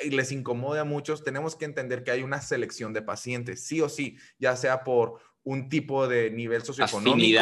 les 0.10 0.32
incomode 0.32 0.80
a 0.80 0.86
muchos, 0.86 1.26
tenemos 1.26 1.58
que 1.58 1.66
entender 1.66 2.06
que 2.06 2.12
hay 2.12 2.24
una 2.24 2.40
selección 2.40 2.94
de 2.94 3.02
pacientes, 3.02 3.66
sí 3.66 3.82
o 3.82 3.90
sí, 3.90 4.18
ya 4.40 4.56
sea 4.56 4.86
por 4.86 5.20
un 5.44 5.68
tipo 5.68 6.08
de 6.08 6.32
nivel 6.32 6.64
socioeconómico, 6.64 7.42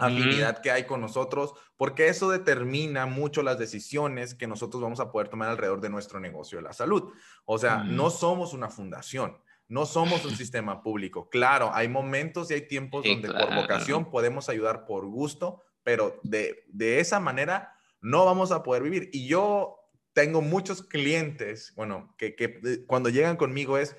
afinidad, 0.00 0.60
que 0.62 0.72
hay 0.72 0.82
con 0.82 1.00
nosotros, 1.00 1.52
porque 1.76 2.08
eso 2.08 2.28
determina 2.28 3.06
mucho 3.06 3.44
las 3.44 3.56
decisiones 3.56 4.34
que 4.34 4.48
nosotros 4.48 4.82
vamos 4.82 4.98
a 4.98 5.12
poder 5.12 5.28
tomar 5.28 5.50
alrededor 5.50 5.80
de 5.80 5.90
nuestro 5.90 6.18
negocio 6.18 6.58
de 6.58 6.64
la 6.64 6.72
salud. 6.72 7.12
O 7.44 7.56
sea, 7.56 7.84
no 7.84 8.10
somos 8.10 8.52
una 8.52 8.68
fundación. 8.68 9.38
No 9.68 9.86
somos 9.86 10.24
un 10.24 10.36
sistema 10.36 10.82
público. 10.82 11.30
Claro, 11.30 11.70
hay 11.72 11.88
momentos 11.88 12.50
y 12.50 12.54
hay 12.54 12.66
tiempos 12.66 13.04
donde 13.04 13.28
por 13.32 13.54
vocación 13.54 14.10
podemos 14.10 14.48
ayudar 14.48 14.84
por 14.86 15.06
gusto, 15.06 15.62
pero 15.84 16.18
de, 16.22 16.64
esa 16.98 17.20
manera 17.20 17.78
no 18.00 18.24
vamos 18.24 18.50
a 18.50 18.62
poder 18.62 18.82
vivir. 18.82 19.10
Y 19.12 19.28
yo 19.28 19.78
tengo 20.12 20.42
muchos 20.42 20.82
clientes, 20.82 21.72
bueno, 21.76 22.14
que, 22.18 22.34
que 22.34 22.84
cuando 22.86 23.10
llegan 23.10 23.36
conmigo 23.36 23.78
es, 23.78 23.96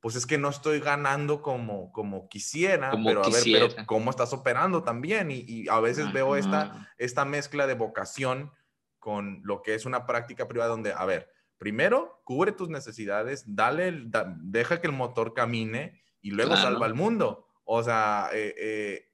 pues 0.00 0.14
es 0.14 0.26
que 0.26 0.38
no 0.38 0.48
estoy 0.48 0.80
ganando 0.80 1.42
como, 1.42 1.92
como 1.92 2.28
quisiera, 2.28 2.92
pero 3.04 3.24
a 3.24 3.28
ver, 3.28 3.42
pero 3.44 3.86
cómo 3.86 4.10
estás 4.10 4.32
operando 4.32 4.82
también. 4.82 5.28
Y, 5.30 5.68
a 5.68 5.80
veces 5.80 6.12
veo 6.12 6.36
esta, 6.36 6.88
esta 6.98 7.24
mezcla 7.24 7.66
de 7.66 7.74
vocación 7.74 8.52
con 8.98 9.40
lo 9.44 9.62
que 9.62 9.74
es 9.74 9.86
una 9.86 10.06
práctica 10.06 10.46
privada 10.46 10.70
donde, 10.70 10.92
a 10.92 11.04
ver, 11.04 11.30
primero 11.58 12.20
cubre 12.24 12.52
tus 12.52 12.68
necesidades, 12.68 13.44
dale, 13.54 14.04
deja 14.40 14.80
que 14.80 14.86
el 14.86 14.92
motor 14.92 15.34
camine 15.34 16.00
y 16.20 16.30
luego 16.30 16.56
salva 16.56 16.86
al 16.86 16.94
mundo. 16.94 17.46
O 17.64 17.82
sea, 17.82 18.30
eh, 18.32 18.54
eh, 18.56 19.07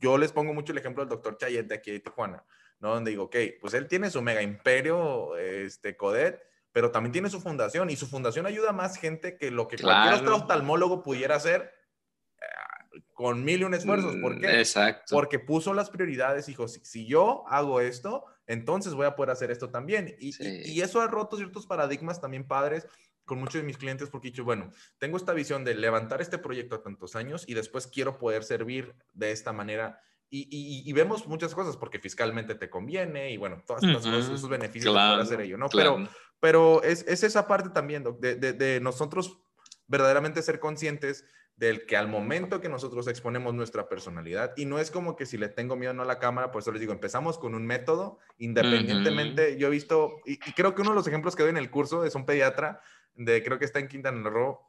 yo 0.00 0.18
les 0.18 0.32
pongo 0.32 0.54
mucho 0.54 0.72
el 0.72 0.78
ejemplo 0.78 1.02
del 1.04 1.10
doctor 1.10 1.36
Chayet 1.36 1.66
de 1.66 1.74
aquí 1.74 1.90
de 1.90 2.00
Tijuana, 2.00 2.44
¿no? 2.80 2.94
Donde 2.94 3.10
digo, 3.10 3.24
ok, 3.24 3.36
pues 3.60 3.74
él 3.74 3.86
tiene 3.86 4.10
su 4.10 4.22
mega 4.22 4.42
imperio, 4.42 5.36
este, 5.36 5.96
Codet, 5.96 6.42
pero 6.72 6.90
también 6.90 7.12
tiene 7.12 7.30
su 7.30 7.40
fundación 7.40 7.90
y 7.90 7.96
su 7.96 8.06
fundación 8.06 8.46
ayuda 8.46 8.70
a 8.70 8.72
más 8.72 8.96
gente 8.96 9.36
que 9.36 9.50
lo 9.50 9.68
que 9.68 9.78
cualquier 9.78 10.22
otro 10.22 10.36
oftalmólogo 10.36 11.02
pudiera 11.02 11.36
hacer 11.36 11.72
eh, 12.40 13.00
con 13.12 13.44
mil 13.44 13.60
y 13.60 13.64
un 13.64 13.74
esfuerzos. 13.74 14.16
¿Por 14.16 14.40
qué? 14.40 14.58
Exacto. 14.58 15.14
Porque 15.14 15.38
puso 15.38 15.74
las 15.74 15.90
prioridades, 15.90 16.46
dijo, 16.46 16.68
si, 16.68 16.80
si, 16.84 17.06
yo 17.06 17.44
hago 17.48 17.80
esto, 17.80 18.24
entonces 18.46 18.94
voy 18.94 19.06
a 19.06 19.16
poder 19.16 19.30
hacer 19.30 19.50
esto 19.50 19.70
también. 19.70 20.16
Y, 20.18 20.32
y, 20.40 20.80
eso 20.80 21.00
ha 21.00 21.08
roto 21.08 21.36
ciertos 21.36 21.66
paradigmas 21.66 22.20
también 22.20 22.46
padres 22.46 22.86
con 23.30 23.38
muchos 23.38 23.60
de 23.60 23.62
mis 23.62 23.78
clientes 23.78 24.08
porque 24.08 24.26
he 24.26 24.30
dicho, 24.32 24.42
bueno, 24.42 24.72
tengo 24.98 25.16
esta 25.16 25.32
visión 25.32 25.62
de 25.62 25.76
levantar 25.76 26.20
este 26.20 26.36
proyecto 26.36 26.74
a 26.74 26.82
tantos 26.82 27.14
años 27.14 27.44
y 27.46 27.54
después 27.54 27.86
quiero 27.86 28.18
poder 28.18 28.42
servir 28.42 28.96
de 29.12 29.30
esta 29.30 29.52
manera. 29.52 30.00
Y, 30.32 30.48
y, 30.84 30.92
vemos 30.92 31.28
muchas 31.28 31.54
cosas 31.54 31.76
porque 31.76 32.00
fiscalmente 32.00 32.56
te 32.56 32.68
conviene 32.68 33.30
y 33.30 33.36
bueno, 33.36 33.62
todas 33.64 33.84
estas 33.84 34.04
cosas, 34.04 34.24
esos 34.24 34.48
beneficios 34.48 34.92
claro, 34.92 35.22
hacer 35.22 35.40
ello, 35.42 35.56
¿no? 35.58 35.68
Pero, 35.68 36.08
pero 36.40 36.82
es, 36.82 37.04
es, 37.06 37.22
esa 37.22 37.46
parte 37.46 37.70
también 37.70 38.02
de, 38.18 38.34
de, 38.34 38.52
de 38.52 38.80
nosotros 38.80 39.38
verdaderamente 39.86 40.42
ser 40.42 40.58
conscientes 40.58 41.24
del 41.60 41.84
que 41.84 41.94
al 41.98 42.08
momento 42.08 42.62
que 42.62 42.70
nosotros 42.70 43.06
exponemos 43.06 43.52
nuestra 43.52 43.86
personalidad, 43.86 44.54
y 44.56 44.64
no 44.64 44.78
es 44.78 44.90
como 44.90 45.14
que 45.14 45.26
si 45.26 45.36
le 45.36 45.50
tengo 45.50 45.76
miedo 45.76 45.92
no 45.92 46.02
a 46.02 46.06
la 46.06 46.18
cámara, 46.18 46.50
por 46.50 46.62
eso 46.62 46.72
les 46.72 46.80
digo, 46.80 46.94
empezamos 46.94 47.36
con 47.36 47.54
un 47.54 47.66
método, 47.66 48.18
independientemente, 48.38 49.58
yo 49.58 49.66
he 49.66 49.70
visto, 49.70 50.22
y, 50.24 50.38
creo 50.38 50.74
que 50.74 50.80
uno 50.80 50.92
de 50.92 50.96
los 50.96 51.06
ejemplos 51.06 51.36
que 51.36 51.42
doy 51.42 51.50
en 51.50 51.58
el 51.58 51.70
curso 51.70 52.02
es 52.06 52.14
un 52.14 52.24
pediatra, 52.24 52.80
de 53.24 53.42
creo 53.42 53.58
que 53.58 53.64
está 53.64 53.78
en 53.78 53.88
Quintana 53.88 54.28
Roo 54.28 54.60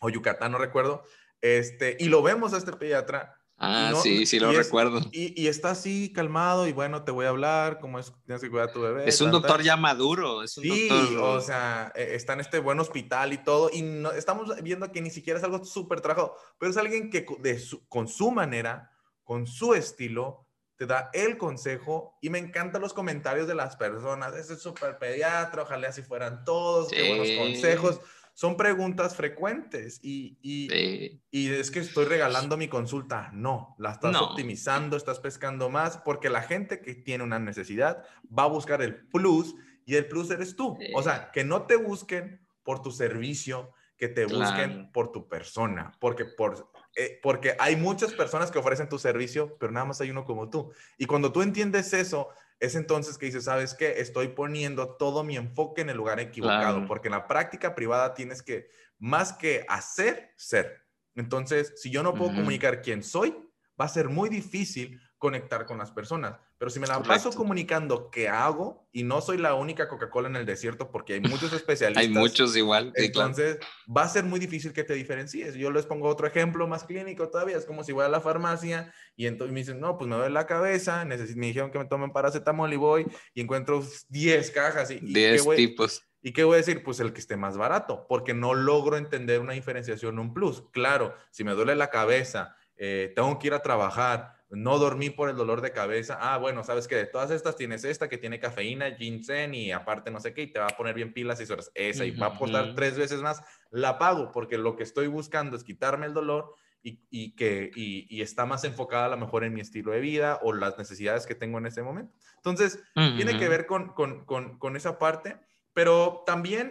o 0.00 0.08
Yucatán, 0.08 0.52
no 0.52 0.58
recuerdo, 0.58 1.04
este, 1.40 1.96
y 1.98 2.08
lo 2.08 2.22
vemos 2.22 2.52
a 2.52 2.58
este 2.58 2.72
pediatra 2.72 3.36
Ah, 3.58 3.94
sí, 4.02 4.26
sí 4.26 4.38
lo 4.38 4.52
recuerdo. 4.52 5.00
y, 5.12 5.46
está 5.46 5.70
así 5.70 6.12
calmado 6.12 6.66
y 6.66 6.72
bueno, 6.72 7.04
te 7.04 7.10
voy 7.10 7.24
a 7.24 7.30
hablar, 7.30 7.78
cómo 7.80 7.98
es, 7.98 8.12
tienes 8.26 8.42
que 8.42 8.50
cuidar 8.50 8.68
a 8.68 8.72
tu 8.72 8.82
bebé. 8.82 9.08
Es 9.08 9.20
un 9.22 9.30
doctor 9.30 9.62
ya 9.62 9.78
maduro, 9.78 10.42
es 10.42 10.58
un 10.58 10.64
sí, 10.64 10.90
o 11.18 11.40
sea, 11.40 11.90
e, 11.94 12.14
está 12.14 12.34
en 12.34 12.40
este 12.40 12.58
buen 12.58 12.78
hospital 12.80 13.32
y 13.32 13.38
todo, 13.38 13.70
y 13.72 13.80
no, 13.80 14.12
estamos 14.12 14.62
viendo 14.62 14.92
que 14.92 15.00
ni 15.00 15.10
siquiera 15.10 15.38
es 15.38 15.44
algo 15.44 15.64
súper 15.64 16.02
trabajado, 16.02 16.36
pero 16.58 16.70
es 16.70 16.76
alguien 16.76 17.08
que 17.08 17.24
de 17.40 17.62
con 17.88 18.08
su 18.08 18.30
manera, 18.30 18.90
con 19.24 19.46
su 19.46 19.72
estilo, 19.72 20.45
te 20.76 20.86
da 20.86 21.10
el 21.12 21.38
consejo 21.38 22.16
y 22.20 22.30
me 22.30 22.38
encantan 22.38 22.82
los 22.82 22.92
comentarios 22.92 23.46
de 23.48 23.54
las 23.54 23.76
personas. 23.76 24.34
Ese 24.34 24.54
es 24.54 24.60
súper 24.60 24.98
pediatra, 24.98 25.62
ojalá 25.62 25.88
así 25.88 26.02
fueran 26.02 26.44
todos, 26.44 26.90
qué 26.90 27.08
buenos 27.08 27.30
consejos 27.38 28.00
son 28.36 28.58
preguntas 28.58 29.16
frecuentes 29.16 29.98
y, 30.02 30.36
y, 30.42 31.50
es 31.50 31.70
que 31.70 31.78
estoy 31.78 32.04
regalando 32.04 32.58
mi 32.58 32.68
consulta. 32.68 33.30
No, 33.32 33.74
la 33.78 33.92
estás 33.92 34.14
optimizando, 34.14 34.98
estás 34.98 35.20
pescando 35.20 35.70
más, 35.70 35.96
porque 35.96 36.28
la 36.28 36.42
gente 36.42 36.82
que 36.82 36.94
tiene 36.94 37.24
una 37.24 37.38
necesidad 37.38 38.04
va 38.26 38.42
a 38.42 38.48
buscar 38.48 38.82
el 38.82 39.08
plus 39.08 39.54
y 39.86 39.94
el 39.94 40.06
plus 40.06 40.30
eres 40.30 40.54
tú. 40.54 40.76
O 40.94 41.02
sea, 41.02 41.30
que 41.32 41.44
no 41.44 41.62
te 41.62 41.76
busquen 41.76 42.46
por 42.62 42.82
tu 42.82 42.90
servicio, 42.90 43.72
que 43.96 44.08
te 44.08 44.26
busquen 44.26 44.92
por 44.92 45.12
tu 45.12 45.28
persona, 45.28 45.92
porque, 45.98 46.26
por, 46.26 46.70
eh, 46.98 47.20
porque 47.22 47.54
hay 47.58 47.76
muchas 47.76 48.14
personas 48.14 48.50
que 48.50 48.58
ofrecen 48.58 48.88
tu 48.88 48.98
servicio, 48.98 49.56
pero 49.58 49.70
nada 49.70 49.84
más 49.84 50.00
hay 50.00 50.10
uno 50.10 50.24
como 50.24 50.48
tú. 50.48 50.72
Y 50.96 51.04
cuando 51.04 51.30
tú 51.30 51.42
entiendes 51.42 51.92
eso, 51.92 52.30
es 52.58 52.74
entonces 52.74 53.18
que 53.18 53.26
dices, 53.26 53.44
¿sabes 53.44 53.74
qué? 53.74 54.00
Estoy 54.00 54.28
poniendo 54.28 54.96
todo 54.96 55.22
mi 55.22 55.36
enfoque 55.36 55.82
en 55.82 55.90
el 55.90 55.98
lugar 55.98 56.20
equivocado, 56.20 56.86
porque 56.86 57.08
en 57.08 57.12
la 57.12 57.28
práctica 57.28 57.74
privada 57.74 58.14
tienes 58.14 58.42
que, 58.42 58.70
más 58.98 59.34
que 59.34 59.66
hacer, 59.68 60.32
ser. 60.36 60.86
Entonces, 61.14 61.74
si 61.76 61.90
yo 61.90 62.02
no 62.02 62.14
puedo 62.14 62.34
comunicar 62.34 62.80
quién 62.80 63.02
soy, 63.02 63.36
va 63.78 63.84
a 63.84 63.88
ser 63.88 64.08
muy 64.08 64.30
difícil 64.30 64.98
conectar 65.18 65.64
con 65.66 65.78
las 65.78 65.90
personas. 65.90 66.36
Pero 66.58 66.70
si 66.70 66.78
me 66.78 66.86
la 66.86 67.02
paso 67.02 67.32
comunicando 67.32 68.10
qué 68.10 68.28
hago 68.28 68.86
y 68.92 69.02
no 69.02 69.20
soy 69.20 69.38
la 69.38 69.54
única 69.54 69.88
Coca-Cola 69.88 70.28
en 70.28 70.36
el 70.36 70.46
desierto 70.46 70.90
porque 70.90 71.14
hay 71.14 71.20
muchos 71.20 71.52
especialistas. 71.52 72.04
hay 72.04 72.08
muchos 72.10 72.56
igual. 72.56 72.92
entonces 72.94 73.58
va 73.94 74.02
a 74.02 74.08
ser 74.08 74.24
muy 74.24 74.38
difícil 74.38 74.72
que 74.72 74.84
te 74.84 74.94
diferencies. 74.94 75.54
Yo 75.54 75.70
les 75.70 75.86
pongo 75.86 76.08
otro 76.08 76.26
ejemplo 76.26 76.66
más 76.66 76.84
clínico 76.84 77.28
todavía. 77.28 77.56
Es 77.56 77.64
como 77.64 77.84
si 77.84 77.92
voy 77.92 78.04
a 78.04 78.08
la 78.08 78.20
farmacia 78.20 78.92
y 79.16 79.26
entonces 79.26 79.52
me 79.52 79.60
dicen, 79.60 79.80
no, 79.80 79.96
pues 79.96 80.08
me 80.08 80.16
duele 80.16 80.34
la 80.34 80.46
cabeza, 80.46 81.04
me 81.04 81.16
dijeron 81.16 81.70
que 81.70 81.78
me 81.78 81.86
tomen 81.86 82.12
paracetamol 82.12 82.72
y 82.72 82.76
voy 82.76 83.06
y 83.34 83.40
encuentro 83.40 83.82
10 84.08 84.50
cajas. 84.50 84.90
Y, 84.90 85.00
10 85.00 85.48
tipos. 85.56 86.02
¿Y 86.22 86.32
qué 86.32 86.42
voy 86.44 86.54
a 86.54 86.56
decir? 86.58 86.82
Pues 86.82 86.98
el 87.00 87.12
que 87.12 87.20
esté 87.20 87.36
más 87.36 87.56
barato, 87.56 88.04
porque 88.08 88.34
no 88.34 88.52
logro 88.52 88.96
entender 88.96 89.40
una 89.40 89.52
diferenciación, 89.52 90.18
un 90.18 90.34
plus. 90.34 90.64
Claro, 90.72 91.14
si 91.30 91.44
me 91.44 91.52
duele 91.52 91.76
la 91.76 91.88
cabeza, 91.88 92.56
eh, 92.76 93.12
tengo 93.14 93.38
que 93.38 93.46
ir 93.46 93.54
a 93.54 93.62
trabajar, 93.62 94.35
no 94.48 94.78
dormí 94.78 95.10
por 95.10 95.28
el 95.28 95.36
dolor 95.36 95.60
de 95.60 95.72
cabeza. 95.72 96.18
Ah, 96.20 96.38
bueno, 96.38 96.62
sabes 96.62 96.86
que 96.86 96.94
de 96.94 97.06
todas 97.06 97.30
estas 97.30 97.56
tienes 97.56 97.84
esta 97.84 98.08
que 98.08 98.18
tiene 98.18 98.38
cafeína, 98.38 98.94
ginseng 98.96 99.54
y 99.54 99.72
aparte 99.72 100.10
no 100.10 100.20
sé 100.20 100.34
qué, 100.34 100.42
y 100.42 100.52
te 100.52 100.58
va 100.58 100.66
a 100.66 100.76
poner 100.76 100.94
bien 100.94 101.12
pilas 101.12 101.40
y 101.40 101.52
horas. 101.52 101.70
Esa, 101.74 102.04
y 102.04 102.12
va 102.12 102.28
a 102.28 102.38
costar 102.38 102.74
tres 102.74 102.96
veces 102.96 103.20
más. 103.22 103.42
La 103.70 103.98
pago 103.98 104.30
porque 104.30 104.58
lo 104.58 104.76
que 104.76 104.84
estoy 104.84 105.08
buscando 105.08 105.56
es 105.56 105.64
quitarme 105.64 106.06
el 106.06 106.14
dolor 106.14 106.54
y, 106.82 107.34
que 107.34 107.72
y, 107.74 108.22
está 108.22 108.46
más 108.46 108.62
enfocada 108.62 109.06
a 109.06 109.08
lo 109.08 109.16
mejor 109.16 109.42
en 109.42 109.52
mi 109.52 109.60
estilo 109.60 109.90
de 109.90 110.00
vida 110.00 110.38
o 110.42 110.52
las 110.52 110.78
necesidades 110.78 111.26
que 111.26 111.34
tengo 111.34 111.58
en 111.58 111.66
ese 111.66 111.82
momento. 111.82 112.14
Entonces, 112.36 112.80
tiene 112.94 113.38
que 113.38 113.48
ver 113.48 113.66
con, 113.66 113.88
con, 113.88 114.24
con, 114.24 114.58
con, 114.58 114.76
esa 114.76 114.98
parte, 114.98 115.36
pero 115.72 116.22
también 116.24 116.68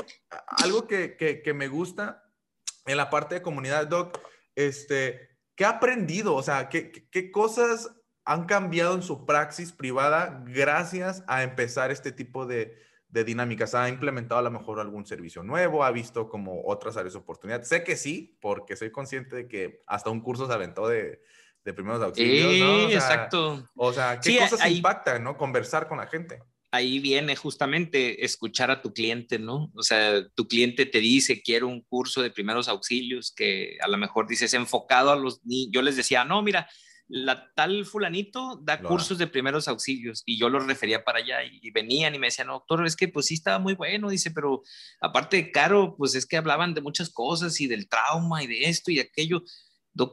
algo 0.48 0.88
que, 0.88 1.18
que, 1.18 1.42
que 1.42 1.54
me 1.54 1.68
gusta 1.68 2.24
en 2.86 2.96
la 2.96 3.10
parte 3.10 3.36
de 3.36 3.42
comunidad, 3.42 3.88
Doc, 3.88 4.18
este, 4.56 5.35
¿Qué 5.56 5.66
ha 5.66 5.70
aprendido? 5.70 6.36
O 6.36 6.44
sea, 6.44 6.70
¿qué, 6.70 6.92
¿qué, 7.12 7.32
cosas 7.32 7.96
han 8.24 8.46
cambiado 8.46 8.96
en 8.96 9.04
su 9.04 9.26
praxis 9.26 9.72
privada 9.72 10.44
gracias 10.46 11.24
a 11.28 11.44
empezar 11.44 11.92
este 11.92 12.12
tipo 12.12 12.46
de, 12.46 12.78
de 13.08 13.24
dinámicas? 13.24 13.76
¿Ha 13.76 13.90
implementado 13.90 14.40
a 14.40 14.44
lo 14.44 14.52
mejor 14.52 14.80
algún 14.80 15.06
servicio 15.06 15.44
nuevo? 15.44 15.84
¿Ha 15.84 15.92
visto 15.92 16.30
como 16.30 16.64
otras 16.66 16.98
áreas 16.98 17.14
de 17.14 17.20
oportunidad? 17.20 17.64
Sé 17.64 17.84
que 17.84 17.96
sí, 17.96 18.38
porque 18.42 18.76
soy 18.76 18.92
consciente 18.92 19.36
de 19.36 19.48
que 19.48 19.82
hasta 19.88 20.10
un 20.10 20.22
curso 20.22 20.48
se 20.48 20.54
aventó 20.54 20.88
de, 20.88 21.22
de 21.64 21.74
primeros 21.74 22.02
auxilios, 22.04 22.60
¿no? 22.60 22.90
exacto. 22.90 23.70
O 23.76 23.94
sea, 23.94 24.20
¿qué 24.20 24.40
cosas 24.40 24.70
impactan, 24.70 25.24
no? 25.24 25.38
Conversar 25.38 25.88
con 25.88 25.98
la 25.98 26.08
gente 26.08 26.42
ahí 26.76 27.00
viene 27.00 27.36
justamente 27.36 28.24
escuchar 28.26 28.70
a 28.70 28.82
tu 28.82 28.94
cliente, 28.94 29.40
¿no? 29.40 29.72
O 29.76 29.84
sea, 29.84 30.28
tu 30.36 30.48
cliente 30.48 30.86
te 30.86 31.00
dice, 31.00 31.42
quiero 31.42 31.68
un 31.68 31.82
curso 31.82 32.22
de 32.22 32.32
primeros 32.32 32.68
auxilios 32.68 33.34
que 33.36 33.78
a 33.82 33.88
lo 33.88 33.98
mejor 33.98 34.28
dices 34.28 34.54
enfocado 34.54 35.12
a 35.12 35.16
los 35.16 35.44
niños. 35.46 35.72
Yo 35.72 35.82
les 35.82 35.96
decía, 35.96 36.26
no, 36.26 36.42
mira, 36.42 36.68
la 37.08 37.52
tal 37.54 37.86
fulanito 37.86 38.60
da 38.64 38.82
cursos 38.82 39.18
de 39.18 39.28
primeros 39.28 39.68
auxilios 39.68 40.24
y 40.26 40.40
yo 40.40 40.50
los 40.50 40.66
refería 40.66 41.04
para 41.04 41.20
allá 41.20 41.44
y, 41.44 41.72
venían 41.72 42.16
y 42.16 42.20
me 42.20 42.28
decían, 42.28 42.48
doctor, 42.48 42.86
es 42.86 42.96
que 42.96 43.08
pues 43.08 43.28
sí 43.28 43.36
estaba 43.36 43.60
muy 43.60 43.76
bueno, 43.76 44.10
dice, 44.10 44.32
pero 44.32 44.64
aparte 45.00 45.38
de 45.38 45.52
caro, 45.52 45.96
pues 45.98 46.16
es 46.16 46.26
que 46.26 46.38
hablaban 46.38 46.74
de 46.74 46.82
muchas 46.82 47.12
cosas 47.12 47.62
y 47.62 47.68
del 47.68 47.88
trauma 47.88 48.44
y 48.44 48.48
de 48.48 48.66
esto 48.66 48.92
y 48.92 48.96
de 48.96 49.02
aquello. 49.02 49.44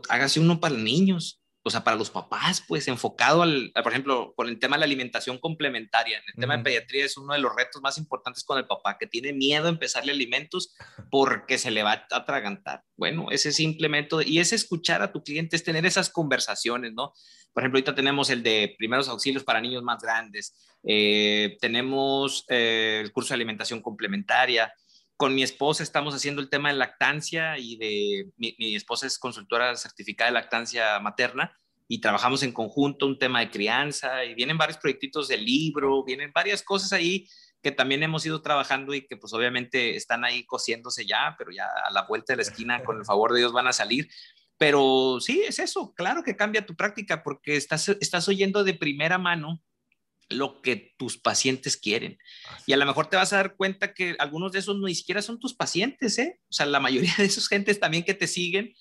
hágase 0.08 0.38
uno 0.38 0.60
para 0.60 0.76
niños 0.76 1.41
o 1.64 1.70
sea, 1.70 1.84
para 1.84 1.96
los 1.96 2.10
papás, 2.10 2.62
pues 2.66 2.88
enfocado 2.88 3.42
al, 3.42 3.72
por 3.72 3.92
ejemplo, 3.92 4.34
con 4.36 4.48
el 4.48 4.58
tema 4.58 4.76
de 4.76 4.80
la 4.80 4.86
alimentación 4.86 5.38
complementaria. 5.38 6.18
En 6.18 6.24
el 6.26 6.40
tema 6.40 6.56
de 6.56 6.64
pediatría 6.64 7.04
es 7.04 7.16
uno 7.16 7.34
de 7.34 7.38
los 7.38 7.54
retos 7.54 7.80
más 7.80 7.98
importantes 7.98 8.42
con 8.42 8.58
el 8.58 8.66
papá, 8.66 8.98
que 8.98 9.06
tiene 9.06 9.32
miedo 9.32 9.66
a 9.66 9.70
empezarle 9.70 10.12
alimentos 10.12 10.74
porque 11.10 11.58
se 11.58 11.70
le 11.70 11.84
va 11.84 11.92
a 11.92 12.16
atragantar. 12.16 12.82
Bueno, 12.96 13.26
ese 13.30 13.52
simplemente, 13.52 14.16
y 14.26 14.40
es 14.40 14.52
escuchar 14.52 15.02
a 15.02 15.12
tu 15.12 15.22
cliente, 15.22 15.54
es 15.54 15.62
tener 15.62 15.86
esas 15.86 16.10
conversaciones, 16.10 16.92
¿no? 16.94 17.12
Por 17.52 17.62
ejemplo, 17.62 17.78
ahorita 17.78 17.94
tenemos 17.94 18.30
el 18.30 18.42
de 18.42 18.74
primeros 18.78 19.08
auxilios 19.08 19.44
para 19.44 19.60
niños 19.60 19.82
más 19.82 20.02
grandes, 20.02 20.54
eh, 20.84 21.58
tenemos 21.60 22.44
eh, 22.48 23.00
el 23.04 23.12
curso 23.12 23.28
de 23.28 23.36
alimentación 23.36 23.80
complementaria, 23.82 24.72
con 25.22 25.36
mi 25.36 25.44
esposa 25.44 25.84
estamos 25.84 26.16
haciendo 26.16 26.42
el 26.42 26.50
tema 26.50 26.70
de 26.70 26.74
lactancia 26.74 27.56
y 27.56 27.76
de 27.76 28.32
mi, 28.38 28.74
esposa 28.74 29.06
es 29.06 29.20
consultora 29.20 29.76
certificada 29.76 30.32
de 30.32 30.34
lactancia 30.34 30.98
materna 30.98 31.56
y 31.86 32.00
trabajamos 32.00 32.42
en 32.42 32.50
conjunto 32.50 33.06
un 33.06 33.20
tema 33.20 33.38
de 33.38 33.48
crianza 33.48 34.24
y 34.24 34.34
vienen 34.34 34.58
varios 34.58 34.78
proyectitos 34.78 35.28
de 35.28 35.36
libro, 35.36 36.02
vienen 36.02 36.32
varias 36.34 36.64
cosas 36.64 36.92
ahí 36.92 37.28
que 37.62 37.70
también 37.70 38.02
hemos 38.02 38.26
ido 38.26 38.42
trabajando 38.42 38.94
y 38.94 39.06
que 39.06 39.16
pues 39.16 39.32
obviamente 39.32 39.94
están 39.94 40.24
ahí 40.24 40.44
cosiéndose 40.44 41.06
ya, 41.06 41.36
pero 41.38 41.52
ya 41.52 41.68
a 41.68 41.92
la 41.92 42.02
vuelta 42.02 42.32
de 42.32 42.38
la 42.38 42.42
esquina 42.42 42.82
con 42.82 42.98
el 42.98 43.04
favor 43.04 43.32
de 43.32 43.38
Dios 43.38 43.52
van 43.52 43.68
a 43.68 43.72
salir. 43.72 44.08
Pero 44.58 45.18
sí, 45.20 45.44
es 45.46 45.60
eso, 45.60 45.94
claro 45.94 46.24
que 46.24 46.34
cambia 46.34 46.66
tu 46.66 46.74
práctica 46.74 47.22
porque 47.22 47.54
estás, 47.54 47.90
estás 47.90 48.26
oyendo 48.26 48.64
de 48.64 48.74
primera 48.74 49.18
mano 49.18 49.62
lo 50.32 50.62
que 50.62 50.94
tus 50.98 51.18
pacientes 51.18 51.76
quieren. 51.76 52.18
Y 52.66 52.72
a 52.72 52.76
lo 52.76 52.86
mejor 52.86 53.08
te 53.08 53.16
vas 53.16 53.32
a 53.32 53.36
dar 53.36 53.56
cuenta 53.56 53.94
que 53.94 54.16
algunos 54.18 54.52
de 54.52 54.58
esos 54.58 54.78
ni 54.78 54.94
siquiera 54.94 55.22
son 55.22 55.38
tus 55.38 55.54
pacientes, 55.54 56.18
¿eh? 56.18 56.40
O 56.48 56.52
sea, 56.52 56.66
la 56.66 56.80
mayoría 56.80 57.14
de 57.18 57.24
esos 57.24 57.48
gentes 57.48 57.78
también 57.78 58.04
que 58.04 58.14
te 58.14 58.26
siguen, 58.26 58.74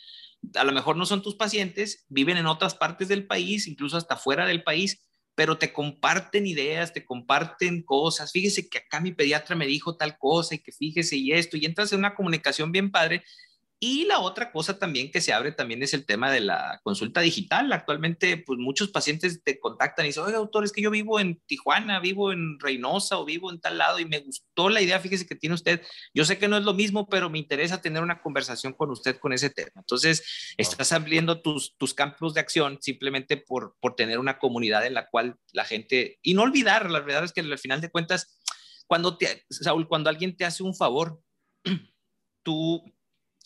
a 0.56 0.64
lo 0.64 0.72
mejor 0.72 0.98
no 0.98 1.06
son 1.06 1.22
tus 1.22 1.36
pacientes, 1.36 2.06
viven 2.10 2.38
en 2.38 2.48
otras 2.48 2.76
partes 2.76 3.08
del 3.08 3.28
país, 3.28 3.68
incluso 3.68 3.98
hasta 3.98 4.18
fuera 4.18 4.46
del 4.46 4.64
país, 4.64 5.02
pero 5.36 5.58
te 5.58 5.72
comparten 5.72 6.46
ideas, 6.46 6.94
te 6.94 7.06
comparten 7.06 7.84
cosas. 7.84 8.32
Fíjese 8.32 8.68
que 8.68 8.80
acá 8.80 9.00
mi 9.00 9.14
pediatra 9.14 9.56
me 9.56 9.68
dijo 9.68 9.96
tal 9.96 10.18
cosa 10.18 10.56
y 10.56 10.60
que 10.60 10.72
fíjese 10.72 11.16
y 11.16 11.32
esto, 11.32 11.58
y 11.58 11.66
entras 11.66 11.92
en 11.94 12.00
una 12.00 12.16
comunicación 12.16 12.72
bien 12.72 12.92
padre 12.92 13.24
y 13.84 14.06
la 14.06 14.20
otra 14.20 14.52
cosa 14.52 14.78
también 14.78 15.10
que 15.10 15.22
se 15.22 15.34
abre 15.34 15.52
también 15.52 15.82
es 15.82 15.96
el 15.96 16.06
tema 16.06 16.32
de 16.32 16.40
la 16.40 16.80
consulta 16.84 17.20
digital. 17.20 17.74
Actualmente, 17.74 18.38
pues 18.38 18.60
muchos 18.60 18.90
pacientes 18.90 19.42
te 19.44 19.60
contactan 19.60 20.06
y 20.06 20.10
dicen, 20.10 20.22
oye, 20.22 20.36
doctor, 20.36 20.64
es 20.64 20.72
que 20.72 20.84
yo 20.84 20.92
vivo 20.92 21.20
en 21.20 21.42
Tijuana, 21.48 22.00
vivo 22.00 22.32
en 22.32 22.60
Reynosa 22.60 23.18
o 23.18 23.26
vivo 23.26 23.52
en 23.52 23.60
tal 23.60 23.80
lado 23.80 23.98
y 23.98 24.06
me 24.06 24.20
gustó 24.20 24.70
la 24.70 24.84
idea, 24.84 25.00
fíjese 25.00 25.26
que 25.26 25.34
tiene 25.34 25.56
usted. 25.56 25.82
Yo 26.14 26.26
sé 26.26 26.38
que 26.38 26.48
no 26.48 26.58
es 26.58 26.64
lo 26.64 26.76
mismo, 26.76 27.10
pero 27.10 27.32
me 27.32 27.40
interesa 27.40 27.82
tener 27.82 28.04
una 28.04 28.22
conversación 28.22 28.74
con 28.74 28.92
usted 28.92 29.18
con 29.18 29.34
ese 29.34 29.50
tema. 29.50 29.72
Entonces, 29.78 30.54
estás 30.58 30.92
abriendo 30.92 31.42
tus, 31.42 31.76
tus 31.76 31.96
campos 31.96 32.36
de 32.36 32.42
acción 32.42 32.78
simplemente 32.82 33.36
por, 33.36 33.76
por 33.82 33.96
tener 33.96 34.20
una 34.20 34.38
comunidad 34.38 34.86
en 34.86 34.94
la 34.94 35.10
cual 35.10 35.38
la 35.54 35.66
gente, 35.66 36.20
y 36.22 36.36
no 36.36 36.44
olvidar, 36.44 36.92
la 36.92 37.00
verdad 37.00 37.24
es 37.24 37.34
que 37.34 37.42
al 37.42 37.58
final 37.58 37.82
de 37.82 37.90
cuentas, 37.90 38.38
cuando 38.86 39.18
te, 39.18 39.44
Saúl, 39.50 39.88
cuando 39.88 40.12
alguien 40.12 40.38
te 40.38 40.46
hace 40.46 40.62
un 40.62 40.76
favor, 40.76 41.20
tú 42.44 42.84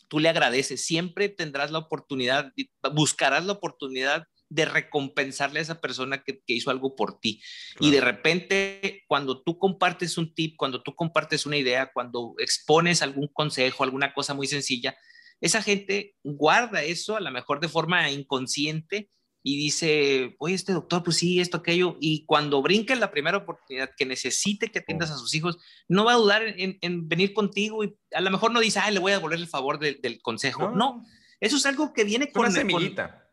tú 0.07 0.19
le 0.19 0.29
agradeces, 0.29 0.85
siempre 0.85 1.29
tendrás 1.29 1.71
la 1.71 1.79
oportunidad, 1.79 2.51
buscarás 2.93 3.45
la 3.45 3.53
oportunidad 3.53 4.27
de 4.49 4.65
recompensarle 4.65 5.59
a 5.59 5.63
esa 5.63 5.81
persona 5.81 6.23
que, 6.23 6.41
hizo 6.47 6.69
algo 6.69 6.95
por 6.95 7.19
ti. 7.19 7.41
Y 7.79 7.91
de 7.91 8.01
repente, 8.01 9.03
cuando 9.07 9.41
tú 9.41 9.57
compartes 9.57 10.17
un 10.17 10.33
tip, 10.33 10.55
cuando 10.57 10.83
tú 10.83 10.95
compartes 10.95 11.45
una 11.45 11.57
idea, 11.57 11.91
cuando 11.91 12.35
expones 12.37 13.01
algún 13.01 13.27
consejo, 13.27 13.83
alguna 13.83 14.13
cosa 14.13 14.33
muy 14.33 14.47
sencilla, 14.47 14.95
esa 15.41 15.61
gente 15.61 16.15
guarda 16.23 16.83
eso 16.83 17.17
a 17.17 17.19
lo 17.19 17.31
mejor 17.31 17.59
de 17.59 17.67
forma 17.67 18.09
inconsciente 18.09 19.09
y 19.47 19.57
dice, 19.57 20.35
oye, 20.39 20.55
este 20.55 20.73
doctor, 20.73 21.03
pues 21.03 21.17
sí, 21.17 21.39
esto, 21.39 21.57
aquello, 21.57 21.97
y 22.01 22.25
cuando 22.25 22.63
brinque 22.63 22.95
la 22.95 23.11
primera 23.11 23.37
oportunidad 23.37 23.91
que 23.95 24.03
necesite 24.03 24.71
que 24.71 24.79
atiendas 24.79 25.11
a 25.11 25.17
sus 25.17 25.35
hijos, 25.35 25.59
no 25.87 26.03
va 26.03 26.13
a 26.13 26.17
dudar 26.17 26.41
en, 26.47 27.07
venir 27.07 27.31
contigo 27.31 27.83
y 27.83 27.95
a 28.11 28.21
lo 28.21 28.31
mejor 28.31 28.51
no 28.51 28.59
dice, 28.59 28.79
ah, 28.79 28.89
le 28.89 28.97
voy 28.97 29.11
a 29.11 29.17
devolver 29.17 29.37
el 29.37 29.47
favor 29.47 29.77
del 29.77 30.19
consejo. 30.23 30.71
No. 30.71 31.05
eso 31.39 31.57
es 31.57 31.65
algo 31.67 31.93
que 31.93 32.05
viene 32.05 32.31
con... 32.31 32.47
Una 32.47 32.51
semillita. 32.55 33.23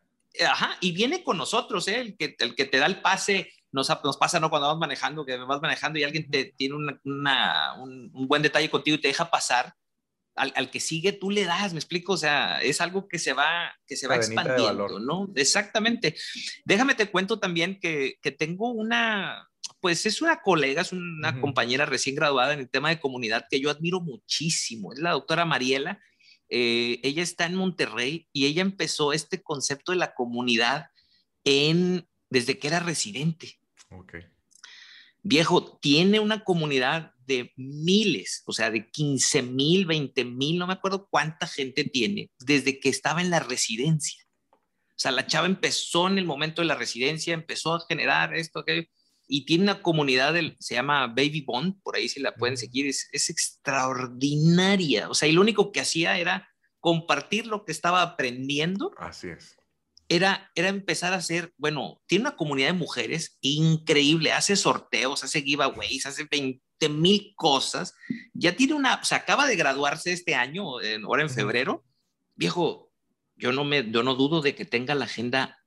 ajá, 0.47 0.77
y 0.81 0.91
viene 0.91 1.23
con 1.23 1.35
nosotros, 1.35 1.87
¿eh? 1.87 2.01
el, 2.01 2.15
que, 2.15 2.35
el 2.37 2.53
que 2.53 2.65
te 2.65 2.77
da 2.77 2.85
el 2.85 3.01
pase, 3.01 3.51
nos, 3.71 3.89
nos 4.03 4.17
pasa, 4.17 4.39
¿no? 4.39 4.51
Cuando 4.51 4.67
vas 4.67 4.77
manejando, 4.77 5.25
que 5.25 5.35
vas 5.35 5.61
manejando 5.63 5.97
y 5.97 6.03
alguien 6.03 6.29
te 6.29 6.53
tiene 6.55 6.75
un, 6.75 6.99
un 7.03 8.27
buen 8.27 8.43
detalle 8.43 8.69
contigo 8.69 8.97
y 8.97 9.01
te 9.01 9.07
deja 9.07 9.31
pasar, 9.31 9.73
al, 10.35 10.71
que 10.71 10.79
sigue 10.79 11.13
tú 11.13 11.29
le 11.29 11.45
das, 11.45 11.73
me 11.73 11.79
explico, 11.79 12.13
o 12.13 12.17
sea, 12.17 12.61
es 12.61 12.81
algo 12.81 13.07
que 13.07 13.19
se 13.19 13.33
va, 13.33 13.73
que 13.85 13.95
se 13.95 14.07
va 14.07 14.15
expandiendo, 14.15 14.99
¿no? 14.99 15.31
Exactamente. 15.35 16.15
Déjame 16.65 16.95
te 16.95 17.09
cuento 17.09 17.39
también 17.39 17.79
que, 17.79 18.17
que, 18.21 18.31
tengo 18.31 18.71
una, 18.71 19.47
pues 19.79 20.05
es 20.05 20.21
una 20.21 20.41
colega, 20.41 20.81
es 20.81 20.91
una 20.91 21.39
compañera 21.39 21.85
recién 21.85 22.15
graduada 22.15 22.53
en 22.53 22.59
el 22.59 22.69
tema 22.69 22.89
de 22.89 22.99
comunidad 22.99 23.45
que 23.49 23.59
yo 23.59 23.69
admiro 23.69 24.01
muchísimo, 24.01 24.93
es 24.93 24.99
la 24.99 25.11
doctora 25.11 25.45
Mariela. 25.45 26.01
Eh, 26.49 26.99
ella 27.03 27.23
está 27.23 27.45
en 27.45 27.55
Monterrey 27.55 28.27
y 28.31 28.45
ella 28.45 28.61
empezó 28.61 29.13
este 29.13 29.41
concepto 29.41 29.91
de 29.91 29.97
la 29.97 30.13
comunidad 30.13 30.87
en, 31.43 32.07
desde 32.29 32.59
que 32.59 32.67
era 32.67 32.79
residente. 32.79 33.59
Ok. 33.89 34.15
Viejo, 35.23 35.79
tiene 35.79 36.19
una 36.19 36.43
comunidad 36.43 37.13
de 37.25 37.53
miles, 37.55 38.43
o 38.45 38.51
sea, 38.51 38.69
de 38.69 38.91
15 38.91 39.41
mil, 39.43 39.85
20 39.85 40.25
mil, 40.25 40.59
no 40.59 40.67
me 40.67 40.73
acuerdo 40.73 41.07
cuánta 41.09 41.47
gente 41.47 41.85
tiene, 41.85 42.29
desde 42.39 42.79
que 42.79 42.89
estaba 42.89 43.21
en 43.21 43.29
la 43.29 43.39
residencia. 43.39 44.21
O 44.51 44.97
sea, 44.97 45.11
la 45.11 45.25
chava 45.25 45.47
empezó 45.47 46.07
en 46.07 46.17
el 46.17 46.25
momento 46.25 46.61
de 46.61 46.67
la 46.67 46.75
residencia, 46.75 47.33
empezó 47.33 47.73
a 47.73 47.85
generar 47.87 48.35
esto, 48.35 48.59
aquello, 48.59 48.83
y 49.25 49.45
tiene 49.45 49.63
una 49.63 49.81
comunidad, 49.81 50.33
del, 50.33 50.57
se 50.59 50.75
llama 50.75 51.07
Baby 51.07 51.41
Bond, 51.47 51.81
por 51.81 51.95
ahí 51.95 52.09
si 52.09 52.19
la 52.19 52.35
pueden 52.35 52.57
seguir, 52.57 52.87
es, 52.87 53.07
es 53.13 53.29
extraordinaria. 53.29 55.09
O 55.09 55.13
sea, 55.13 55.29
y 55.29 55.31
lo 55.31 55.41
único 55.41 55.71
que 55.71 55.79
hacía 55.79 56.19
era 56.19 56.49
compartir 56.81 57.47
lo 57.47 57.63
que 57.63 57.71
estaba 57.71 58.01
aprendiendo. 58.01 58.91
Así 58.97 59.29
es 59.29 59.55
era, 60.15 60.51
era 60.53 60.69
empezar 60.69 61.11
a 61.13 61.17
hacer, 61.17 61.53
bueno, 61.57 61.99
tiene 62.05 62.25
una 62.25 62.35
comunidad 62.35 62.67
de 62.67 62.73
mujeres 62.73 63.39
increíble, 63.41 64.31
hace 64.31 64.55
sorteos, 64.55 65.23
hace 65.23 65.41
giveaways, 65.41 66.05
hace 66.05 66.27
20 66.29 66.89
mil 66.89 67.33
cosas. 67.35 67.95
Ya 68.31 68.55
tiene 68.55 68.75
una, 68.75 69.03
se 69.03 69.15
acaba 69.15 69.47
de 69.47 69.55
graduarse 69.55 70.11
este 70.13 70.35
año, 70.35 70.65
ahora 71.03 71.23
en 71.23 71.31
febrero. 71.31 71.83
Viejo, 72.35 72.91
yo 73.35 73.51
no, 73.53 73.63
me, 73.63 73.89
yo 73.89 74.03
no 74.03 74.13
dudo 74.13 74.41
de 74.41 74.53
que 74.53 74.65
tenga 74.65 74.93
la 74.93 75.05
agenda 75.05 75.57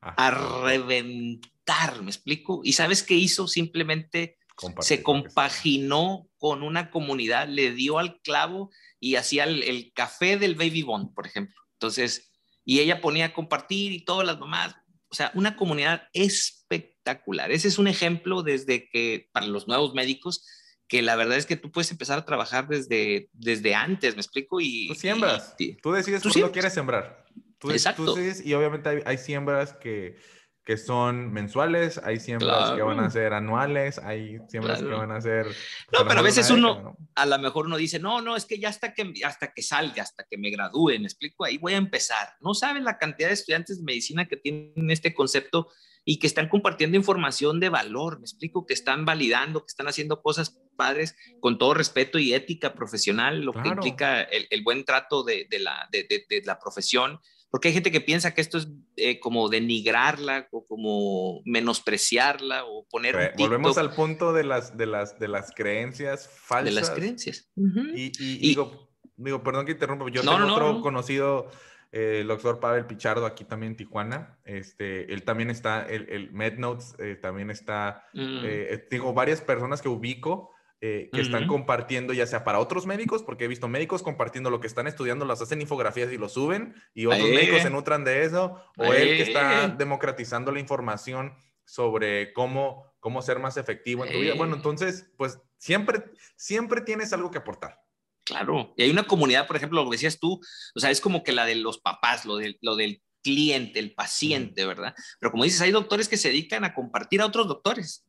a 0.00 0.30
reventar, 0.64 2.02
¿me 2.02 2.10
explico? 2.10 2.60
¿Y 2.64 2.72
sabes 2.72 3.04
qué 3.04 3.14
hizo? 3.14 3.46
Simplemente 3.46 4.36
se 4.80 5.04
compaginó 5.04 6.28
con 6.38 6.64
una 6.64 6.90
comunidad, 6.90 7.46
le 7.46 7.70
dio 7.70 8.00
al 8.00 8.20
clavo 8.22 8.72
y 8.98 9.14
hacía 9.14 9.44
el, 9.44 9.62
el 9.62 9.92
café 9.92 10.38
del 10.38 10.56
Baby 10.56 10.82
Bond, 10.82 11.14
por 11.14 11.24
ejemplo. 11.28 11.54
Entonces, 11.74 12.31
y 12.64 12.80
ella 12.80 13.00
ponía 13.00 13.26
a 13.26 13.32
compartir 13.32 13.92
y 13.92 14.04
todas 14.04 14.26
las 14.26 14.38
mamás. 14.38 14.76
O 15.08 15.14
sea, 15.14 15.30
una 15.34 15.56
comunidad 15.56 16.08
espectacular. 16.12 17.50
Ese 17.52 17.68
es 17.68 17.78
un 17.78 17.86
ejemplo 17.86 18.42
desde 18.42 18.88
que, 18.88 19.28
para 19.32 19.46
los 19.46 19.68
nuevos 19.68 19.94
médicos, 19.94 20.46
que 20.88 21.02
la 21.02 21.16
verdad 21.16 21.36
es 21.36 21.46
que 21.46 21.56
tú 21.56 21.70
puedes 21.70 21.90
empezar 21.90 22.18
a 22.18 22.24
trabajar 22.24 22.68
desde, 22.68 23.28
desde 23.32 23.74
antes, 23.74 24.14
¿me 24.14 24.20
explico? 24.20 24.60
Y, 24.60 24.88
tú 24.88 24.94
siembras, 24.94 25.54
tú 25.82 25.92
decides 25.92 26.22
cuándo 26.22 26.52
quieres 26.52 26.74
sembrar. 26.74 27.24
Tú, 27.58 27.70
Exacto. 27.70 28.04
Tú 28.04 28.14
decides, 28.14 28.44
y 28.44 28.54
obviamente 28.54 28.88
hay, 28.88 28.98
hay 29.04 29.18
siembras 29.18 29.74
que, 29.74 30.16
que 30.64 30.76
son 30.76 31.32
mensuales, 31.32 31.98
hay 32.04 32.20
siembras 32.20 32.72
que 32.72 32.82
van 32.82 33.00
a 33.00 33.10
ser 33.10 33.32
anuales, 33.32 33.98
hay 33.98 34.38
siembras 34.48 34.80
que 34.80 34.88
van 34.88 35.10
a 35.10 35.20
ser... 35.20 35.46
No, 35.92 36.06
pero 36.06 36.20
a 36.20 36.22
veces 36.22 36.50
uno, 36.50 36.96
a 37.16 37.26
lo 37.26 37.38
mejor 37.40 37.66
uno 37.66 37.76
dice, 37.76 37.98
no, 37.98 38.20
no, 38.20 38.36
es 38.36 38.44
que 38.44 38.60
ya 38.60 38.68
hasta 38.68 38.94
que, 38.94 39.12
hasta 39.24 39.52
que 39.52 39.62
salga, 39.62 40.04
hasta 40.04 40.24
que 40.24 40.38
me 40.38 40.50
gradúe, 40.50 40.98
me 41.00 41.06
explico, 41.06 41.44
ahí 41.44 41.58
voy 41.58 41.74
a 41.74 41.78
empezar. 41.78 42.34
No 42.40 42.54
saben 42.54 42.84
la 42.84 42.96
cantidad 42.96 43.28
de 43.28 43.34
estudiantes 43.34 43.78
de 43.78 43.84
medicina 43.84 44.28
que 44.28 44.36
tienen 44.36 44.90
este 44.90 45.14
concepto 45.14 45.68
y 46.04 46.20
que 46.20 46.28
están 46.28 46.48
compartiendo 46.48 46.96
información 46.96 47.58
de 47.58 47.68
valor, 47.68 48.18
me 48.18 48.24
explico, 48.24 48.64
que 48.64 48.74
están 48.74 49.04
validando, 49.04 49.60
que 49.60 49.70
están 49.70 49.88
haciendo 49.88 50.22
cosas 50.22 50.60
padres 50.76 51.16
con 51.40 51.58
todo 51.58 51.74
respeto 51.74 52.18
y 52.18 52.34
ética 52.34 52.74
profesional, 52.74 53.42
lo 53.42 53.52
que 53.52 53.68
implica 53.68 54.22
el, 54.22 54.62
buen 54.62 54.84
trato 54.84 55.24
de, 55.24 55.46
de 55.50 55.58
la, 55.58 55.88
de, 55.90 56.06
de 56.08 56.42
la 56.44 56.58
profesión 56.58 57.20
porque 57.52 57.68
hay 57.68 57.74
gente 57.74 57.92
que 57.92 58.00
piensa 58.00 58.32
que 58.32 58.40
esto 58.40 58.56
es 58.56 58.66
eh, 58.96 59.20
como 59.20 59.50
denigrarla 59.50 60.48
o 60.52 60.66
como 60.66 61.42
menospreciarla 61.44 62.64
o 62.64 62.88
poner... 62.88 63.34
Volvemos 63.36 63.76
al 63.76 63.92
punto 63.94 64.32
de 64.32 64.42
las, 64.42 64.78
de, 64.78 64.86
las, 64.86 65.18
de 65.18 65.28
las 65.28 65.52
creencias 65.52 66.30
falsas. 66.30 66.74
De 66.74 66.80
las 66.80 66.90
creencias. 66.90 67.50
y, 67.54 68.38
digo, 68.38 68.88
digo, 69.16 69.42
perdón 69.42 69.66
que 69.66 69.72
interrumpa, 69.72 70.06
yo 70.10 70.22
tengo 70.22 70.50
otro 70.50 70.80
conocido, 70.80 71.50
eh, 71.92 72.20
el 72.22 72.28
doctor 72.28 72.58
Pavel 72.58 72.86
Pichardo, 72.86 73.26
aquí 73.26 73.44
también 73.44 73.72
en 73.72 73.76
Tijuana. 73.76 74.38
Este, 74.46 75.12
él 75.12 75.22
también 75.22 75.50
está, 75.50 75.84
el, 75.86 76.08
el 76.08 76.32
MedNotes 76.32 76.94
eh, 77.00 77.16
también 77.16 77.50
está, 77.50 78.08
mm. 78.14 78.46
digo, 78.90 79.12
varias 79.12 79.42
personas 79.42 79.82
que 79.82 79.90
ubico 79.90 80.52
eh, 80.84 81.10
que 81.12 81.20
están 81.20 81.46
compartiendo, 81.46 82.12
ya 82.12 82.26
sea 82.26 82.42
para 82.42 82.58
otros 82.58 82.86
médicos, 82.86 83.22
porque 83.22 83.44
he 83.44 83.48
visto 83.48 83.68
médicos 83.68 84.02
compartiendo 84.02 84.50
lo 84.50 84.58
que 84.58 84.66
están 84.66 84.88
estudiando, 84.88 85.24
las 85.24 85.40
hacen 85.40 85.60
infografías 85.60 86.10
y 86.10 86.18
lo 86.18 86.28
suben, 86.28 86.74
y 86.92 87.06
otros 87.06 87.30
médicos 87.30 87.62
se 87.62 87.70
nutran 87.70 88.02
de 88.02 88.24
eso, 88.24 88.60
o 88.76 88.92
él 88.92 89.16
que 89.16 89.22
está 89.22 89.68
democratizando 89.68 90.50
la 90.50 90.58
información 90.58 91.36
sobre 91.64 92.32
cómo, 92.32 92.96
cómo 92.98 93.22
ser 93.22 93.38
más 93.38 93.56
efectivo 93.58 94.04
en 94.04 94.12
tu 94.12 94.18
vida. 94.18 94.34
Bueno, 94.34 94.56
entonces, 94.56 95.08
pues 95.16 95.38
siempre, 95.56 96.02
siempre 96.34 96.80
tienes 96.80 97.12
algo 97.12 97.30
que 97.30 97.38
aportar. 97.38 97.78
Claro, 98.24 98.74
y 98.76 98.82
hay 98.82 98.90
una 98.90 99.04
comunidad, 99.04 99.46
por 99.46 99.54
ejemplo, 99.54 99.84
lo 99.84 99.88
que 99.88 99.94
decías 99.94 100.18
tú, 100.18 100.40
o 100.74 100.80
sea, 100.80 100.90
es 100.90 101.00
como 101.00 101.22
que 101.22 101.30
la 101.30 101.46
de 101.46 101.54
los 101.54 101.78
papás, 101.78 102.24
lo, 102.24 102.38
de, 102.38 102.58
lo 102.60 102.74
del 102.74 103.00
cliente, 103.22 103.78
el 103.78 103.94
paciente, 103.94 104.66
¿verdad? 104.66 104.96
Pero 105.20 105.30
como 105.30 105.44
dices, 105.44 105.60
hay 105.60 105.70
doctores 105.70 106.08
que 106.08 106.16
se 106.16 106.30
dedican 106.30 106.64
a 106.64 106.74
compartir 106.74 107.20
a 107.20 107.26
otros 107.26 107.46
doctores 107.46 108.04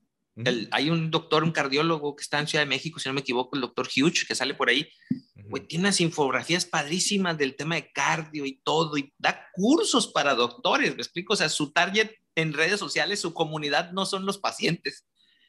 hay 0.72 0.90
un 0.90 1.12
doctor, 1.12 1.44
un 1.44 1.52
cardiólogo 1.52 2.16
que 2.16 2.24
está 2.24 2.40
en 2.40 2.48
Ciudad 2.48 2.64
de 2.64 2.70
México, 2.70 3.00
si 3.00 3.08
no 3.08 3.14
me 3.14 3.22
equivoco, 3.22 3.56
el 3.56 3.62
doctor 3.62 3.88
Hughes, 3.88 4.26
que 4.26 4.36
sale 4.36 4.56
por 4.56 4.70
ahí. 4.70 4.90
tiene 5.68 5.84
unas 5.84 6.02
infografías 6.02 6.66
padrísimas 6.66 7.38
del 7.38 7.56
tema 7.56 7.76
de 7.76 7.92
cardio 7.92 8.46
y 8.46 8.60
todo, 8.64 8.98
y 8.98 9.14
da 9.18 9.48
cursos 9.54 10.08
para 10.08 10.34
doctores, 10.34 10.96
me 10.96 11.02
explico. 11.02 11.34
O 11.34 11.36
sea, 11.36 11.50
su 11.50 11.72
target 11.72 12.12
en 12.36 12.54
redes 12.54 12.80
sociales, 12.80 13.20
su 13.20 13.34
comunidad 13.34 13.92
no 13.92 14.06
son 14.06 14.26
los 14.26 14.40
pacientes, 14.40 15.08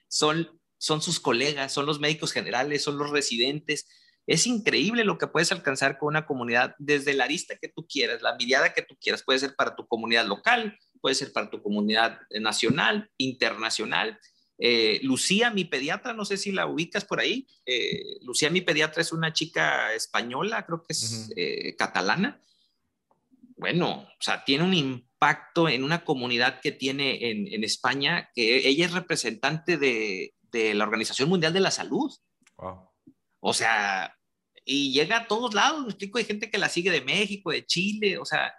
son, 0.08 0.60
son 0.76 1.00
sus 1.00 1.18
colegas, 1.18 1.72
son 1.72 1.86
los 1.86 1.98
médicos 1.98 2.32
generales, 2.32 2.82
son 2.82 2.98
los 2.98 3.10
residentes. 3.10 3.88
Es 4.26 4.46
increíble 4.46 5.04
lo 5.04 5.16
que 5.16 5.26
puedes 5.26 5.50
alcanzar 5.50 5.98
con 5.98 6.08
una 6.08 6.26
comunidad 6.26 6.74
desde 6.78 7.14
la 7.14 7.24
arista 7.24 7.56
que 7.56 7.68
tú 7.68 7.86
quieras, 7.86 8.20
la 8.20 8.36
mirada 8.36 8.74
que 8.74 8.82
tú 8.82 8.96
quieras. 9.00 9.22
Puede 9.22 9.38
ser 9.38 9.54
para 9.54 9.76
tu 9.76 9.86
comunidad 9.86 10.26
local, 10.26 10.78
puede 11.00 11.14
ser 11.14 11.32
para 11.32 11.48
tu 11.48 11.62
comunidad 11.62 12.18
nacional, 12.30 13.10
internacional 13.16 14.18
eh, 14.58 15.00
Lucía, 15.02 15.50
mi 15.50 15.64
pediatra, 15.64 16.12
no 16.12 16.24
sé 16.24 16.36
si 16.36 16.52
la 16.52 16.66
ubicas 16.66 17.04
por 17.04 17.20
ahí. 17.20 17.46
Eh, 17.66 18.18
Lucía, 18.22 18.50
mi 18.50 18.60
pediatra, 18.60 19.02
es 19.02 19.12
una 19.12 19.32
chica 19.32 19.92
española, 19.94 20.64
creo 20.64 20.82
que 20.82 20.92
es 20.92 21.30
eh, 21.36 21.74
catalana. 21.76 22.40
Bueno, 23.56 24.06
o 24.08 24.22
sea, 24.22 24.44
tiene 24.44 24.64
un 24.64 24.74
impacto 24.74 25.68
en 25.68 25.84
una 25.84 26.04
comunidad 26.04 26.60
que 26.60 26.72
tiene 26.72 27.30
en, 27.30 27.64
España, 27.64 28.30
que 28.34 28.68
ella 28.68 28.86
es 28.86 28.92
representante 28.92 29.78
de, 29.78 30.34
la 30.52 30.84
Organización 30.84 31.28
Mundial 31.28 31.52
de 31.52 31.60
la 31.60 31.70
Salud. 31.70 32.12
O 33.40 33.52
sea, 33.52 34.16
y 34.64 34.92
llega 34.92 35.18
a 35.18 35.26
todos 35.26 35.52
lados, 35.52 35.82
me 35.82 35.88
explico, 35.88 36.18
hay 36.18 36.24
gente 36.24 36.50
que 36.50 36.58
la 36.58 36.68
sigue 36.68 36.90
de 36.90 37.00
México, 37.00 37.50
de 37.50 37.66
Chile, 37.66 38.18
o 38.18 38.24
sea, 38.24 38.54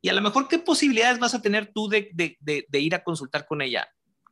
y 0.00 0.08
a 0.08 0.14
lo 0.14 0.22
mejor, 0.22 0.48
¿qué 0.48 0.58
posibilidades 0.58 1.18
vas 1.18 1.34
a 1.34 1.42
tener 1.42 1.72
tú 1.72 1.88
de 1.88 2.10
ir 2.72 2.94
a 2.94 3.04
consultar 3.04 3.46
con 3.46 3.60
ella? 3.60 3.88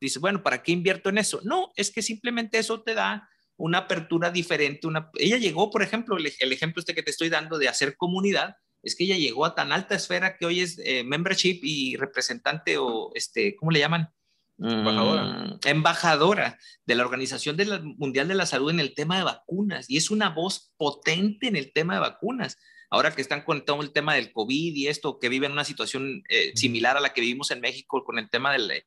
Dices, 0.07 0.21
bueno, 0.21 0.43
¿para 0.43 0.63
qué 0.63 0.73
invierto 0.73 1.09
en 1.09 1.19
eso? 1.19 1.41
No, 1.45 1.73
es 1.77 1.91
que 1.91 2.03
simplemente 2.03 2.59
eso 2.59 2.83
te 2.83 2.95
da 2.95 3.29
una 3.57 3.79
apertura 3.79 4.31
diferente. 4.31 4.87
Una... 4.87 5.11
Ella 5.15 5.39
llegó, 5.39 5.71
por 5.71 5.83
ejemplo, 5.83 6.17
el, 6.17 6.27
ejemplo 6.27 6.81
este 6.81 6.95
que 6.95 7.03
te 7.03 7.11
estoy 7.11 7.29
dando 7.29 7.59
de 7.59 7.69
hacer 7.69 7.97
comunidad, 7.97 8.57
es 8.83 8.97
que 8.97 9.05
ella 9.05 9.17
llegó 9.17 9.45
a 9.47 9.55
tan 9.55 9.71
alta 9.71 9.95
esfera 9.95 10.37
que 10.37 10.47
hoy 10.47 10.61
es 10.61 10.81
eh, 10.85 11.05
membership 11.05 11.61
y 11.63 11.97
representante 11.97 12.77
o, 12.79 13.13
este, 13.15 13.55
¿cómo 13.55 13.71
le 13.71 13.79
llaman? 13.79 14.11
Embajadora. 14.59 15.25
Mm, 15.25 15.59
embajadora 15.65 16.59
de 16.85 16.95
la 16.95 17.05
Organización 17.05 17.57
Mundial 17.97 18.29
de 18.29 18.35
la 18.35 18.47
Salud 18.47 18.71
en 18.71 18.81
el 18.81 18.95
tema 18.95 19.17
de 19.17 19.25
vacunas 19.25 19.89
y 19.89 19.97
es 19.97 20.11
una 20.11 20.31
voz 20.31 20.73
potente 20.77 21.47
en 21.47 21.57
el 21.57 21.73
tema 21.73 21.95
de 21.95 22.01
vacunas. 22.01 22.59
Ahora 22.91 23.15
que 23.15 23.23
están 23.23 23.43
con 23.43 23.65
todo 23.65 23.81
el 23.81 23.93
tema 23.93 24.15
del 24.15 24.33
COVID 24.33 24.75
y 24.75 24.89
esto, 24.89 25.19
que 25.19 25.31
viven 25.31 25.53
una 25.53 25.65
situación 25.65 26.23
eh, 26.29 26.53
similar 26.55 26.97
a 26.97 27.01
la 27.01 27.15
que 27.15 27.23
vivimos 27.23 27.51
en 27.51 27.61
México 27.61 28.05
con 28.05 28.19
el 28.19 28.29
tema 28.29 28.53
del, 28.53 28.85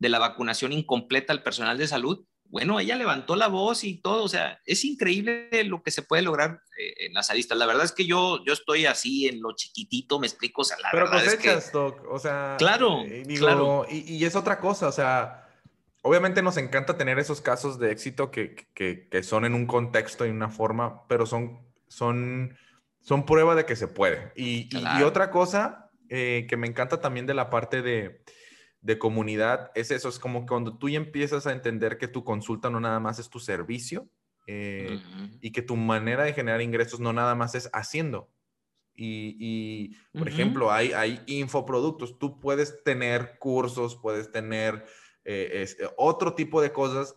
de 0.00 0.08
la 0.08 0.18
vacunación 0.18 0.72
incompleta 0.72 1.32
al 1.32 1.44
personal 1.44 1.78
de 1.78 1.86
salud, 1.86 2.24
bueno, 2.46 2.80
ella 2.80 2.96
levantó 2.96 3.36
la 3.36 3.46
voz 3.46 3.84
y 3.84 4.00
todo, 4.00 4.24
o 4.24 4.28
sea, 4.28 4.58
es 4.66 4.84
increíble 4.84 5.48
lo 5.66 5.84
que 5.84 5.92
se 5.92 6.02
puede 6.02 6.22
lograr 6.22 6.60
eh, 6.76 7.06
en 7.06 7.12
las 7.14 7.30
aristas. 7.30 7.56
La 7.56 7.66
verdad 7.66 7.84
es 7.84 7.92
que 7.92 8.06
yo, 8.06 8.44
yo 8.44 8.52
estoy 8.52 8.86
así 8.86 9.28
en 9.28 9.40
lo 9.40 9.52
chiquitito, 9.54 10.18
me 10.18 10.26
explico, 10.26 10.62
o 10.62 10.64
sea, 10.64 10.76
la 10.82 10.88
Pero 10.90 11.04
verdad 11.08 11.22
cosechas, 11.24 11.64
es 11.66 11.70
que... 11.70 11.78
Doc, 11.78 12.02
o 12.10 12.18
sea... 12.18 12.56
Claro, 12.58 13.02
eh, 13.02 13.22
digo, 13.24 13.46
claro. 13.46 13.86
Y, 13.88 14.16
y 14.16 14.24
es 14.24 14.34
otra 14.34 14.58
cosa, 14.58 14.88
o 14.88 14.92
sea, 14.92 15.46
obviamente 16.02 16.42
nos 16.42 16.56
encanta 16.56 16.96
tener 16.96 17.20
esos 17.20 17.40
casos 17.40 17.78
de 17.78 17.92
éxito 17.92 18.32
que, 18.32 18.56
que, 18.74 19.06
que 19.08 19.22
son 19.22 19.44
en 19.44 19.54
un 19.54 19.66
contexto 19.66 20.26
y 20.26 20.30
una 20.30 20.48
forma, 20.48 21.06
pero 21.06 21.26
son, 21.26 21.60
son, 21.86 22.56
son 23.00 23.26
prueba 23.26 23.54
de 23.54 23.64
que 23.64 23.76
se 23.76 23.86
puede. 23.86 24.32
Y, 24.34 24.68
y- 24.76 25.02
otra 25.04 25.30
cosa 25.30 25.88
eh, 26.08 26.46
que 26.48 26.56
me 26.56 26.66
encanta 26.66 27.00
también 27.00 27.26
de 27.26 27.34
la 27.34 27.48
parte 27.48 27.80
de, 27.80 28.24
de 28.82 28.98
comunidad 28.98 29.70
es 29.74 29.90
eso, 29.90 30.08
es 30.08 30.18
como 30.18 30.46
cuando 30.46 30.78
tú 30.78 30.88
ya 30.88 30.96
empiezas 30.96 31.46
a 31.46 31.52
entender 31.52 31.98
que 31.98 32.08
tu 32.08 32.24
consulta 32.24 32.70
no 32.70 32.80
nada 32.80 32.98
más 33.00 33.18
es 33.18 33.28
tu 33.28 33.38
servicio 33.38 34.08
eh, 34.46 35.00
y 35.40 35.52
que 35.52 35.62
tu 35.62 35.76
manera 35.76 36.24
de 36.24 36.32
generar 36.32 36.60
ingresos 36.62 36.98
no 37.00 37.12
nada 37.12 37.34
más 37.34 37.54
es 37.54 37.68
haciendo. 37.72 38.30
Y, 38.94 39.36
y, 39.38 39.96
por 40.18 40.28
ejemplo, 40.28 40.72
hay, 40.72 40.92
hay 40.92 41.22
infoproductos. 41.26 42.18
Tú 42.18 42.38
puedes 42.40 42.82
tener 42.84 43.38
cursos, 43.38 43.96
puedes 43.96 44.30
tener 44.30 44.84
eh, 45.24 45.62
es- 45.62 45.76
otro 45.96 46.34
tipo 46.34 46.60
de 46.60 46.72
cosas. 46.72 47.14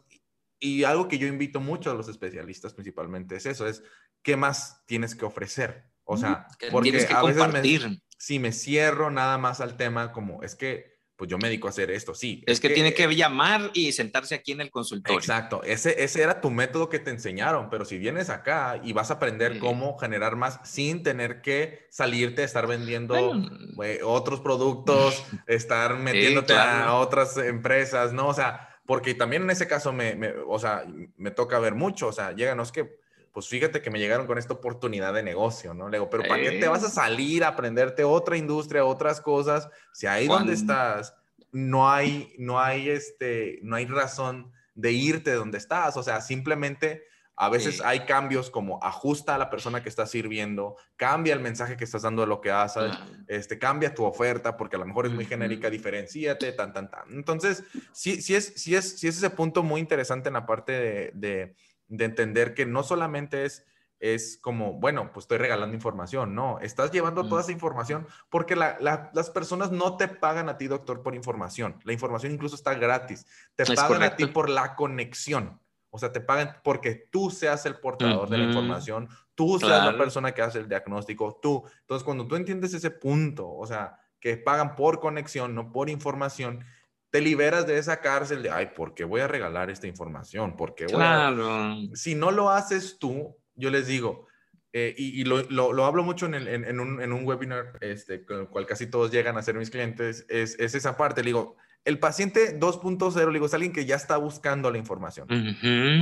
Y 0.59 0.84
algo 0.86 1.07
que 1.07 1.18
yo 1.18 1.28
invito 1.28 1.59
mucho 1.59 1.91
a 1.91 1.93
los 1.93 2.07
especialistas 2.07 2.74
principalmente 2.74 3.36
es 3.36 3.45
eso, 3.45 3.68
es 3.68 3.84
qué 4.22 4.38
más 4.38 4.84
tienes 4.86 5.16
que 5.16 5.26
ofrecer. 5.26 5.86
O 6.05 6.16
sea, 6.18 6.45
Que 6.59 6.68
porque 6.72 6.91
tienes 6.91 7.05
que 7.07 7.14
a 7.14 7.22
veces 7.24 7.38
me- 7.38 7.43
compartir. 7.45 8.01
si 8.18 8.39
me 8.39 8.51
cierro 8.53 9.09
nada 9.11 9.38
más 9.38 9.59
al 9.59 9.76
tema 9.76 10.11
como 10.14 10.43
es 10.43 10.55
que 10.55 10.92
pues 11.16 11.30
yo 11.30 11.38
me 11.38 11.47
dedico 11.47 11.68
a 11.68 11.70
hacer 11.70 11.91
esto, 11.91 12.16
sí. 12.16 12.43
Es 12.47 12.59
que 12.59 12.70
tiene 12.70 12.93
que 12.93 13.07
llamar 13.16 13.70
y 13.74 13.91
sentarse 13.91 14.34
aquí 14.36 14.51
en 14.51 14.61
el 14.61 14.72
consultorio. 14.72 15.18
Exacto, 15.20 15.61
ese, 15.64 16.03
ese 16.03 16.22
era 16.24 16.41
tu 16.41 16.49
método 16.49 16.89
que 16.89 16.99
te 16.99 17.11
enseñaron, 17.11 17.70
pero 17.70 17.86
si 17.86 17.97
vienes 17.97 18.30
acá 18.30 18.80
y 18.84 18.93
vas 18.93 19.11
a 19.11 19.16
aprender 19.16 19.59
cómo 19.59 19.97
generar 19.99 20.36
más 20.36 20.59
sin 20.64 21.03
tener 21.03 21.41
que 21.41 21.86
salirte 21.91 22.41
a 22.41 22.45
estar 22.45 22.66
vendiendo 22.68 23.14
Bueno. 23.16 23.49
eh, 23.84 23.99
otros 24.03 24.39
productos, 24.41 25.24
estar 25.47 25.97
metiéndote 25.97 26.53
claro. 26.53 26.89
a 26.89 26.99
otras 26.99 27.38
empresas, 27.38 28.11
¿no? 28.14 28.28
O 28.28 28.34
sea, 28.34 28.70
porque 28.86 29.14
también 29.14 29.43
en 29.43 29.51
ese 29.51 29.68
caso 29.68 29.93
me, 29.93 30.16
me- 30.16 30.34
o 30.47 30.59
sea, 30.59 30.84
me 31.18 31.32
toca 31.32 31.59
ver 31.59 31.76
mucho, 31.76 32.07
o 32.07 32.11
sea, 32.11 32.32
lleganos 32.34 32.72
que, 32.72 32.97
pues 33.34 33.49
fíjate 33.49 33.81
que 33.81 33.89
me 33.89 33.99
llegaron 33.99 34.27
con 34.27 34.38
esta 34.38 34.53
oportunidad 34.53 35.13
de 35.13 35.23
negocio, 35.23 35.73
¿no? 35.73 35.89
Le 35.89 35.97
digo, 35.97 36.09
pero 36.09 36.23
¿para 36.23 36.41
qué 36.41 36.51
te 36.59 36.67
vas 36.67 36.84
a 36.84 36.89
salir 36.89 37.43
a 37.43 37.49
aprenderte 37.49 38.03
otra 38.03 38.38
industria, 38.38 38.86
otras 38.86 39.19
cosas? 39.19 39.67
Si 39.91 40.05
ahí 40.05 40.27
donde 40.27 40.53
estás 40.53 41.15
no 41.51 41.91
hay, 41.91 42.34
no 42.38 42.59
hay, 42.59 42.89
este, 42.89 43.59
no 43.63 43.75
hay 43.75 43.86
razón 43.86 44.51
de 44.75 44.91
irte 44.91 45.31
de 45.31 45.38
donde 45.38 45.57
estás, 45.57 45.97
o 45.97 46.03
sea, 46.03 46.21
simplemente 46.21 47.03
a 47.36 47.49
veces 47.49 47.77
Sí. 47.77 47.81
hay 47.84 48.01
cambios 48.05 48.51
como 48.51 48.84
ajusta 48.84 49.34
a 49.34 49.38
la 49.39 49.49
persona 49.49 49.81
que 49.81 49.89
está 49.89 50.05
sirviendo, 50.05 50.75
cambia 50.95 51.34
el 51.34 51.39
mensaje 51.39 51.75
que 51.75 51.84
estás 51.84 52.03
dando 52.03 52.21
de 52.21 52.27
lo 52.27 52.41
que 52.41 52.51
haces, 52.51 52.91
Ah, 52.93 53.07
este, 53.27 53.57
cambia 53.57 53.93
tu 53.95 54.03
oferta 54.03 54.55
porque 54.55 54.75
a 54.75 54.79
lo 54.79 54.86
mejor 54.86 55.07
es 55.07 55.11
muy 55.11 55.25
genérica, 55.25 55.69
diferenciate, 55.71 56.51
tan, 56.51 56.73
tan, 56.73 56.91
tan. 56.91 57.11
Entonces, 57.11 57.63
sí, 57.91 58.21
sí, 58.21 58.36
es, 58.36 58.53
sí, 58.55 58.75
es, 58.75 58.99
sí 58.99 59.07
es 59.07 59.17
ese 59.17 59.31
punto 59.31 59.63
muy 59.63 59.81
interesante 59.81 60.29
en 60.29 60.34
la 60.34 60.45
parte 60.45 60.71
de, 60.73 61.11
de, 61.15 61.55
de 61.97 62.05
entender 62.05 62.53
que 62.53 62.65
no 62.65 62.83
solamente 62.83 63.45
es, 63.45 63.65
es 63.99 64.37
como, 64.41 64.73
bueno, 64.73 65.11
pues 65.13 65.25
estoy 65.25 65.37
regalando 65.37 65.75
información, 65.75 66.35
no, 66.35 66.59
estás 66.59 66.91
llevando 66.91 67.27
toda 67.27 67.41
esa 67.41 67.51
información 67.51 68.07
porque 68.29 68.55
la- 68.55 68.77
la- 68.81 69.11
las 69.13 69.29
personas 69.29 69.71
no 69.71 69.95
te 69.95 70.07
pagan 70.07 70.49
a 70.49 70.57
ti, 70.57 70.67
doctor, 70.67 71.03
por 71.03 71.15
información. 71.15 71.79
La 71.83 71.93
información 71.93 72.33
incluso 72.33 72.55
está 72.55 72.73
gratis. 72.73 73.25
Te 73.55 73.63
Es 73.63 73.69
pagan 73.69 74.01
a 74.03 74.15
ti 74.15 74.23
por 74.33 74.49
la 74.49 74.75
conexión. 74.75 75.61
O 75.91 75.99
sea, 75.99 76.11
te 76.11 76.19
pagan 76.19 76.57
porque 76.63 77.07
tú 77.11 77.29
seas 77.29 77.65
el 77.67 77.75
portador 77.75 78.27
de 78.27 78.37
la 78.39 78.43
información, 78.45 79.07
tú 79.35 79.59
seas 79.59 79.85
la 79.85 79.97
persona 79.97 80.31
que 80.33 80.41
hace 80.41 80.57
el 80.57 80.67
diagnóstico, 80.67 81.39
tú. 81.41 81.63
Entonces, 81.81 82.03
cuando 82.03 82.27
tú 82.27 82.35
entiendes 82.35 82.73
ese 82.73 82.89
punto, 82.89 83.47
o 83.47 83.65
sea, 83.67 83.99
que 84.19 84.35
pagan 84.37 84.75
por 84.75 84.99
conexión, 84.99 85.53
no 85.53 85.71
por 85.71 85.89
información, 85.91 86.65
te 87.14 87.22
liberas 87.22 87.68
de 87.68 87.78
esa 87.78 88.01
cárcel 88.01 88.41
de, 88.41 88.49
ay, 88.49 88.72
¿por 88.76 88.95
qué 88.95 89.03
voy 89.03 89.22
a 89.22 89.28
regalar 89.28 89.70
esta 89.70 89.86
información? 89.86 90.55
¿Por 90.55 90.74
qué 90.74 90.86
voy 90.88 90.95
a-?" 90.95 90.97
Claro. 90.97 91.76
Si 91.93 92.16
no 92.16 92.32
lo 92.32 92.49
haces 92.49 92.97
tú, 92.97 93.38
yo 93.53 93.70
les 93.70 93.86
digo, 93.86 94.26
eh, 94.74 94.95
y, 94.97 95.22
y 95.22 95.24
lo, 95.24 95.43
lo- 95.43 95.74
lo 95.74 95.86
hablo 95.86 96.03
mucho 96.03 96.26
en, 96.26 96.34
el- 96.34 96.47
en- 96.47 96.66
en 96.66 96.80
un, 96.80 96.99
en 96.99 97.14
un 97.14 97.24
webinar, 97.24 97.78
este, 97.82 98.26
con 98.26 98.39
el 98.39 98.47
cual 98.47 98.66
casi 98.66 98.88
todos 98.88 99.11
llegan 99.11 99.38
a 99.38 99.43
ser 99.43 99.53
mis 99.53 99.70
clientes, 99.70 100.26
es, 100.28 100.57
es 100.59 100.74
esa 100.74 100.97
parte. 100.97 101.22
Le 101.22 101.28
digo, 101.28 101.55
el 101.86 101.99
paciente 101.99 102.59
2.0, 102.59 103.28
le 103.28 103.34
digo, 103.34 103.45
es 103.45 103.53
alguien 103.53 103.74
que 103.74 103.86
ya 103.86 103.95
está 103.95 104.18
buscando 104.18 104.72
la 104.72 104.80
información. 104.80 105.28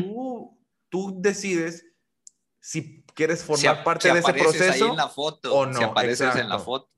Tú, 0.02 0.58
tú 0.88 1.16
decides 1.22 1.86
si 2.62 3.04
quieres 3.16 3.44
formar 3.44 3.80
Si 3.80 3.84
parte 3.84 4.08
si 4.08 4.14
de 4.14 4.20
ese 4.20 4.30
apareces 4.30 4.62
ahí 4.62 4.68
proceso 4.70 4.92
en 4.92 4.96
la 4.96 5.10
foto, 5.10 5.54
o 5.54 5.66
no. 5.66 5.78
Si 5.78 5.84
apareces 5.84 6.36
en 6.38 6.48
la 6.48 6.58
foto. 6.60 6.90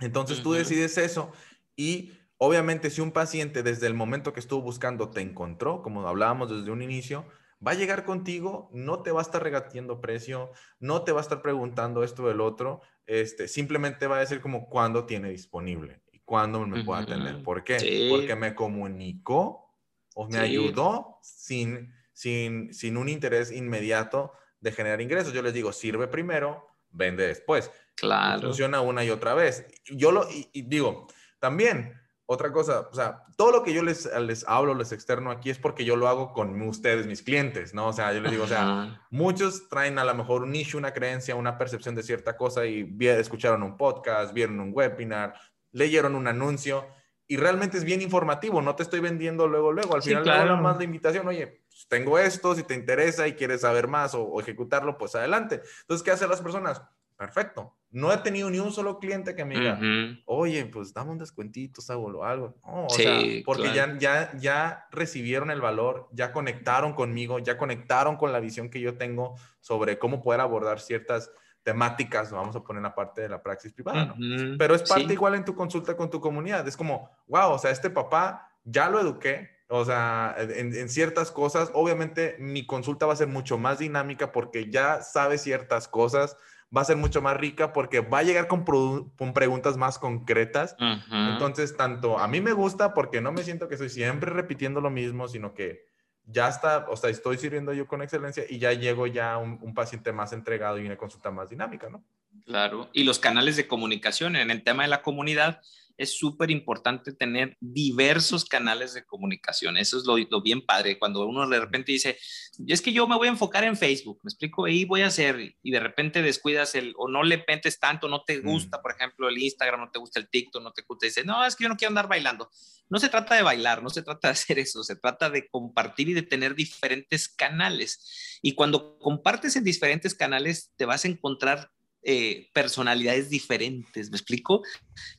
Entonces 0.00 0.42
tú 0.42 0.52
decides 0.52 0.98
eso 0.98 1.32
y 1.74 2.12
obviamente 2.44 2.90
si 2.90 3.00
un 3.00 3.12
paciente 3.12 3.62
desde 3.62 3.86
el 3.86 3.94
momento 3.94 4.32
que 4.32 4.40
estuvo 4.40 4.62
buscando 4.62 5.10
te 5.10 5.20
encontró, 5.20 5.80
como 5.80 6.06
hablábamos 6.08 6.50
desde 6.50 6.72
un 6.72 6.82
inicio, 6.82 7.24
va 7.64 7.70
a 7.70 7.74
llegar 7.74 8.04
contigo, 8.04 8.68
no 8.72 9.02
te 9.02 9.12
va 9.12 9.20
a 9.20 9.22
estar 9.22 9.40
regateando 9.40 10.00
precio, 10.00 10.50
no 10.80 11.04
te 11.04 11.12
va 11.12 11.20
a 11.20 11.22
estar 11.22 11.40
preguntando 11.40 12.02
esto 12.02 12.26
del 12.26 12.40
otro, 12.40 12.80
este, 13.06 13.46
simplemente 13.46 14.08
va 14.08 14.16
a 14.16 14.20
decir 14.20 14.40
como 14.40 14.68
cuándo 14.68 15.06
tiene 15.06 15.30
disponible 15.30 16.02
y 16.10 16.18
cuándo 16.24 16.66
me 16.66 16.82
puede 16.82 17.02
atender. 17.02 17.44
¿Por 17.44 17.62
qué? 17.62 17.78
Sí. 17.78 18.08
Porque 18.10 18.34
me 18.34 18.56
comunicó 18.56 19.72
o 20.16 20.26
me 20.26 20.32
Sí. 20.32 20.38
ayudó 20.38 21.18
sin, 21.22 21.94
sin, 22.12 22.74
sin 22.74 22.96
un 22.96 23.08
interés 23.08 23.52
inmediato 23.52 24.32
de 24.60 24.72
generar 24.72 25.00
ingresos. 25.00 25.32
Yo 25.32 25.42
les 25.42 25.54
digo, 25.54 25.72
sirve 25.72 26.08
primero, 26.08 26.66
vende 26.90 27.24
después. 27.24 27.70
Claro. 27.94 28.42
Funciona 28.42 28.80
una 28.80 29.04
y 29.04 29.10
otra 29.10 29.34
vez. 29.34 29.64
Yo 29.86 30.10
lo 30.10 30.28
y, 30.28 30.48
y 30.52 30.62
digo, 30.62 31.06
también, 31.38 32.01
otra 32.26 32.52
cosa, 32.52 32.88
o 32.90 32.94
sea, 32.94 33.24
todo 33.36 33.50
lo 33.52 33.62
que 33.62 33.74
yo 33.74 33.82
les, 33.82 34.08
les 34.20 34.44
hablo, 34.48 34.74
les 34.74 34.92
externo 34.92 35.30
aquí 35.30 35.50
es 35.50 35.58
porque 35.58 35.84
yo 35.84 35.96
lo 35.96 36.08
hago 36.08 36.32
con 36.32 36.60
ustedes, 36.62 37.06
mis 37.06 37.22
clientes, 37.22 37.74
¿no? 37.74 37.88
O 37.88 37.92
sea, 37.92 38.12
yo 38.12 38.20
les 38.20 38.30
digo, 38.30 38.44
o 38.44 38.48
sea, 38.48 38.62
Ajá. 38.62 39.06
muchos 39.10 39.68
traen 39.68 39.98
a 39.98 40.04
lo 40.04 40.14
mejor 40.14 40.42
un 40.42 40.52
nicho, 40.52 40.78
una 40.78 40.92
creencia, 40.94 41.34
una 41.34 41.58
percepción 41.58 41.94
de 41.94 42.02
cierta 42.02 42.36
cosa 42.36 42.64
y 42.64 42.84
vi- 42.84 43.08
escucharon 43.08 43.62
un 43.62 43.76
podcast, 43.76 44.32
vieron 44.32 44.60
un 44.60 44.70
webinar, 44.72 45.34
leyeron 45.72 46.14
un 46.14 46.26
anuncio 46.28 46.86
y 47.26 47.36
realmente 47.36 47.76
es 47.78 47.84
bien 47.84 48.00
informativo, 48.02 48.62
no 48.62 48.76
te 48.76 48.82
estoy 48.82 49.00
vendiendo 49.00 49.46
luego, 49.48 49.72
luego, 49.72 49.94
al 49.94 50.02
Sí, 50.02 50.10
final 50.10 50.22
claro. 50.22 50.56
más 50.58 50.76
la 50.78 50.84
invitación, 50.84 51.26
oye, 51.28 51.62
pues, 51.66 51.86
tengo 51.88 52.18
esto, 52.18 52.54
si 52.54 52.62
te 52.62 52.74
interesa 52.74 53.26
y 53.26 53.34
quieres 53.34 53.62
saber 53.62 53.88
más 53.88 54.14
o, 54.14 54.22
o 54.22 54.40
ejecutarlo, 54.40 54.96
pues 54.98 55.14
adelante. 55.16 55.62
Entonces, 55.82 56.02
¿qué 56.04 56.10
hacen 56.10 56.28
las 56.30 56.40
personas? 56.40 56.82
Perfecto. 57.26 57.76
No 57.92 58.12
he 58.12 58.16
tenido 58.18 58.50
ni 58.50 58.58
un 58.58 58.72
solo 58.72 58.98
cliente 58.98 59.36
que 59.36 59.44
me 59.44 59.54
diga, 59.56 59.74
Ujú. 59.74 60.22
oye, 60.26 60.64
pues 60.66 60.92
dame 60.92 61.12
un 61.12 61.18
descuentito, 61.18 61.80
Saúl, 61.80 62.16
o 62.16 62.24
algo. 62.24 62.56
No, 62.66 62.86
o 62.86 62.90
Sí, 62.90 63.02
sea, 63.04 63.42
porque 63.44 63.70
claro. 63.70 63.98
ya, 63.98 64.30
ya, 64.32 64.38
ya 64.38 64.86
recibieron 64.90 65.52
el 65.52 65.60
valor, 65.60 66.08
ya 66.10 66.32
conectaron 66.32 66.94
conmigo, 66.94 67.38
ya 67.38 67.56
conectaron 67.56 68.16
con 68.16 68.32
la 68.32 68.40
visión 68.40 68.70
que 68.70 68.80
yo 68.80 68.96
tengo 68.98 69.36
sobre 69.60 70.00
cómo 70.00 70.20
poder 70.20 70.40
abordar 70.40 70.80
ciertas 70.80 71.30
temáticas, 71.62 72.32
vamos 72.32 72.56
a 72.56 72.64
poner 72.64 72.82
la 72.82 72.92
parte 72.94 73.20
de 73.22 73.28
la 73.28 73.40
praxis 73.40 73.72
privada, 73.72 74.04
¿no? 74.06 74.16
Pero 74.58 74.74
es 74.74 74.82
parte 74.82 75.06
Sí. 75.08 75.12
igual 75.12 75.36
en 75.36 75.44
tu 75.44 75.54
consulta 75.54 75.96
con 75.96 76.10
tu 76.10 76.20
comunidad. 76.20 76.66
Es 76.66 76.76
como, 76.76 77.08
wow, 77.28 77.52
o 77.52 77.58
sea, 77.58 77.70
este 77.70 77.88
papá 77.88 78.50
ya 78.64 78.90
lo 78.90 78.98
eduqué, 78.98 79.48
o 79.68 79.84
sea, 79.84 80.34
en, 80.38 80.74
en 80.74 80.88
ciertas 80.88 81.30
cosas. 81.30 81.70
Obviamente 81.74 82.34
mi 82.40 82.66
consulta 82.66 83.06
va 83.06 83.12
a 83.12 83.16
ser 83.16 83.28
mucho 83.28 83.58
más 83.58 83.78
dinámica 83.78 84.32
porque 84.32 84.70
ya 84.70 85.02
sabe 85.02 85.38
ciertas 85.38 85.86
cosas, 85.86 86.36
va 86.74 86.80
a 86.80 86.84
ser 86.84 86.96
mucho 86.96 87.20
más 87.20 87.36
rica 87.36 87.72
porque 87.72 88.00
va 88.00 88.18
a 88.18 88.22
llegar 88.22 88.48
con, 88.48 88.64
preguntas 88.64 89.76
más 89.76 89.98
concretas. 89.98 90.76
Entonces, 91.10 91.76
tanto 91.76 92.18
a 92.18 92.28
mí 92.28 92.40
me 92.40 92.52
gusta 92.52 92.94
porque 92.94 93.20
no 93.20 93.32
me 93.32 93.42
siento 93.42 93.68
que 93.68 93.74
estoy 93.74 93.90
siempre 93.90 94.30
repitiendo 94.30 94.80
lo 94.80 94.90
mismo, 94.90 95.28
sino 95.28 95.54
que 95.54 95.84
ya 96.24 96.48
está, 96.48 96.86
o 96.88 96.96
sea, 96.96 97.10
estoy 97.10 97.36
sirviendo 97.36 97.72
yo 97.72 97.86
con 97.86 98.00
excelencia 98.00 98.44
y 98.48 98.58
ya 98.58 98.72
llego 98.72 99.06
ya 99.06 99.38
un, 99.38 99.58
un 99.60 99.74
paciente 99.74 100.12
más 100.12 100.32
entregado 100.32 100.78
y 100.78 100.86
una 100.86 100.96
consulta 100.96 101.30
más 101.30 101.50
dinámica, 101.50 101.90
¿no? 101.90 102.02
Claro. 102.46 102.88
Y 102.92 103.04
los 103.04 103.18
canales 103.18 103.56
de 103.56 103.66
comunicación 103.66 104.36
en 104.36 104.50
el 104.50 104.62
tema 104.62 104.84
de 104.84 104.88
la 104.88 105.02
comunidad 105.02 105.60
es 105.96 106.18
súper 106.18 106.50
importante 106.50 107.12
tener 107.12 107.56
diversos 107.60 108.44
canales 108.44 108.94
de 108.94 109.04
comunicación. 109.04 109.76
Eso 109.76 109.98
es 109.98 110.04
lo, 110.04 110.16
lo 110.18 110.42
bien 110.42 110.64
padre. 110.64 110.98
Cuando 110.98 111.26
uno 111.26 111.48
de 111.48 111.60
repente 111.60 111.92
dice, 111.92 112.18
es 112.66 112.82
que 112.82 112.92
yo 112.92 113.06
me 113.06 113.16
voy 113.16 113.28
a 113.28 113.32
enfocar 113.32 113.64
en 113.64 113.76
Facebook, 113.76 114.20
me 114.22 114.28
explico, 114.28 114.64
ahí 114.64 114.84
voy 114.84 115.02
a 115.02 115.06
hacer, 115.06 115.56
y 115.62 115.70
de 115.70 115.80
repente 115.80 116.22
descuidas 116.22 116.74
el, 116.74 116.94
o 116.96 117.08
no 117.08 117.22
le 117.22 117.44
metes 117.46 117.78
tanto, 117.78 118.08
no 118.08 118.24
te 118.24 118.40
gusta, 118.40 118.80
por 118.80 118.92
ejemplo, 118.92 119.28
el 119.28 119.38
Instagram, 119.38 119.80
no 119.80 119.90
te 119.90 119.98
gusta 119.98 120.20
el 120.20 120.28
TikTok, 120.28 120.62
no 120.62 120.72
te 120.72 120.82
gusta, 120.82 121.06
dice, 121.06 121.24
no, 121.24 121.44
es 121.44 121.56
que 121.56 121.64
yo 121.64 121.68
no 121.68 121.76
quiero 121.76 121.90
andar 121.90 122.08
bailando. 122.08 122.50
No 122.88 122.98
se 122.98 123.08
trata 123.08 123.34
de 123.34 123.42
bailar, 123.42 123.82
no 123.82 123.90
se 123.90 124.02
trata 124.02 124.28
de 124.28 124.32
hacer 124.32 124.58
eso, 124.58 124.84
se 124.84 124.96
trata 124.96 125.30
de 125.30 125.48
compartir 125.48 126.08
y 126.08 126.14
de 126.14 126.22
tener 126.22 126.54
diferentes 126.54 127.28
canales. 127.28 128.38
Y 128.42 128.54
cuando 128.54 128.98
compartes 128.98 129.56
en 129.56 129.64
diferentes 129.64 130.14
canales, 130.14 130.72
te 130.76 130.84
vas 130.84 131.04
a 131.04 131.08
encontrar 131.08 131.70
eh, 132.02 132.48
personalidades 132.52 133.30
diferentes, 133.30 134.10
¿me 134.10 134.16
explico? 134.16 134.62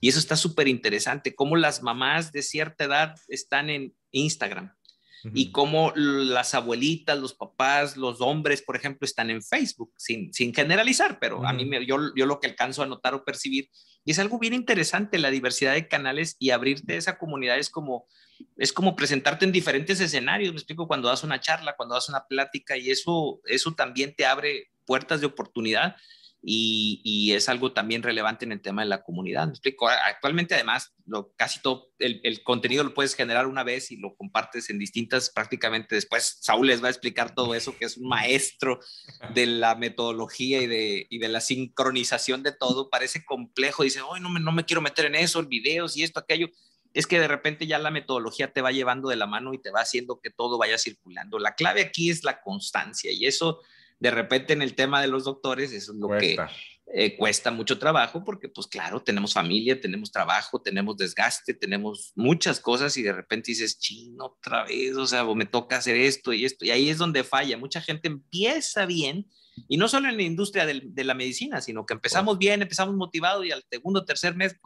Y 0.01 0.09
eso 0.09 0.19
está 0.19 0.35
súper 0.35 0.67
interesante, 0.67 1.35
cómo 1.35 1.55
las 1.55 1.81
mamás 1.81 2.31
de 2.31 2.41
cierta 2.41 2.85
edad 2.85 3.15
están 3.27 3.69
en 3.69 3.93
Instagram, 4.11 4.73
y 5.33 5.51
cómo 5.51 5.93
las 5.95 6.53
abuelitas, 6.53 7.17
los 7.17 7.33
papás, 7.33 7.95
los 7.95 8.19
hombres, 8.19 8.61
por 8.61 8.75
ejemplo, 8.75 9.05
están 9.05 9.29
en 9.29 9.41
Facebook, 9.41 9.93
sin, 9.95 10.33
sin 10.33 10.53
generalizar, 10.53 11.17
pero 11.19 11.45
a 11.47 11.53
mí 11.53 11.63
me, 11.63 11.85
yo, 11.85 12.13
yo 12.15 12.25
lo 12.25 12.39
que 12.41 12.47
alcanzo 12.47 12.83
a 12.83 12.87
notar 12.87 13.13
o 13.13 13.23
percibir, 13.23 13.69
y 14.03 14.11
es 14.11 14.19
algo 14.19 14.37
bien 14.37 14.53
interesante 14.53 15.17
la 15.17 15.31
diversidad 15.31 15.73
de 15.73 15.87
canales 15.87 16.35
y 16.39 16.49
abrirte 16.49 16.93
a 16.93 16.97
esa 16.97 17.17
comunidad 17.17 17.57
es 17.57 17.69
como, 17.69 18.05
es 18.57 18.73
como 18.73 18.97
presentarte 18.97 19.45
en 19.45 19.53
diferentes 19.53 20.01
escenarios, 20.01 20.51
me 20.51 20.57
explico, 20.57 20.87
cuando 20.87 21.07
das 21.07 21.23
una 21.23 21.39
charla, 21.39 21.75
cuando 21.77 21.95
das 21.95 22.09
una 22.09 22.25
plática, 22.27 22.75
y 22.75 22.91
eso, 22.91 23.39
eso 23.45 23.73
también 23.73 24.13
te 24.15 24.25
abre 24.25 24.71
puertas 24.85 25.21
de 25.21 25.27
oportunidad 25.27 25.95
y, 26.45 27.31
es 27.33 27.47
algo 27.47 27.71
también 27.71 28.03
relevante 28.03 28.43
en 28.43 28.51
el 28.51 28.61
tema 28.61 28.81
de 28.81 28.89
la 28.89 29.01
comunidad. 29.01 29.47
¿Me 29.47 29.53
explico? 29.53 29.87
Actualmente, 29.87 30.53
además, 30.53 30.93
lo, 31.05 31.33
casi 31.35 31.61
todo 31.61 31.91
el, 31.99 32.43
contenido 32.43 32.83
lo 32.83 32.93
puedes 32.93 33.15
generar 33.15 33.47
una 33.47 33.63
vez 33.63 33.91
y 33.91 33.97
lo 33.97 34.15
compartes 34.15 34.69
en 34.69 34.77
distintas, 34.77 35.29
prácticamente 35.29 35.95
después 35.95 36.39
Saúl 36.41 36.67
les 36.67 36.83
va 36.83 36.87
a 36.87 36.91
explicar 36.91 37.33
todo 37.33 37.55
eso, 37.55 37.77
que 37.77 37.85
es 37.85 37.97
un 37.97 38.09
maestro 38.09 38.79
de 39.33 39.45
la 39.45 39.75
metodología 39.75 40.61
y 40.61 40.67
de, 40.67 41.07
y 41.09 41.19
de 41.19 41.29
la 41.29 41.39
sincronización 41.39 42.43
de 42.43 42.51
todo. 42.51 42.89
Parece 42.89 43.23
complejo, 43.23 43.83
dice, 43.83 44.01
hoy 44.01 44.19
no, 44.19 44.29
me, 44.29 44.41
no 44.41 44.51
me 44.51 44.65
quiero 44.65 44.81
meter 44.81 45.05
en 45.05 45.15
eso, 45.15 45.41
videos 45.43 45.95
y 45.95 46.03
esto, 46.03 46.19
aquello. 46.19 46.49
Es 46.93 47.07
que 47.07 47.19
de 47.19 47.27
repente 47.27 47.65
ya 47.65 47.79
la 47.79 47.89
metodología 47.89 48.51
te 48.51 48.61
va 48.61 48.71
llevando 48.71 49.09
de 49.09 49.15
la 49.15 49.25
mano 49.25 49.53
y 49.53 49.61
te 49.61 49.71
va 49.71 49.79
haciendo 49.79 50.19
que 50.19 50.29
todo 50.29 50.57
vaya 50.57 50.77
circulando. 50.77 51.39
La 51.39 51.55
clave 51.55 51.81
aquí 51.81 52.11
es 52.11 52.23
la 52.23 52.41
constancia 52.41 53.11
y 53.11 53.25
eso 53.25 53.61
de 54.03 54.11
repente 54.11 54.51
en 54.51 54.61
el 54.61 54.75
tema 54.75 55.01
de 55.01 55.07
los 55.07 55.23
doctores, 55.23 55.71
eso 55.71 55.93
es 55.93 55.97
lo 55.97 56.09
que 56.09 56.35
eh, 56.93 57.15
cuesta 57.15 57.51
mucho 57.51 57.79
trabajo, 57.79 58.21
porque 58.25 58.49
pues 58.49 58.67
claro, 58.67 59.01
tenemos 59.01 59.33
familia, 59.33 59.79
tenemos 59.79 60.11
trabajo, 60.11 60.61
tenemos 60.61 60.97
desgaste, 60.97 61.53
tenemos 61.53 62.11
muchas 62.13 62.59
cosas 62.59 62.97
y 62.97 63.01
de 63.01 63.13
repente 63.13 63.51
dices, 63.51 63.79
chino, 63.79 64.25
otra 64.25 64.65
vez, 64.65 64.97
o 64.97 65.07
sea, 65.07 65.23
me 65.23 65.45
toca 65.45 65.77
hacer 65.77 65.95
esto 65.95 66.33
y 66.33 66.43
esto, 66.43 66.65
y 66.65 66.71
ahí 66.71 66.89
es 66.89 66.97
donde 66.97 67.23
falla. 67.23 67.57
Mucha 67.57 67.79
gente 67.79 68.09
empieza 68.09 68.85
bien, 68.85 69.25
y 69.69 69.77
no 69.77 69.87
solo 69.87 70.09
en 70.09 70.17
la 70.17 70.23
industria 70.23 70.65
de 70.65 71.03
la 71.05 71.13
medicina, 71.13 71.61
sino 71.61 71.85
que 71.85 71.93
empezamos 71.93 72.37
bien, 72.37 72.61
empezamos 72.61 72.95
motivados 72.95 73.45
y 73.45 73.51
al 73.51 73.63
segundo 73.71 74.01
o 74.01 74.05
tercer 74.05 74.35
mes, 74.35 74.57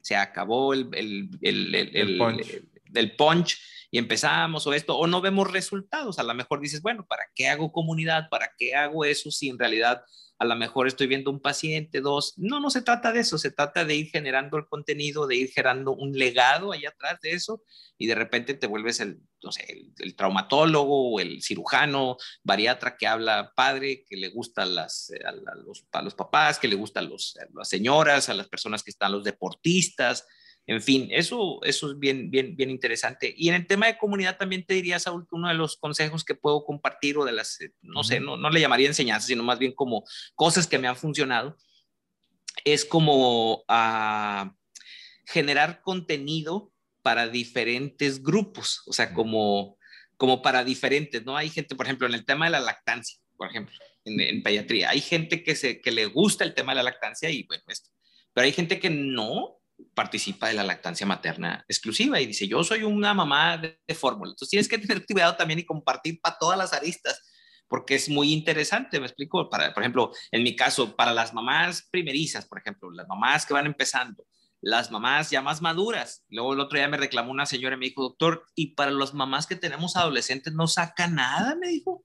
se 0.00 0.14
acabó 0.14 0.74
el, 0.74 0.88
el, 0.92 1.74
el. 1.74 2.68
Del 2.90 3.16
punch 3.16 3.58
y 3.90 3.98
empezamos 3.98 4.66
o 4.66 4.72
esto, 4.72 4.96
o 4.96 5.06
no 5.06 5.20
vemos 5.20 5.50
resultados. 5.50 6.18
A 6.18 6.22
lo 6.22 6.34
mejor 6.34 6.60
dices, 6.60 6.80
bueno, 6.80 7.06
¿para 7.06 7.24
qué 7.34 7.48
hago 7.48 7.72
comunidad? 7.72 8.28
¿Para 8.30 8.52
qué 8.56 8.74
hago 8.74 9.04
eso 9.04 9.30
si 9.30 9.48
en 9.48 9.58
realidad 9.58 10.02
a 10.38 10.44
lo 10.46 10.56
mejor 10.56 10.86
estoy 10.86 11.06
viendo 11.06 11.30
un 11.30 11.40
paciente, 11.40 12.00
dos? 12.00 12.34
No, 12.36 12.60
no 12.60 12.70
se 12.70 12.82
trata 12.82 13.12
de 13.12 13.20
eso, 13.20 13.36
se 13.36 13.50
trata 13.50 13.84
de 13.84 13.96
ir 13.96 14.10
generando 14.10 14.56
el 14.58 14.66
contenido, 14.66 15.26
de 15.26 15.36
ir 15.36 15.50
generando 15.50 15.92
un 15.92 16.12
legado 16.12 16.72
allá 16.72 16.90
atrás 16.90 17.18
de 17.20 17.32
eso 17.32 17.62
y 17.98 18.06
de 18.06 18.14
repente 18.14 18.54
te 18.54 18.68
vuelves 18.68 19.00
el, 19.00 19.20
no 19.42 19.50
sé, 19.50 19.66
el, 19.98 20.14
traumatólogo 20.14 21.12
o 21.12 21.20
el 21.20 21.42
cirujano, 21.42 22.16
bariatra 22.44 22.96
que 22.96 23.08
habla 23.08 23.52
padre, 23.56 24.04
que 24.08 24.16
le 24.16 24.28
gusta 24.28 24.64
las, 24.64 25.12
a, 25.24 25.32
los, 25.56 25.84
los 26.02 26.14
papás, 26.14 26.60
que 26.60 26.68
le 26.68 26.76
gusta 26.76 27.02
los, 27.02 27.36
a 27.36 27.46
las 27.52 27.68
señoras, 27.68 28.28
a 28.28 28.34
las 28.34 28.48
personas 28.48 28.84
que 28.84 28.92
están, 28.92 29.12
los 29.12 29.24
deportistas, 29.24 30.26
en 30.66 30.82
fin, 30.82 31.08
eso, 31.10 31.60
eso 31.64 31.90
es 31.90 31.98
bien, 31.98 32.30
bien, 32.30 32.54
bien 32.54 32.70
interesante. 32.70 33.34
Y 33.36 33.48
en 33.48 33.56
el 33.56 33.66
tema 33.66 33.86
de 33.86 33.98
comunidad 33.98 34.38
también 34.38 34.64
te 34.64 34.74
diría, 34.74 34.98
Saúl, 34.98 35.26
que 35.28 35.34
uno 35.34 35.48
de 35.48 35.54
los 35.54 35.76
consejos 35.76 36.24
que 36.24 36.34
puedo 36.34 36.64
compartir 36.64 37.18
o 37.18 37.24
de 37.24 37.32
las, 37.32 37.60
eh, 37.60 37.72
no 37.82 38.04
sé, 38.04 38.20
no, 38.20 38.36
no 38.36 38.50
le 38.50 38.60
llamaría 38.60 38.86
enseñanza, 38.86 39.26
sino 39.26 39.42
más 39.42 39.58
bien 39.58 39.72
como 39.72 40.04
cosas 40.34 40.66
que 40.66 40.78
me 40.78 40.86
han 40.86 40.96
funcionado, 40.96 41.56
es 42.64 42.84
como 42.84 43.64
a 43.68 44.54
generar 45.26 45.80
contenido 45.82 46.72
para 47.02 47.28
diferentes 47.28 48.22
grupos, 48.22 48.82
o 48.86 48.92
sea, 48.92 49.14
como, 49.14 49.78
como 50.16 50.42
para 50.42 50.64
diferentes, 50.64 51.24
¿no? 51.24 51.36
Hay 51.36 51.48
gente, 51.48 51.74
por 51.74 51.86
ejemplo, 51.86 52.06
en 52.06 52.14
el 52.14 52.24
tema 52.24 52.44
de 52.44 52.52
la 52.52 52.60
lactancia, 52.60 53.18
por 53.36 53.48
ejemplo, 53.48 53.74
en, 54.04 54.20
en 54.20 54.42
pediatría, 54.42 54.90
hay 54.90 55.00
gente 55.00 55.42
que, 55.42 55.56
se, 55.56 55.80
que 55.80 55.90
le 55.90 56.06
gusta 56.06 56.44
el 56.44 56.54
tema 56.54 56.72
de 56.72 56.76
la 56.76 56.82
lactancia 56.82 57.30
y 57.30 57.44
bueno, 57.44 57.62
esto, 57.68 57.90
pero 58.32 58.44
hay 58.44 58.52
gente 58.52 58.78
que 58.78 58.90
no, 58.90 59.59
participa 59.94 60.48
de 60.48 60.54
la 60.54 60.64
lactancia 60.64 61.06
materna 61.06 61.64
exclusiva 61.68 62.20
y 62.20 62.26
dice, 62.26 62.48
yo 62.48 62.62
soy 62.64 62.82
una 62.82 63.14
mamá 63.14 63.58
de, 63.58 63.78
fórmula. 63.94 64.30
Entonces 64.30 64.50
tienes 64.50 64.68
que 64.68 64.78
tener 64.78 65.04
cuidado 65.10 65.36
también 65.36 65.60
y 65.60 65.64
compartir 65.64 66.20
para 66.20 66.36
todas 66.38 66.58
las 66.58 66.72
aristas, 66.72 67.22
porque 67.68 67.94
es 67.94 68.08
muy 68.08 68.32
interesante, 68.32 68.98
me 68.98 69.06
explico, 69.06 69.48
para, 69.48 69.72
por 69.72 69.82
ejemplo, 69.82 70.12
en 70.30 70.42
mi 70.42 70.56
caso, 70.56 70.96
para 70.96 71.12
las 71.12 71.32
mamás 71.34 71.88
primerizas, 71.90 72.46
por 72.46 72.58
ejemplo, 72.58 72.90
las 72.90 73.06
mamás 73.06 73.46
que 73.46 73.54
van 73.54 73.66
empezando, 73.66 74.24
las 74.60 74.90
mamás 74.90 75.30
ya 75.30 75.40
más 75.42 75.62
maduras. 75.62 76.24
Luego 76.28 76.52
el 76.54 76.60
otro 76.60 76.78
día 76.78 76.88
me 76.88 76.96
reclamó 76.96 77.30
una 77.30 77.46
señora 77.46 77.76
y 77.76 77.78
me 77.78 77.86
dijo, 77.86 78.02
doctor, 78.02 78.44
y 78.54 78.74
para 78.74 78.90
las 78.90 79.14
mamás 79.14 79.46
que 79.46 79.56
tenemos 79.56 79.96
adolescentes 79.96 80.52
no 80.52 80.66
saca 80.66 81.06
nada, 81.06 81.54
me 81.56 81.68
dijo. 81.68 82.04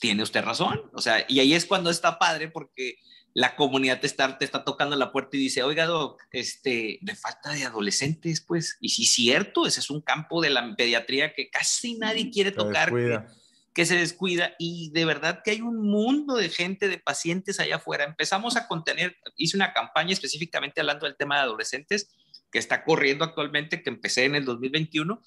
Tiene 0.00 0.22
usted 0.22 0.44
razón. 0.44 0.90
O 0.94 1.00
sea, 1.00 1.24
y 1.28 1.40
ahí 1.40 1.54
es 1.54 1.66
cuando 1.66 1.90
está 1.90 2.18
padre 2.18 2.48
porque 2.48 2.96
la 3.38 3.54
comunidad 3.54 4.00
te 4.00 4.08
está, 4.08 4.36
te 4.36 4.44
está 4.44 4.64
tocando 4.64 4.96
la 4.96 5.12
puerta 5.12 5.36
y 5.36 5.38
dice, 5.40 5.62
oiga, 5.62 5.86
doc, 5.86 6.20
este, 6.32 6.98
de 7.02 7.14
falta 7.14 7.52
de 7.52 7.62
adolescentes, 7.62 8.40
pues, 8.40 8.78
y 8.80 8.88
sí, 8.88 9.04
cierto, 9.04 9.64
ese 9.64 9.78
es 9.78 9.90
un 9.90 10.00
campo 10.00 10.42
de 10.42 10.50
la 10.50 10.74
pediatría 10.74 11.32
que 11.34 11.48
casi 11.48 11.94
nadie 11.94 12.32
quiere 12.32 12.50
tocar, 12.50 12.92
que, 13.72 13.86
se 13.86 13.94
descuida, 13.94 14.56
y 14.58 14.90
de 14.90 15.04
verdad 15.04 15.42
que 15.44 15.52
hay 15.52 15.60
un 15.60 15.88
mundo 15.88 16.34
de 16.34 16.48
gente, 16.48 16.88
de 16.88 16.98
pacientes 16.98 17.60
allá 17.60 17.76
afuera. 17.76 18.02
Empezamos 18.02 18.56
a 18.56 18.66
contener, 18.66 19.16
hice 19.36 19.56
una 19.56 19.72
campaña 19.72 20.14
específicamente 20.14 20.80
hablando 20.80 21.06
del 21.06 21.14
tema 21.14 21.36
de 21.36 21.42
adolescentes, 21.42 22.10
que 22.50 22.58
está 22.58 22.82
corriendo 22.82 23.24
actualmente, 23.24 23.84
que 23.84 23.90
empecé 23.90 24.24
en 24.24 24.34
el 24.34 24.46
2021. 24.46 25.22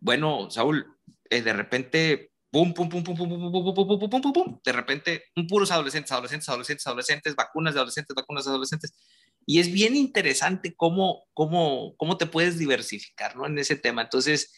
Bueno, 0.00 0.50
Saúl, 0.50 0.98
de 1.30 1.52
repente 1.54 2.33
pum, 2.54 2.72
pum, 2.72 2.88
pum, 2.88 3.02
pum, 3.02 3.16
pum, 3.16 3.28
pum, 3.28 3.50
pum, 3.50 3.74
pum, 3.74 3.98
pum, 3.98 4.08
pum, 4.08 4.22
pum, 4.22 4.32
pum, 4.32 4.60
de 4.64 4.72
repente, 4.72 5.24
puros 5.48 5.72
adolescentes, 5.72 6.12
adolescentes, 6.12 6.48
adolescentes, 6.48 6.86
adolescentes, 6.86 7.34
vacunas 7.34 7.74
de 7.74 7.80
adolescentes, 7.80 8.14
vacunas 8.14 8.44
de 8.44 8.50
adolescentes. 8.52 8.94
Y 9.44 9.58
es 9.58 9.72
bien 9.72 9.96
interesante 9.96 10.72
cómo, 10.76 11.24
cómo, 11.34 11.96
cómo 11.96 12.16
te 12.16 12.26
puedes 12.26 12.56
diversificar, 12.56 13.34
¿no? 13.34 13.46
En 13.46 13.58
ese 13.58 13.74
tema. 13.74 14.02
Entonces, 14.02 14.54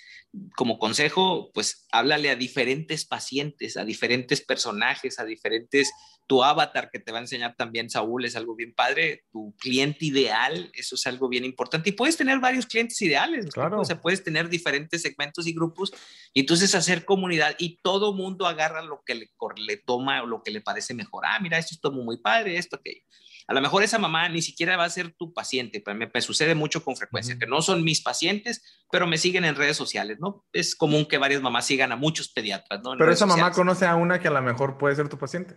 como 0.57 0.79
consejo, 0.79 1.51
pues 1.55 1.87
háblale 1.93 2.31
a 2.31 2.37
diferentes 2.37 3.05
pacientes, 3.05 3.77
a 3.77 3.85
diferentes 3.85 4.45
personajes, 4.45 5.19
a 5.19 5.25
diferentes, 5.25 5.91
tu 6.27 6.43
avatar 6.43 6.91
que 6.91 6.99
te 6.99 7.13
va 7.13 7.19
a 7.19 7.23
enseñar 7.23 7.55
también 7.57 7.89
Saúl 7.89 8.25
es 8.25 8.37
algo 8.37 8.55
bien 8.55 8.75
padre, 8.75 9.25
tu 9.31 9.55
cliente 9.59 10.05
ideal, 10.07 10.71
eso 10.75 10.97
es 10.97 11.07
algo 11.07 11.29
bien 11.29 11.45
importante. 11.45 11.91
Y 11.91 11.93
puedes 11.93 12.17
tener 12.17 12.41
varios 12.41 12.67
clientes 12.67 13.01
ideales, 13.01 13.47
claro. 13.47 13.81
o 13.81 13.85
sea, 13.85 14.01
puedes 14.01 14.23
tener 14.25 14.49
diferentes 14.49 15.03
segmentos 15.03 15.47
y 15.47 15.55
grupos 15.55 15.93
y 16.35 16.41
entonces 16.41 16.75
hacer 16.75 17.05
comunidad 17.05 17.55
y 17.59 17.79
todo 17.81 18.13
mundo 18.13 18.47
agarra 18.47 18.83
lo 18.83 19.03
que 19.07 19.15
le, 19.15 19.31
le 19.57 19.77
toma 19.77 20.23
o 20.23 20.27
lo 20.27 20.43
que 20.43 20.51
le 20.51 20.61
parece 20.61 20.95
mejor. 20.95 21.25
Ah, 21.27 21.39
mira, 21.41 21.59
esto 21.59 21.89
es 21.89 21.95
muy 21.95 22.19
padre, 22.19 22.59
esto, 22.59 22.77
aquello. 22.77 23.03
A 23.49 23.55
lo 23.55 23.61
mejor 23.61 23.85
esa 23.85 23.99
mamá 23.99 24.29
ni 24.29 24.43
siquiera 24.43 24.77
va 24.77 24.85
a 24.85 24.91
ser 24.91 25.15
tu 25.15 25.33
paciente, 25.33 25.81
pero 25.81 25.97
me, 25.97 26.21
sucede 26.21 26.57
mucho 26.57 26.83
con 26.83 26.97
frecuencia, 26.97 27.39
que 27.39 27.47
no 27.47 27.63
son 27.63 27.85
mis 27.85 28.01
pacientes, 28.01 28.85
pero 28.91 29.07
me 29.07 29.19
siguen 29.19 29.45
en 29.45 29.55
redes 29.55 29.77
sociales, 29.77 30.19
¿no? 30.19 30.45
Es 30.53 30.75
común 30.75 31.07
que 31.07 31.19
varias 31.19 31.43
mamás 31.43 31.67
sigan 31.67 31.93
a 31.93 31.97
muchos 31.97 32.29
pediatras, 32.29 32.83
¿no? 32.83 32.95
pero 32.99 33.13
esa 33.13 33.27
mamá 33.27 33.53
conoce 33.53 33.87
a 33.87 33.95
una 33.95 34.19
que 34.19 34.29
a 34.29 34.33
lo 34.33 34.43
mejor 34.43 34.79
puede 34.79 34.97
ser 34.97 35.09
tu 35.09 35.17
paciente. 35.17 35.55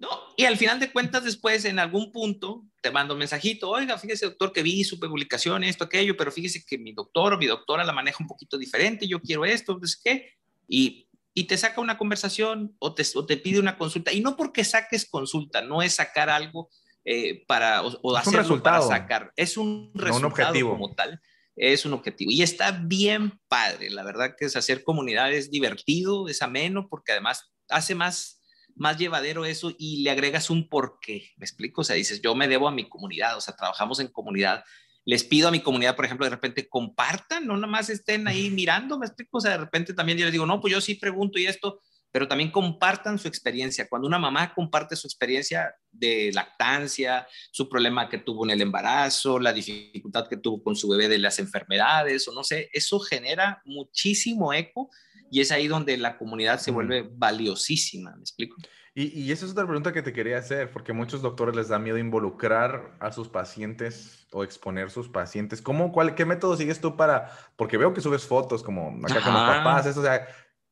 No, 0.00 0.08
y 0.34 0.46
al 0.46 0.56
final 0.56 0.80
de 0.80 0.90
cuentas, 0.90 1.24
después, 1.24 1.64
en 1.66 1.78
algún 1.78 2.10
punto, 2.10 2.64
te 2.80 2.90
mando 2.90 3.14
un 3.14 3.18
mensajito, 3.18 3.68
oiga, 3.68 3.98
fíjese, 3.98 4.24
doctor, 4.24 4.52
que 4.52 4.62
vi 4.62 4.82
su 4.82 4.98
publicación, 4.98 5.62
esto, 5.62 5.84
aquello, 5.84 6.16
pero 6.16 6.32
fíjese 6.32 6.64
que 6.64 6.78
mi 6.78 6.92
doctor 6.92 7.34
o 7.34 7.38
mi 7.38 7.46
doctora 7.46 7.84
la 7.84 7.92
maneja 7.92 8.16
un 8.18 8.26
poquito 8.26 8.56
diferente, 8.56 9.06
yo 9.06 9.20
quiero 9.20 9.44
esto, 9.44 9.78
sé 9.84 9.98
qué, 10.02 10.34
y, 10.66 11.06
y 11.34 11.44
te 11.44 11.58
saca 11.58 11.82
una 11.82 11.98
conversación 11.98 12.74
o 12.78 12.94
te, 12.94 13.04
o 13.14 13.26
te 13.26 13.36
pide 13.36 13.60
una 13.60 13.76
consulta, 13.76 14.10
y 14.10 14.20
no 14.20 14.36
porque 14.36 14.64
saques 14.64 15.08
consulta, 15.08 15.60
no 15.60 15.82
es 15.82 15.96
sacar 15.96 16.30
algo 16.30 16.70
eh, 17.04 17.44
para, 17.46 17.82
o, 17.82 18.16
hacerlo 18.16 18.62
para 18.62 18.82
sacar. 18.82 19.32
Es 19.36 19.56
un 19.56 19.90
resultado 19.94 20.28
objetivo. 20.28 20.70
como 20.72 20.94
tal. 20.94 21.20
Es 21.56 21.84
un 21.84 21.92
objetivo. 21.92 22.30
Y 22.30 22.42
está 22.42 22.72
bien 22.72 23.40
padre. 23.48 23.90
La 23.90 24.02
verdad 24.02 24.34
que 24.38 24.46
es 24.46 24.56
hacer 24.56 24.84
comunidad 24.84 25.32
es 25.32 25.50
divertido, 25.50 26.28
es 26.28 26.42
ameno, 26.42 26.88
porque 26.88 27.12
además 27.12 27.52
hace 27.68 27.94
más, 27.94 28.40
más 28.74 28.98
llevadero 28.98 29.44
eso 29.44 29.72
y 29.78 30.02
le 30.02 30.10
agregas 30.10 30.50
un 30.50 30.68
porqué. 30.68 31.30
¿Me 31.36 31.44
explico? 31.44 31.80
O 31.80 31.84
sea, 31.84 31.96
dices, 31.96 32.20
yo 32.20 32.34
me 32.34 32.48
debo 32.48 32.68
a 32.68 32.72
mi 32.72 32.88
comunidad, 32.88 33.36
o 33.36 33.40
sea, 33.40 33.56
trabajamos 33.56 34.00
en 34.00 34.08
comunidad. 34.08 34.64
Les 35.06 35.24
pido 35.24 35.48
a 35.48 35.50
mi 35.50 35.60
comunidad, 35.60 35.96
por 35.96 36.04
ejemplo, 36.04 36.26
de 36.26 36.30
repente 36.30 36.68
compartan, 36.68 37.46
no 37.46 37.56
nada 37.56 37.66
más 37.66 37.88
estén 37.88 38.28
ahí 38.28 38.50
mirando, 38.50 38.98
¿me 38.98 39.06
explico? 39.06 39.38
O 39.38 39.40
sea, 39.40 39.52
de 39.52 39.58
repente 39.58 39.94
también 39.94 40.18
yo 40.18 40.26
les 40.26 40.32
digo, 40.32 40.46
no, 40.46 40.60
pues 40.60 40.72
yo 40.72 40.80
sí 40.80 40.94
pregunto 40.94 41.38
y 41.38 41.46
esto, 41.46 41.80
pero 42.12 42.26
también 42.26 42.50
compartan 42.50 43.18
su 43.18 43.28
experiencia. 43.28 43.88
Cuando 43.88 44.08
una 44.08 44.18
mamá 44.18 44.52
comparte 44.54 44.96
su 44.96 45.06
experiencia 45.06 45.74
de 45.90 46.30
lactancia, 46.32 47.26
su 47.50 47.68
problema 47.68 48.08
que 48.08 48.18
tuvo 48.18 48.44
en 48.44 48.50
el 48.50 48.62
embarazo, 48.62 49.38
la 49.38 49.52
dificultad 49.52 50.28
que 50.28 50.36
tuvo 50.36 50.62
con 50.62 50.76
su 50.76 50.88
bebé 50.88 51.08
de 51.08 51.18
las 51.18 51.38
enfermedades, 51.38 52.26
o 52.28 52.32
no 52.32 52.42
sé, 52.42 52.68
eso 52.72 52.98
genera 53.00 53.62
muchísimo 53.64 54.52
eco 54.52 54.90
y 55.30 55.40
es 55.40 55.52
ahí 55.52 55.68
donde 55.68 55.96
la 55.96 56.18
comunidad 56.18 56.58
se 56.58 56.72
vuelve 56.72 57.08
valiosísima, 57.12 58.14
¿me 58.16 58.22
explico? 58.22 58.56
Y, 58.92 59.20
y, 59.20 59.30
esa 59.30 59.46
es 59.46 59.52
otra 59.52 59.66
pregunta 59.66 59.92
que 59.92 60.02
te 60.02 60.12
quería 60.12 60.38
hacer, 60.38 60.72
porque 60.72 60.92
muchos 60.92 61.22
doctores 61.22 61.54
les 61.54 61.68
da 61.68 61.78
miedo 61.78 61.96
involucrar 61.96 62.96
a 62.98 63.12
sus 63.12 63.28
pacientes 63.28 64.26
o 64.32 64.42
exponer 64.42 64.90
sus 64.90 65.08
pacientes. 65.08 65.62
¿Cómo, 65.62 65.92
cuál, 65.92 66.16
¿Qué 66.16 66.24
método 66.24 66.56
sigues 66.56 66.80
tú 66.80 66.96
para, 66.96 67.30
porque 67.54 67.78
veo 67.78 67.94
que 67.94 68.00
subes 68.00 68.24
fotos 68.24 68.64
como 68.64 68.88
acá 69.06 69.22
con 69.22 69.32
los 69.32 69.42
papás, 69.42 69.86
eso, 69.86 70.00
o 70.00 70.02
sea, 70.02 70.26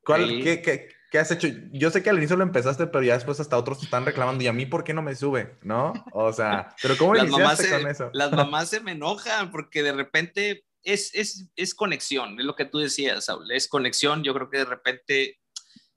¿Cuál, 0.05 0.41
qué, 0.43 0.63
qué, 0.63 0.89
qué, 1.11 1.19
has 1.19 1.31
hecho? 1.31 1.49
Yo 1.73 1.91
sé 1.91 2.03
que 2.03 2.11
al 2.11 2.19
inicio 2.19 2.37
lo 2.37 2.43
empezaste, 2.43 2.87
pero 2.87 3.05
ya 3.05 3.15
después 3.15 3.41
hasta 3.41 3.57
otros 3.57 3.79
te 3.79 3.85
están 3.85 4.05
reclamando. 4.05 4.43
¿Y 4.43 4.47
a 4.47 4.53
mí 4.53 4.67
por 4.67 4.85
qué 4.85 4.95
no 4.95 5.03
me 5.03 5.15
sube? 5.15 5.59
¿No? 5.63 5.93
O 6.13 6.33
sea, 6.33 6.75
¿pero 6.83 6.97
cómo 6.97 7.15
las 7.15 7.27
iniciaste 7.27 7.71
con 7.71 7.87
eso? 7.87 8.11
Las 8.13 8.33
mamás 8.33 8.71
se 8.71 8.81
me 8.81 8.93
enojan 8.93 9.51
porque 9.51 9.83
de 9.83 9.93
repente 9.93 10.65
es, 10.83 11.15
es, 11.15 11.49
es 11.57 11.75
conexión, 11.75 12.39
es 12.39 12.47
lo 12.47 12.57
que 12.57 12.65
tú 12.65 12.79
decías, 12.79 13.25
Saúl. 13.27 13.51
Es 13.51 13.69
conexión. 13.69 14.23
Yo 14.25 14.35
creo 14.35 14.51
que 14.51 14.59
de 14.59 14.65
repente... 14.65 15.39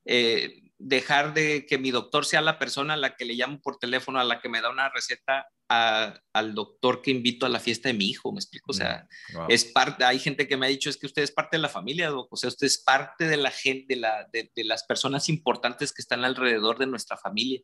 Eh, 0.05 0.61
dejar 0.83 1.35
de 1.35 1.67
que 1.67 1.77
mi 1.77 1.91
doctor 1.91 2.25
sea 2.25 2.41
la 2.41 2.57
persona 2.57 2.95
a 2.95 2.97
la 2.97 3.15
que 3.15 3.25
le 3.25 3.35
llamo 3.35 3.61
por 3.61 3.77
teléfono, 3.77 4.19
a 4.19 4.23
la 4.23 4.41
que 4.41 4.49
me 4.49 4.61
da 4.61 4.71
una 4.71 4.89
receta, 4.89 5.47
al 5.71 6.53
doctor 6.53 7.01
que 7.01 7.11
invito 7.11 7.45
a 7.45 7.49
la 7.49 7.59
fiesta 7.59 7.87
de 7.87 7.93
mi 7.93 8.09
hijo, 8.09 8.31
me 8.31 8.39
explico, 8.39 8.71
o 8.71 8.73
sea, 8.73 9.07
mm, 9.33 9.49
es 9.49 9.65
parte, 9.65 10.03
hay 10.03 10.19
gente 10.19 10.47
que 10.47 10.57
me 10.57 10.65
ha 10.65 10.69
dicho, 10.69 10.89
es 10.89 10.97
que 10.97 11.05
usted 11.05 11.23
es 11.23 11.31
parte 11.31 11.55
de 11.55 11.61
la 11.61 11.69
familia, 11.69 12.13
o 12.13 12.35
sea, 12.35 12.49
usted 12.49 12.67
es 12.67 12.77
parte 12.77 13.27
de 13.27 13.37
la 13.37 13.51
gente, 13.51 13.95
de, 13.95 14.01
la, 14.01 14.27
de, 14.33 14.49
las 14.65 14.83
personas 14.83 15.29
importantes 15.29 15.93
que 15.93 16.01
están 16.01 16.25
alrededor 16.25 16.77
de 16.77 16.87
nuestra 16.87 17.15
familia. 17.17 17.61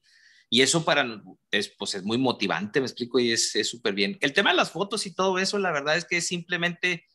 Y 0.49 0.61
eso 0.61 0.85
para, 0.85 1.21
es, 1.51 1.73
pues 1.77 1.95
es 1.95 2.03
muy 2.03 2.17
motivante, 2.17 2.79
me 2.79 2.85
explico, 2.85 3.19
y 3.19 3.31
es 3.31 3.51
súper 3.69 3.93
bien. 3.93 4.17
El 4.21 4.31
tema 4.31 4.51
de 4.51 4.57
las 4.57 4.71
fotos 4.71 5.05
y 5.05 5.13
todo 5.13 5.37
eso, 5.39 5.57
la 5.57 5.71
verdad 5.71 5.97
es 5.97 6.05
que 6.05 6.17
es 6.17 6.27
simplemente 6.27 7.05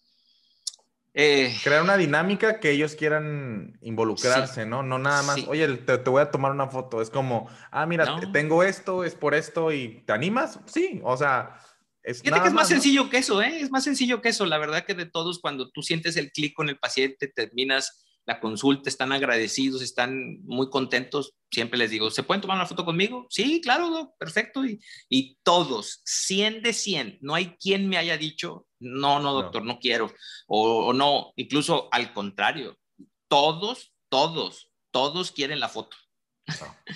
eh, 1.14 1.54
Crear 1.62 1.82
una 1.82 1.96
dinámica 1.96 2.58
que 2.58 2.70
ellos 2.70 2.94
quieran 2.94 3.78
involucrarse, 3.82 4.64
¿no? 4.64 4.82
No 4.82 4.98
nada 4.98 5.22
más, 5.22 5.46
oye, 5.46 5.68
te, 5.68 5.96
voy 5.98 6.22
a 6.22 6.30
tomar 6.30 6.52
una 6.52 6.68
foto. 6.68 7.02
Es 7.02 7.10
como, 7.10 7.48
ah, 7.70 7.84
mira, 7.84 8.18
tengo 8.32 8.62
esto, 8.62 9.04
es 9.04 9.14
por 9.14 9.34
esto 9.34 9.72
y 9.72 10.02
¿te 10.06 10.12
animas? 10.12 10.58
Sí, 10.66 11.00
o 11.04 11.16
sea, 11.16 11.60
es 12.02 12.22
Fíjate 12.22 12.42
que 12.42 12.48
es 12.48 12.54
más, 12.54 12.68
sencillo 12.68 13.10
que 13.10 13.18
eso, 13.18 13.42
¿eh? 13.42 13.60
Es 13.60 13.70
más 13.70 13.84
sencillo 13.84 14.22
que 14.22 14.30
eso. 14.30 14.46
La 14.46 14.58
verdad 14.58 14.84
que 14.86 14.94
de 14.94 15.06
todos, 15.06 15.38
cuando 15.38 15.70
tú 15.70 15.82
sientes 15.82 16.16
el 16.16 16.32
clic 16.32 16.54
con 16.54 16.68
el 16.68 16.78
paciente, 16.78 17.28
terminas 17.28 18.01
la 18.24 18.40
consulta, 18.40 18.88
están 18.88 19.12
agradecidos, 19.12 19.82
están 19.82 20.42
muy 20.44 20.70
contentos. 20.70 21.34
Siempre 21.50 21.78
les 21.78 21.90
digo, 21.90 22.10
¿se 22.10 22.22
pueden 22.22 22.40
tomar 22.40 22.56
una 22.56 22.66
foto 22.66 22.84
conmigo? 22.84 23.26
Sí, 23.30 23.60
claro, 23.60 24.14
perfecto. 24.18 24.64
Y, 24.64 24.80
y, 25.08 25.38
todos, 25.42 26.02
100 26.04 26.62
de 26.62 26.72
100, 26.72 27.18
no 27.20 27.34
hay 27.34 27.56
quien 27.56 27.88
me 27.88 27.98
haya 27.98 28.16
dicho, 28.16 28.66
no, 28.78 29.20
no, 29.20 29.32
doctor, 29.32 29.64
no, 29.64 29.78
quiero. 29.78 30.12
O, 30.46 30.86
o 30.86 30.92
no, 30.92 31.32
incluso 31.36 31.88
al 31.92 32.12
contrario, 32.12 32.78
todos, 33.28 33.92
todos, 34.08 34.70
todos 34.90 35.32
quieren 35.32 35.60
la 35.60 35.68
foto. 35.68 35.96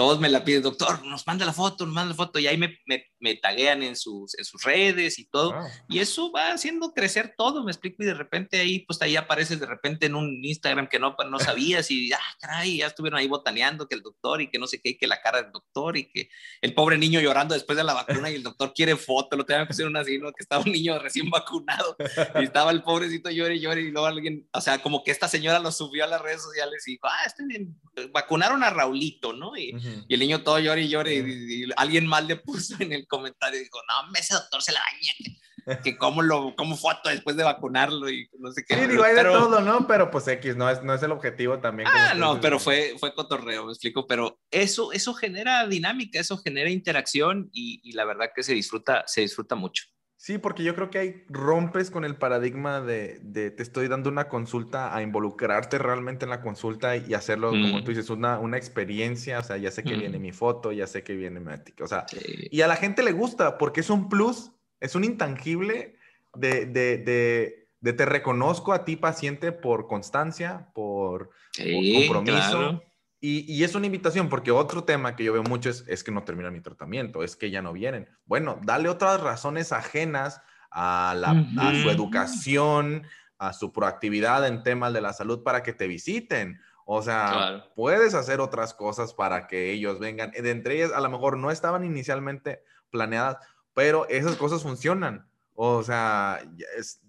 Todos 0.00 0.18
me 0.18 0.30
la 0.30 0.42
piden, 0.42 0.62
doctor, 0.62 1.04
nos 1.04 1.26
manda 1.26 1.44
la 1.44 1.52
foto, 1.52 1.84
nos 1.84 1.94
manda 1.94 2.08
la 2.08 2.16
foto, 2.16 2.38
y 2.38 2.46
ahí 2.46 2.56
me, 2.56 2.78
me, 2.86 3.04
me 3.18 3.34
taguean 3.34 3.82
en 3.82 3.96
sus, 3.96 4.34
en 4.38 4.46
sus 4.46 4.62
redes 4.62 5.18
y 5.18 5.26
todo. 5.26 5.54
Y 5.90 5.98
eso 5.98 6.32
va 6.32 6.52
haciendo 6.52 6.94
crecer 6.94 7.34
todo, 7.36 7.62
me 7.62 7.70
explico, 7.70 8.02
y 8.02 8.06
de 8.06 8.14
repente 8.14 8.58
ahí, 8.58 8.78
pues 8.78 9.02
ahí 9.02 9.16
apareces 9.16 9.60
de 9.60 9.66
repente 9.66 10.06
en 10.06 10.14
un 10.14 10.42
Instagram 10.42 10.88
que 10.88 10.98
no, 10.98 11.14
no 11.28 11.38
sabías, 11.38 11.90
y 11.90 12.10
ah, 12.14 12.18
caray, 12.40 12.78
ya 12.78 12.86
estuvieron 12.86 13.18
ahí 13.18 13.28
botaneando 13.28 13.86
que 13.86 13.94
el 13.94 14.00
doctor, 14.00 14.40
y 14.40 14.48
que 14.48 14.58
no 14.58 14.66
sé 14.66 14.80
qué, 14.80 14.96
que 14.96 15.06
la 15.06 15.20
cara 15.20 15.42
del 15.42 15.52
doctor, 15.52 15.98
y 15.98 16.10
que 16.10 16.30
el 16.62 16.72
pobre 16.72 16.96
niño 16.96 17.20
llorando 17.20 17.52
después 17.52 17.76
de 17.76 17.84
la 17.84 17.92
vacuna, 17.92 18.30
y 18.30 18.36
el 18.36 18.42
doctor 18.42 18.72
quiere 18.74 18.96
foto, 18.96 19.36
lo 19.36 19.44
tengo 19.44 19.66
que 19.66 19.72
hacer 19.74 19.86
una 19.86 20.00
así, 20.00 20.16
¿no? 20.16 20.32
que 20.32 20.42
estaba 20.42 20.64
un 20.64 20.72
niño 20.72 20.98
recién 20.98 21.28
vacunado, 21.28 21.94
y 22.40 22.44
estaba 22.44 22.70
el 22.70 22.82
pobrecito 22.82 23.30
llore 23.30 23.56
y 23.56 23.60
llore, 23.60 23.82
y 23.82 23.90
luego 23.90 24.06
alguien, 24.06 24.48
o 24.50 24.62
sea, 24.62 24.80
como 24.80 25.04
que 25.04 25.10
esta 25.10 25.28
señora 25.28 25.58
lo 25.58 25.70
subió 25.70 26.04
a 26.04 26.08
las 26.08 26.22
redes 26.22 26.40
sociales 26.40 26.88
y 26.88 26.92
dijo, 26.92 27.06
ah, 27.06 27.24
estoy 27.26 27.44
bien, 27.48 27.78
vacunaron 28.14 28.64
a 28.64 28.70
Raulito, 28.70 29.34
¿no? 29.34 29.54
Y, 29.58 29.89
y 30.08 30.14
el 30.14 30.20
niño 30.20 30.42
todo 30.42 30.58
llore 30.58 30.82
y 30.82 30.88
llore 30.88 31.14
y, 31.14 31.64
alguien 31.76 32.06
más 32.06 32.24
le 32.26 32.36
puso 32.36 32.76
en 32.80 32.92
el 32.92 33.06
comentario 33.06 33.60
y 33.60 33.64
dijo, 33.64 33.78
no, 33.88 34.18
ese 34.18 34.34
doctor 34.34 34.62
se 34.62 34.72
la 34.72 34.80
baña, 34.80 35.82
que, 35.82 35.96
cómo 35.98 36.22
lo, 36.22 36.54
cómo 36.56 36.76
foto 36.76 37.08
después 37.08 37.36
de 37.36 37.44
vacunarlo 37.44 38.10
y 38.10 38.28
no 38.38 38.50
sé 38.52 38.64
qué. 38.66 38.74
Sí, 38.74 38.86
digo, 38.86 39.02
hay 39.02 39.14
de 39.14 39.22
todo, 39.22 39.60
¿no? 39.60 39.86
Pero 39.86 40.10
pues 40.10 40.26
X, 40.28 40.56
no 40.56 40.68
es, 40.68 40.82
no 40.82 40.94
es 40.94 41.02
el 41.02 41.12
objetivo 41.12 41.58
también. 41.58 41.88
Ah, 41.92 42.14
no, 42.14 42.40
pero 42.40 42.58
fue, 42.58 42.94
fue 42.98 43.14
cotorreo, 43.14 43.66
me 43.66 43.72
explico, 43.72 44.06
pero 44.06 44.40
eso, 44.50 44.92
eso 44.92 45.14
genera 45.14 45.66
dinámica, 45.66 46.20
eso 46.20 46.38
genera 46.38 46.70
interacción 46.70 47.48
y, 47.52 47.80
y 47.82 47.92
la 47.92 48.04
verdad 48.04 48.30
que 48.34 48.42
se 48.42 48.54
disfruta, 48.54 49.04
se 49.06 49.22
disfruta 49.22 49.54
mucho. 49.54 49.84
Sí, 50.20 50.36
porque 50.36 50.62
yo 50.62 50.74
creo 50.74 50.90
que 50.90 50.98
ahí 50.98 51.24
rompes 51.30 51.90
con 51.90 52.04
el 52.04 52.14
paradigma 52.14 52.82
de, 52.82 53.20
de, 53.22 53.50
te 53.50 53.62
estoy 53.62 53.88
dando 53.88 54.10
una 54.10 54.28
consulta 54.28 54.94
a 54.94 55.00
involucrarte 55.00 55.78
realmente 55.78 56.26
en 56.26 56.30
la 56.30 56.42
consulta 56.42 56.94
y 56.94 57.14
hacerlo, 57.14 57.48
como 57.48 57.78
mm. 57.78 57.84
tú 57.84 57.90
dices, 57.90 58.10
una, 58.10 58.38
una 58.38 58.58
experiencia, 58.58 59.38
o 59.38 59.42
sea, 59.42 59.56
ya 59.56 59.70
sé 59.70 59.82
que 59.82 59.94
viene 59.94 60.18
mm. 60.18 60.20
mi 60.20 60.32
foto, 60.32 60.72
ya 60.72 60.86
sé 60.86 61.02
que 61.02 61.14
viene 61.14 61.40
mi 61.40 61.50
o 61.80 61.88
sea, 61.88 62.04
y 62.50 62.60
a 62.60 62.66
la 62.66 62.76
gente 62.76 63.02
le 63.02 63.12
gusta 63.12 63.56
porque 63.56 63.80
es 63.80 63.88
un 63.88 64.10
plus, 64.10 64.52
es 64.78 64.94
un 64.94 65.04
intangible 65.04 65.96
de, 66.34 66.66
de, 66.66 66.98
de, 66.98 67.68
de 67.80 67.92
te 67.94 68.04
reconozco 68.04 68.74
a 68.74 68.84
ti 68.84 68.96
paciente 68.96 69.52
por 69.52 69.86
constancia, 69.86 70.68
por, 70.74 71.30
compromiso. 71.56 72.82
Y, 73.22 73.62
es 73.62 73.74
una 73.74 73.84
invitación, 73.84 74.30
porque 74.30 74.50
otro 74.50 74.84
tema 74.84 75.14
que 75.14 75.24
yo 75.24 75.34
veo 75.34 75.42
mucho 75.42 75.68
es, 75.68 75.84
es 75.86 76.02
que 76.02 76.10
no 76.10 76.24
termina 76.24 76.50
mi 76.50 76.62
tratamiento, 76.62 77.22
es 77.22 77.36
que 77.36 77.50
ya 77.50 77.60
no 77.60 77.74
vienen. 77.74 78.08
Bueno, 78.24 78.58
dale 78.64 78.88
otras 78.88 79.20
razones 79.20 79.72
ajenas 79.72 80.40
a, 80.70 81.14
la, 81.16 81.30
a 81.58 81.82
su 81.82 81.90
educación, 81.90 83.02
a 83.36 83.52
su 83.52 83.72
proactividad 83.72 84.46
en 84.46 84.62
temas 84.62 84.94
de 84.94 85.02
la 85.02 85.12
salud 85.12 85.42
para 85.42 85.62
que 85.62 85.74
te 85.74 85.86
visiten. 85.86 86.60
O 86.86 87.02
sea, 87.02 87.66
puedes 87.76 88.14
hacer 88.14 88.40
otras 88.40 88.74
cosas 88.74 89.12
para 89.12 89.46
que 89.46 89.70
ellos 89.70 89.98
vengan. 89.98 90.30
De 90.30 90.50
entre 90.50 90.76
ellas, 90.76 90.92
a 90.92 91.00
lo 91.00 91.10
mejor 91.10 91.36
no 91.36 91.50
estaban 91.50 91.84
inicialmente 91.84 92.64
planeadas, 92.90 93.36
pero 93.74 94.08
esas 94.08 94.36
cosas 94.36 94.62
funcionan. 94.62 95.28
O 95.54 95.82
sea, 95.82 96.40
es, 96.76 97.02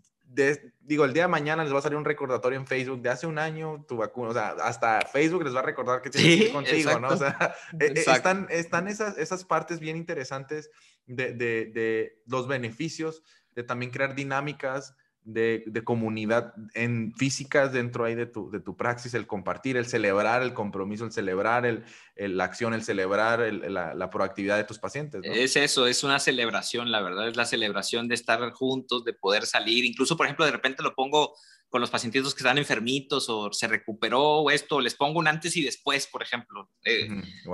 digo, 0.82 1.06
el 1.06 1.14
día 1.14 1.24
de 1.24 1.28
mañana 1.28 1.64
les 1.64 1.74
va 1.74 1.80
a 1.80 1.82
salir 1.82 1.98
un 1.98 2.06
recordatorio 2.06 2.58
en 2.58 2.68
Facebook 2.68 3.02
de 3.02 3.10
hace 3.10 3.28
un 3.28 3.38
año 3.38 3.86
tu 3.88 3.98
vacuna, 3.98 4.30
o 4.30 4.34
sea, 4.34 4.50
hasta 4.64 5.02
Facebook 5.02 5.44
les 5.44 5.56
va 5.56 5.60
a 5.60 5.64
recordar 5.64 6.02
que 6.02 6.10
tienes 6.10 6.38
que 6.38 6.46
ir 6.46 6.52
contigo, 6.52 7.00
¿no? 7.00 7.10
O 7.10 7.18
sea, 7.18 7.56
e, 7.80 7.86
e, 7.86 8.00
están, 8.00 8.48
están 8.50 8.88
esas, 8.88 9.18
esas 9.18 9.44
partes 9.44 9.80
bien 9.80 9.98
interesantes 9.98 10.70
de, 11.06 11.34
de, 11.34 11.66
de, 11.66 12.22
los 12.26 12.48
beneficios, 12.48 13.24
de 13.56 13.64
también 13.64 13.92
crear 13.92 14.16
dinámicas 14.16 14.96
de, 15.24 15.64
de, 15.68 15.84
comunidad 15.84 16.54
en 16.74 17.14
físicas 17.16 17.72
dentro 17.74 18.06
ahí 18.06 18.16
de 18.16 18.26
tu, 18.26 18.50
de 18.50 18.60
tu 18.60 18.76
praxis, 18.76 19.14
el 19.14 19.28
compartir, 19.28 19.78
el 19.78 19.86
celebrar 19.86 20.42
el 20.42 20.54
compromiso, 20.54 21.06
el 21.06 21.12
celebrar 21.12 21.66
el, 21.66 21.84
la 22.16 22.44
acción, 22.44 22.74
el 22.74 22.84
celebrar 22.84 23.40
la, 23.40 23.94
la, 23.94 24.10
proactividad 24.10 24.58
de 24.58 24.64
tus 24.64 24.80
pacientes. 24.80 25.22
Es 25.24 25.56
eso, 25.56 25.88
es 25.88 26.04
una 26.04 26.20
celebración, 26.20 26.92
la 26.92 27.02
verdad, 27.02 27.28
es 27.28 27.38
la 27.38 27.46
celebración 27.46 28.08
de 28.08 28.16
estar 28.16 28.52
juntos, 28.52 29.04
de 29.04 29.14
poder 29.14 29.46
salir, 29.46 29.86
incluso, 29.86 30.18
por 30.18 30.26
ejemplo, 30.26 30.46
de 30.46 30.52
repente 30.52 30.84
lo 30.84 30.94
pongo 30.96 31.34
con 31.72 31.80
los 31.80 31.90
pacientitos 31.90 32.36
que 32.36 32.40
están 32.40 32.58
enfermitos 32.58 33.30
o 33.30 33.52
se 33.54 33.66
recuperó 33.66 34.22
o 34.22 34.52
esto, 34.52 34.82
les 34.82 34.94
pongo 34.94 35.20
un 35.20 35.28
antes 35.30 35.56
y 35.56 35.64
después, 35.64 36.06
por 36.06 36.22
ejemplo. 36.22 36.70
Eh, 36.84 37.08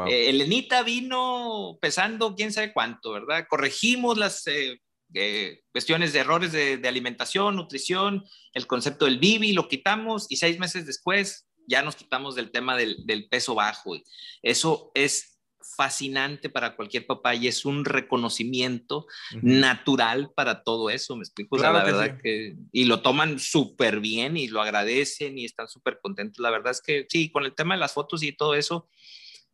eh, 0.07 0.30
Elenita 0.30 0.82
vino 0.82 1.78
pesando 1.80 2.36
quién 2.36 2.51
sabe 2.51 2.74
cuánto, 2.74 3.11
¿verdad? 3.11 3.45
Corregimos 3.47 4.18
las 4.18 4.47
eh, 4.47 4.82
eh, 5.14 5.62
cuestiones 5.72 6.14
de 6.14 6.20
errores 6.20 6.51
de, 6.51 6.88
alimentación, 6.88 7.55
nutrición, 7.55 8.24
el 8.53 8.68
concepto 8.68 9.05
del 9.05 9.20
Bibi, 9.20 9.53
lo 9.53 9.68
quitamos 9.68 10.28
y 10.30 10.38
seis 10.38 10.60
meses 10.60 10.86
después 10.86 11.47
ya 11.68 11.82
nos 11.82 11.95
quitamos 11.95 12.36
del 12.36 12.51
tema 12.51 12.78
del, 12.78 13.28
peso 13.30 13.55
bajo. 13.55 13.95
Eso 14.41 14.91
es 14.93 15.39
fascinante 15.76 16.49
para 16.49 16.76
cualquier 16.76 17.05
papá 17.05 17.36
y 17.36 17.47
es 17.47 17.66
un 17.66 17.84
reconocimiento 17.84 19.05
natural 19.41 20.32
para 20.34 20.64
todo 20.64 20.89
eso, 20.89 21.16
me 21.18 21.24
explico, 21.24 21.58
la 21.58 21.72
verdad 21.84 22.18
que, 22.22 22.55
y 22.72 22.86
lo 22.86 23.01
toman 23.01 23.38
súper 23.38 23.99
bien 23.99 24.38
y 24.38 24.47
lo 24.47 24.62
agradecen 24.62 25.38
y 25.38 25.43
están 25.43 25.68
súper 25.68 25.99
contentos, 26.01 26.39
la 26.39 26.51
verdad 26.51 26.72
es 26.72 26.82
que 26.82 27.05
sí, 27.10 27.30
con 27.30 27.43
el 27.43 27.53
tema 27.53 27.76
de 27.76 27.82
las 27.82 27.93
fotos 27.93 28.24
y 28.24 28.32
todo 28.32 28.55
eso, 28.55 28.88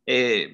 eh, 0.06 0.52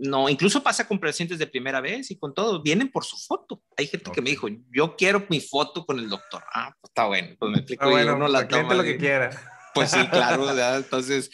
no, 0.00 0.28
incluso 0.28 0.62
pasa 0.62 0.86
con 0.86 0.98
pacientes 0.98 1.38
de 1.38 1.46
primera 1.46 1.80
vez 1.80 2.10
y 2.10 2.18
con 2.18 2.34
todo, 2.34 2.62
vienen 2.62 2.90
por 2.90 3.04
su 3.04 3.16
foto. 3.16 3.62
Hay 3.76 3.86
gente 3.86 4.10
que 4.12 4.20
me 4.20 4.30
dijo, 4.30 4.48
yo 4.70 4.96
quiero 4.96 5.24
mi 5.30 5.40
foto 5.40 5.86
con 5.86 5.98
el 5.98 6.08
doctor. 6.08 6.44
Ah, 6.52 6.74
pues 6.80 6.90
está 6.90 7.06
bueno, 7.06 7.34
pues 7.38 7.52
me 7.52 7.58
explico. 7.58 7.88
bueno, 7.88 8.16
uno 8.16 8.28
la 8.28 8.46
toma, 8.46 8.74
lo 8.74 8.82
que 8.82 8.96
quiera. 8.96 9.30
Pues 9.72 9.90
sí, 9.90 10.06
claro, 10.08 10.46
entonces 10.76 11.30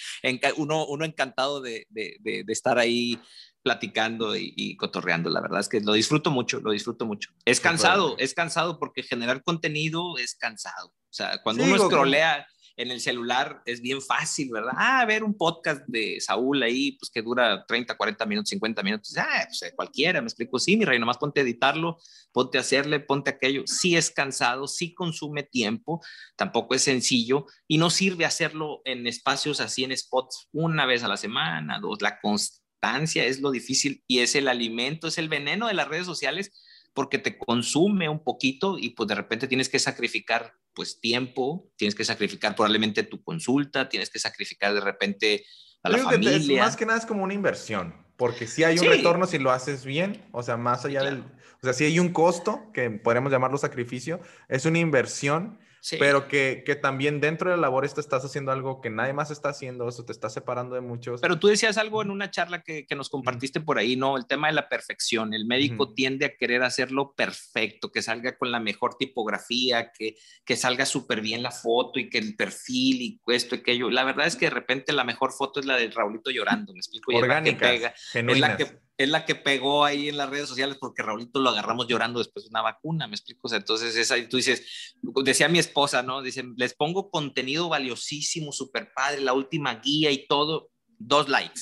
uno, 0.57 0.87
uno 0.87 1.05
encantado 1.05 1.61
de, 1.61 1.87
de, 1.91 2.17
de, 2.21 2.45
estar 2.49 2.79
ahí 2.79 3.19
platicando 3.63 4.35
y, 4.37 4.77
cotorreando. 4.77 5.29
La 5.29 5.41
verdad 5.41 5.61
es 5.61 5.69
que 5.69 5.81
lo 5.81 5.93
disfruto 5.93 6.31
mucho, 6.31 6.61
lo 6.61 6.71
disfruto 6.71 7.05
mucho. 7.05 7.31
Es 7.45 7.61
cansado, 7.61 8.17
es 8.19 8.35
cansado 8.35 8.79
porque 8.79 9.03
generar 9.03 9.43
contenido 9.43 10.17
es 10.19 10.35
cansado. 10.35 10.89
O 10.89 11.13
sea, 11.13 11.41
cuando 11.43 11.65
uno 11.65 11.77
escrolea 11.77 12.47
en 12.77 12.91
el 12.91 13.01
celular 13.01 13.63
es 13.65 13.81
bien 13.81 14.01
fácil, 14.01 14.51
¿verdad? 14.53 14.73
Ah, 14.77 15.05
ver 15.07 15.25
un 15.25 15.37
podcast 15.37 15.83
de 15.87 16.21
Saúl 16.21 16.63
ahí, 16.63 16.93
pues 16.93 17.11
que 17.11 17.23
dura 17.23 17.65
30, 17.67 17.97
40 17.97 18.27
minutos, 18.27 18.51
50 18.51 18.83
minutos. 18.83 19.17
Ah, 19.17 19.45
pues 19.47 19.63
eh, 19.63 19.73
cualquiera, 19.75 20.21
me 20.21 20.27
explico. 20.27 20.59
Sí, 20.59 20.77
mi 20.77 20.85
rey, 20.85 20.99
nomás 20.99 21.19
ponte 21.19 21.41
a 21.41 21.43
editarlo, 21.43 21.99
ponte 22.33 22.59
a 22.59 22.63
hacerle, 22.63 23.01
ponte 23.01 23.31
aquello. 23.31 23.63
Sí 23.67 23.97
es 23.97 24.11
cansado, 24.11 24.67
sí 24.67 24.95
consume 24.95 25.43
tiempo, 25.43 26.01
tampoco 26.37 26.75
es 26.75 26.83
sencillo 26.83 27.47
y 27.67 27.79
no 27.79 27.91
sirve 27.91 28.25
hacerlo 28.25 28.83
en 28.85 29.07
espacios 29.07 29.61
así, 29.61 29.85
en 29.85 29.97
spots, 29.97 30.49
una 30.53 30.87
vez 30.87 31.03
a 31.03 31.09
la 31.09 31.17
semana, 31.17 31.79
dos. 31.81 32.01
La 32.03 32.21
constancia 32.21 33.25
es 33.25 33.41
lo 33.41 33.51
difícil 33.51 34.03
y 34.07 34.21
es 34.21 34.35
el 34.35 34.49
alimento, 34.49 35.09
es 35.09 35.19
el 35.19 35.29
veneno 35.29 35.69
de 35.69 35.75
las 35.75 35.89
redes 35.89 36.07
sociales 36.07 36.53
porque 36.93 37.19
te 37.19 37.39
consume 37.39 38.09
un 38.09 38.23
poquito 38.23 38.79
y 38.79 38.91
pues 38.91 39.09
de 39.09 39.15
repente 39.15 39.47
tienes 39.47 39.69
que 39.69 39.79
sacrificar 39.79 40.55
pues 40.75 41.01
tiempo, 41.01 41.71
tienes 41.77 41.95
que 41.95 42.05
sacrificar 42.05 42.55
probablemente 42.55 43.03
tu 43.03 43.23
consulta, 43.23 43.89
tienes 43.89 44.11
que 44.11 44.19
sacrificar 44.19 44.75
de 44.75 44.81
repente 44.81 45.45
a 45.83 45.91
la 45.91 45.99
familia. 45.99 46.65
más 46.65 46.77
que 46.77 46.87
nada 46.87 46.99
es 46.99 47.07
como 47.07 47.25
una 47.25 47.35
inversión, 47.35 47.95
porque 48.17 48.47
si 48.47 48.65
hay 48.65 48.79
un 48.79 48.87
retorno 48.87 49.27
si 49.27 49.39
lo 49.39 49.51
haces 49.51 49.85
bien, 49.85 50.29
o 50.33 50.43
sea, 50.43 50.57
más 50.57 50.85
allá 50.85 51.03
del, 51.03 51.21
o 51.21 51.65
sea, 51.65 51.73
si 51.73 51.85
hay 51.85 51.99
un 51.99 52.13
costo, 52.13 52.71
que 52.73 52.91
podríamos 52.91 53.33
llamarlo 53.33 53.59
sacrificio, 53.59 54.21
es 54.49 54.65
una 54.65 54.79
inversión 54.79 55.59
pero 55.99 56.29
que, 56.29 56.63
que, 56.65 56.77
también 56.77 57.21
dentro 57.21 57.51
de 57.51 57.57
la 57.57 57.63
labor 57.63 57.85
estás 57.85 58.25
haciendo 58.25 58.53
algo 58.53 58.81
que 58.81 58.91
nadie 58.91 59.13
más 59.13 59.31
está 59.31 59.51
haciendo, 59.51 59.89
eso 59.89 60.05
te 60.05 60.13
está 60.13 60.29
separando 60.29 60.75
de 60.75 60.81
muchos. 60.81 61.21
Pero 61.21 61.39
tú 61.39 61.49
decías 61.49 61.77
algo 61.79 62.03
en 62.03 62.11
una 62.11 62.31
charla 62.31 62.63
que, 62.63 62.87
que 62.87 62.95
nos 62.95 63.09
compartiste 63.09 63.61
por 63.61 63.79
ahí, 63.79 63.97
¿no? 63.97 64.17
El 64.17 64.27
tema 64.27 64.49
de 64.49 64.55
la 64.55 64.69
perfección. 64.69 65.35
El 65.35 65.47
médico 65.47 65.93
tiende 65.95 66.27
a 66.27 66.37
querer 66.37 66.63
hacerlo 66.63 67.15
perfecto, 67.15 67.91
que 67.91 68.03
salga 68.03 68.37
con 68.37 68.51
la 68.51 68.61
mejor 68.61 68.97
tipografía, 68.97 69.93
que, 69.93 70.17
que 70.45 70.57
salga 70.57 70.87
súper 70.87 71.21
bien 71.21 71.43
la 71.43 71.51
foto 71.51 71.99
y 71.99 72.09
que 72.09 72.19
el 72.19 72.37
perfil 72.37 73.03
y 73.03 73.21
esto 73.29 73.55
y 73.55 73.59
aquello. 73.59 73.91
La 73.91 74.05
verdad 74.05 74.27
es 74.27 74.37
que 74.37 74.47
de 74.47 74.51
repente 74.51 74.93
la 74.93 75.05
mejor 75.05 75.33
foto 75.33 75.61
es 75.61 75.67
la 75.67 75.77
de 75.77 75.91
Raulito 75.91 76.31
llorando, 76.31 76.73
¿me 76.73 76.79
explico? 76.79 77.15
Orgánica, 77.15 77.73
es 77.73 77.81
la 77.83 77.93
que 77.93 78.31
es 78.33 78.41
la 78.41 78.57
que 78.57 78.67
pegó 79.35 79.85
ahí 79.85 80.09
en 80.09 80.17
las 80.17 80.29
redes 80.29 80.49
sociales 80.49 80.77
porque 80.79 81.03
Raulito 81.03 81.41
lo 81.41 81.51
agarramos 81.51 81.87
llorando 81.87 82.19
después 82.19 82.45
de 82.45 82.51
una 82.51 82.63
vacuna, 82.63 83.07
¿me 83.07 83.15
explico? 83.15 83.53
entonces, 83.55 83.97
esa, 83.97 84.17
tú 84.29 84.37
dices, 84.37 84.95
decía 85.25 85.49
mi 85.49 85.59
esposa, 85.59 86.03
¿no? 86.03 86.23
Dicen, 86.23 86.55
les 86.57 86.75
pongo 86.75 87.11
contenido 87.11 87.69
valiosísimo, 87.69 88.53
súper 88.53 88.93
padre, 88.95 89.23
la 89.23 89.33
última 89.33 89.77
guía 89.77 90.11
y 90.11 90.27
todo, 90.27 90.71
dos 90.99 91.29
likes. 91.29 91.61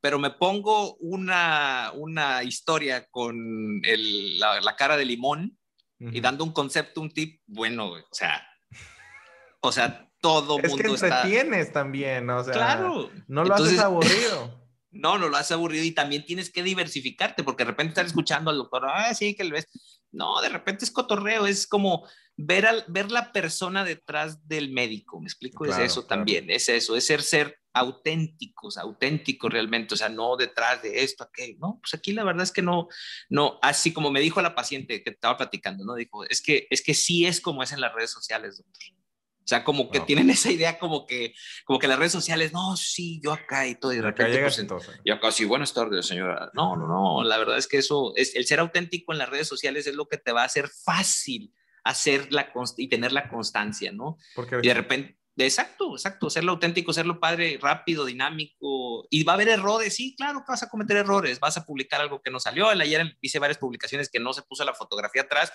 Pero 0.00 0.18
me 0.20 0.30
pongo 0.30 0.94
una, 0.96 1.90
una 1.94 2.44
historia 2.44 3.06
con 3.10 3.80
el, 3.82 4.38
la, 4.38 4.76
cara 4.76 4.96
de 4.96 5.04
limón 5.04 5.58
y 5.98 6.20
dando 6.20 6.44
un 6.44 6.52
concepto, 6.52 7.00
un 7.00 7.10
tip, 7.10 7.40
bueno, 7.46 7.90
o 7.90 8.14
sea, 8.14 8.46
o 9.60 9.72
sea, 9.72 10.08
todo 10.20 10.60
es 10.60 10.70
mundo 10.70 10.84
que 10.84 11.06
entretienes 11.06 11.72
también, 11.72 12.30
o 12.30 12.44
sea, 12.44 12.52
claro. 12.52 13.10
no 13.26 13.42
lo 13.42 13.54
haces 13.54 13.80
aburrido. 13.80 14.57
No, 14.90 15.18
no 15.18 15.28
lo 15.28 15.36
has 15.36 15.52
aburrido 15.52 15.84
y 15.84 15.92
también 15.92 16.24
tienes 16.24 16.50
que 16.50 16.62
diversificarte 16.62 17.44
porque 17.44 17.64
de 17.64 17.70
repente 17.70 17.90
estás 17.90 18.06
escuchando 18.06 18.50
al 18.50 18.58
doctor, 18.58 18.86
ah, 18.88 19.12
sí, 19.14 19.34
que 19.34 19.44
lo 19.44 19.54
ves. 19.54 19.66
No, 20.10 20.40
de 20.40 20.48
repente 20.48 20.84
es 20.84 20.90
cotorreo, 20.90 21.46
es 21.46 21.66
como 21.66 22.06
ver, 22.36 22.66
al, 22.66 22.84
ver 22.88 23.10
la 23.10 23.32
persona 23.32 23.84
detrás 23.84 24.48
del 24.48 24.70
médico, 24.70 25.20
¿me 25.20 25.26
explico? 25.26 25.66
es 25.66 25.76
eso 25.76 26.06
también, 26.06 26.48
es 26.50 26.68
eso, 26.68 26.96
es 26.96 27.04
ser, 27.04 27.22
ser 27.22 27.58
auténticos, 27.74 28.78
auténticos 28.78 29.52
realmente, 29.52 29.94
o 29.94 29.96
sea, 29.96 30.08
no 30.08 30.36
detrás 30.36 30.82
de 30.82 31.02
esto, 31.02 31.24
aquello, 31.24 31.58
no, 31.60 31.78
pues 31.82 31.92
aquí 31.94 32.12
la 32.12 32.24
verdad 32.24 32.44
es 32.44 32.52
que 32.52 32.62
no, 32.62 32.88
no, 33.28 33.58
así 33.60 33.92
como 33.92 34.10
me 34.10 34.20
dijo 34.20 34.40
la 34.40 34.54
paciente 34.54 35.02
que 35.02 35.10
estaba 35.10 35.36
platicando, 35.36 35.84
¿no? 35.84 35.94
Dijo, 35.94 36.24
es 36.24 36.40
que, 36.40 36.66
es 36.70 36.82
que 36.82 36.94
sí 36.94 37.26
es 37.26 37.40
como 37.40 37.62
es 37.62 37.72
en 37.72 37.80
las 37.80 37.92
redes 37.92 38.10
sociales, 38.10 38.56
doctor. 38.56 38.97
O 39.48 39.50
sea, 39.50 39.64
como 39.64 39.90
que 39.90 40.00
tienen 40.00 40.28
esa 40.30 40.50
idea 40.50 40.78
como 40.78 41.06
que, 41.06 41.32
como 41.64 41.78
que 41.78 41.88
las 41.88 41.98
redes 41.98 42.12
sociales, 42.12 42.52
no, 42.52 42.76
sí, 42.76 43.18
yo 43.24 43.32
acá 43.32 43.66
y 43.66 43.76
todo, 43.76 43.94
y 43.94 43.96
de 43.96 44.02
repente, 44.02 44.42
pues, 44.42 44.90
y 45.02 45.10
acá 45.10 45.32
sí, 45.32 45.46
buenas 45.46 45.72
tardes, 45.72 46.04
señora. 46.04 46.50
No, 46.52 46.76
no, 46.76 46.86
no, 46.86 47.24
la 47.24 47.38
verdad 47.38 47.56
es 47.56 47.66
que 47.66 47.78
eso, 47.78 48.12
es, 48.14 48.36
el 48.36 48.44
ser 48.44 48.60
auténtico 48.60 49.12
en 49.12 49.18
las 49.18 49.30
redes 49.30 49.48
sociales 49.48 49.86
es 49.86 49.94
lo 49.94 50.06
que 50.06 50.18
te 50.18 50.32
va 50.32 50.42
a 50.42 50.44
hacer 50.44 50.68
fácil 50.68 51.54
hacer 51.82 52.30
la 52.30 52.52
y 52.76 52.88
tener 52.88 53.12
la 53.12 53.30
constancia, 53.30 53.90
¿no? 53.90 54.18
Porque 54.34 54.58
y 54.62 54.68
de 54.68 54.74
repente, 54.74 55.18
exacto, 55.38 55.94
exacto, 55.94 56.28
serlo 56.28 56.52
auténtico, 56.52 56.92
serlo 56.92 57.18
padre, 57.18 57.58
rápido, 57.62 58.04
dinámico, 58.04 59.06
y 59.08 59.22
va 59.22 59.32
a 59.32 59.36
haber 59.36 59.48
errores, 59.48 59.94
sí, 59.94 60.14
claro 60.14 60.40
que 60.40 60.52
vas 60.52 60.62
a 60.62 60.68
cometer 60.68 60.98
errores, 60.98 61.40
vas 61.40 61.56
a 61.56 61.64
publicar 61.64 62.02
algo 62.02 62.20
que 62.20 62.30
no 62.30 62.40
salió, 62.40 62.70
el 62.70 62.82
ayer 62.82 63.16
hice 63.22 63.38
varias 63.38 63.56
publicaciones 63.56 64.10
que 64.10 64.20
no 64.20 64.34
se 64.34 64.42
puso 64.42 64.64
la 64.64 64.74
fotografía 64.74 65.22
atrás, 65.22 65.50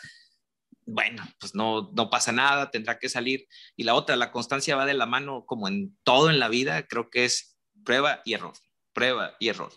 bueno, 0.85 1.23
pues 1.39 1.55
no, 1.55 1.91
no 1.93 2.09
pasa 2.09 2.31
nada, 2.31 2.71
tendrá 2.71 2.99
que 2.99 3.09
salir. 3.09 3.47
Y 3.75 3.83
la 3.83 3.95
otra, 3.95 4.15
la 4.15 4.31
constancia 4.31 4.75
va 4.75 4.85
de 4.85 4.93
la 4.93 5.05
mano 5.05 5.45
como 5.45 5.67
en 5.67 5.97
todo 6.03 6.29
en 6.29 6.39
la 6.39 6.49
vida, 6.49 6.87
creo 6.87 7.09
que 7.09 7.25
es 7.25 7.57
prueba 7.83 8.21
y 8.25 8.33
error, 8.33 8.53
prueba 8.93 9.35
y 9.39 9.49
error. 9.49 9.71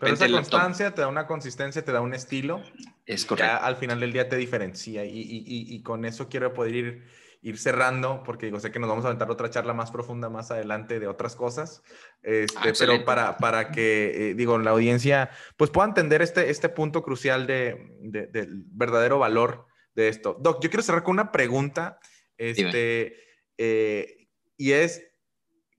Pero 0.00 0.14
esa 0.14 0.28
constancia 0.28 0.94
te 0.94 1.00
da 1.00 1.08
una 1.08 1.28
consistencia, 1.28 1.84
te 1.84 1.92
da 1.92 2.00
un 2.00 2.12
estilo. 2.12 2.60
Es 3.04 3.24
correcto. 3.24 3.58
Que 3.58 3.64
al 3.64 3.76
final 3.76 4.00
del 4.00 4.12
día 4.12 4.28
te 4.28 4.36
diferencia. 4.36 5.04
Y, 5.04 5.20
y, 5.20 5.44
y, 5.46 5.82
con 5.82 6.04
eso 6.04 6.28
quiero 6.28 6.52
poder 6.52 6.74
ir, 6.74 7.04
ir 7.40 7.56
cerrando, 7.56 8.24
porque 8.24 8.46
digo, 8.46 8.58
sé 8.58 8.72
que 8.72 8.80
nos 8.80 8.88
vamos 8.88 9.04
a 9.04 9.08
aventar 9.08 9.30
otra 9.30 9.48
charla 9.48 9.74
más 9.74 9.92
profunda 9.92 10.28
más 10.28 10.50
adelante 10.50 10.98
de 10.98 11.06
otras 11.06 11.36
cosas. 11.36 11.84
Este, 12.22 12.72
pero 12.76 13.04
para, 13.04 13.36
para 13.36 13.70
que, 13.70 14.30
eh, 14.30 14.34
digo, 14.34 14.58
la 14.58 14.72
audiencia 14.72 15.30
pues 15.56 15.70
pueda 15.70 15.86
entender 15.86 16.20
este, 16.20 16.50
este 16.50 16.68
punto 16.68 17.04
crucial 17.04 17.46
de, 17.46 17.96
de, 18.00 18.26
del 18.26 18.64
verdadero 18.72 19.20
valor 19.20 19.68
de 19.96 20.08
esto. 20.08 20.36
Doc, 20.38 20.62
yo 20.62 20.70
quiero 20.70 20.82
cerrar 20.82 21.02
con 21.02 21.14
una 21.14 21.32
pregunta. 21.32 21.98
Este, 22.36 23.16
eh, 23.56 24.28
y 24.56 24.72
es, 24.72 25.02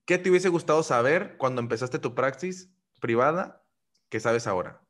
¿qué 0.06 0.18
te 0.18 0.30
hubiese 0.30 0.50
gustado 0.50 0.82
saber 0.84 1.38
cuando 1.38 1.62
empezaste 1.62 2.00
tu 2.00 2.16
praxis 2.16 2.70
privada 3.00 3.64
que 4.10 4.20
sabes 4.20 4.48
ahora? 4.48 4.84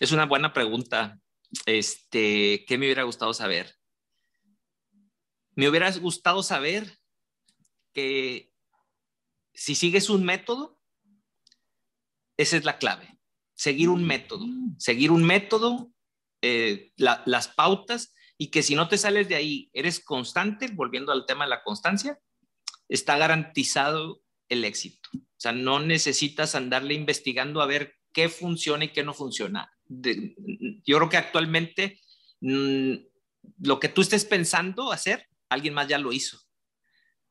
Es 0.00 0.10
una 0.10 0.26
buena 0.26 0.52
pregunta. 0.52 1.20
Este, 1.66 2.64
¿qué 2.66 2.76
me 2.76 2.86
hubiera 2.86 3.04
gustado 3.04 3.32
saber? 3.32 3.76
Me 5.54 5.68
hubiera 5.68 5.90
gustado 5.92 6.42
saber 6.42 6.98
que 7.92 8.52
si 9.54 9.76
sigues 9.76 10.10
un 10.10 10.24
método, 10.24 10.80
esa 12.36 12.56
es 12.56 12.64
la 12.64 12.78
clave. 12.78 13.20
Seguir 13.54 13.88
un 13.88 14.04
método. 14.04 14.46
Seguir 14.78 15.12
un 15.12 15.22
método 15.22 15.93
eh, 16.46 16.92
las 16.96 17.48
pautas 17.48 18.14
y 18.36 18.50
que 18.50 18.62
si 18.62 18.74
no 18.74 18.86
te 18.86 18.98
sales 18.98 19.30
de 19.30 19.34
ahí, 19.34 19.70
eres 19.72 19.98
constante, 19.98 20.68
volviendo 20.68 21.10
al 21.10 21.24
tema 21.24 21.44
de 21.44 21.50
la 21.50 21.62
constancia, 21.62 22.18
está 22.86 23.16
garantizado 23.16 24.20
el 24.50 24.66
éxito. 24.66 25.08
O 25.14 25.38
sea, 25.38 25.52
no 25.52 25.80
necesitas 25.80 26.54
andarle 26.54 26.92
investigando 26.92 27.62
a 27.62 27.66
ver 27.66 27.94
qué 28.12 28.28
funciona 28.28 28.84
y 28.84 28.88
qué 28.88 29.02
no 29.02 29.14
funciona. 29.14 29.72
yo 29.86 30.98
creo 30.98 31.08
que 31.08 31.16
actualmente 31.16 31.98
mm, 32.42 32.94
lo 33.62 33.80
que 33.80 33.88
tú 33.88 34.02
estés 34.02 34.26
pensando 34.26 34.92
hacer, 34.92 35.26
alguien 35.48 35.72
más 35.72 35.88
ya 35.88 35.98
lo 35.98 36.12
hizo. 36.12 36.40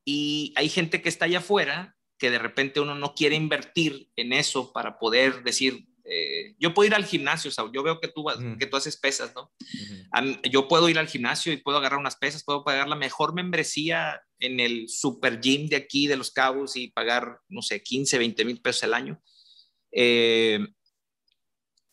Y 0.03 0.53
hay 0.55 0.69
gente 0.69 1.03
que 1.03 1.09
está 1.09 1.25
allá 1.25 1.37
afuera 1.37 1.95
que 2.17 2.31
de 2.31 2.39
repente 2.39 2.79
uno 2.79 2.95
no 2.95 3.13
quiere 3.13 3.35
invertir 3.35 4.09
en 4.15 4.33
eso 4.33 4.73
para 4.73 4.97
poder 4.97 5.43
decir, 5.43 5.85
eh, 6.05 6.55
yo 6.59 6.73
puedo 6.73 6.87
ir 6.87 6.95
al 6.95 7.05
gimnasio, 7.05 7.49
Saúl, 7.49 7.71
yo 7.73 7.81
veo 7.81 7.99
que 7.99 8.09
tú, 8.09 8.25
que 8.59 8.65
tú 8.65 8.75
haces 8.75 8.97
pesas, 8.97 9.33
¿no? 9.35 9.51
yo 10.49 10.67
puedo 10.67 10.89
ir 10.89 10.99
al 10.99 11.07
gimnasio 11.07 11.53
y 11.53 11.57
puedo 11.57 11.77
agarrar 11.77 11.99
unas 11.99 12.17
pesas, 12.17 12.43
puedo 12.43 12.63
pagar 12.63 12.89
la 12.89 12.95
mejor 12.95 13.33
membresía 13.33 14.21
en 14.39 14.59
el 14.59 14.89
super 14.89 15.39
gym 15.39 15.67
de 15.69 15.77
aquí, 15.77 16.07
de 16.07 16.17
Los 16.17 16.31
Cabos, 16.31 16.75
y 16.75 16.89
pagar, 16.89 17.39
no 17.47 17.61
sé, 17.61 17.81
15, 17.81 18.17
20 18.17 18.45
mil 18.45 18.61
pesos 18.61 18.83
al 18.83 18.93
año. 18.93 19.21
Eh, 19.91 20.59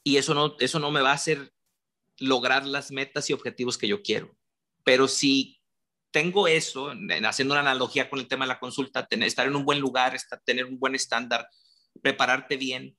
y 0.03 0.17
eso 0.17 0.35
no, 0.35 0.57
eso 0.59 0.81
no 0.81 0.91
me 0.91 1.03
va 1.03 1.11
a 1.11 1.15
hacer 1.15 1.53
lograr 2.19 2.67
las 2.67 2.91
metas 2.91 3.31
y 3.31 3.33
objetivos 3.33 3.79
que 3.79 3.89
yo 3.89 4.03
quiero. 4.03 4.37
Pero 4.85 5.07
si 5.07 5.61
tengo 6.11 6.49
eso, 6.49 6.93
haciendo 7.25 7.55
una 7.55 7.61
analogía 7.61 8.11
con 8.11 8.19
el 8.19 8.27
tema 8.27 8.45
de 8.45 8.49
la 8.49 8.59
consulta, 8.59 9.07
tener, 9.07 9.29
estar 9.29 9.47
en 9.47 9.55
un 9.55 9.65
buen 9.65 9.79
lugar, 9.79 10.15
estar, 10.15 10.41
tener 10.45 10.65
un 10.65 10.79
buen 10.79 10.95
estándar, 10.95 11.49
prepararte 12.03 12.57
bien, 12.57 12.97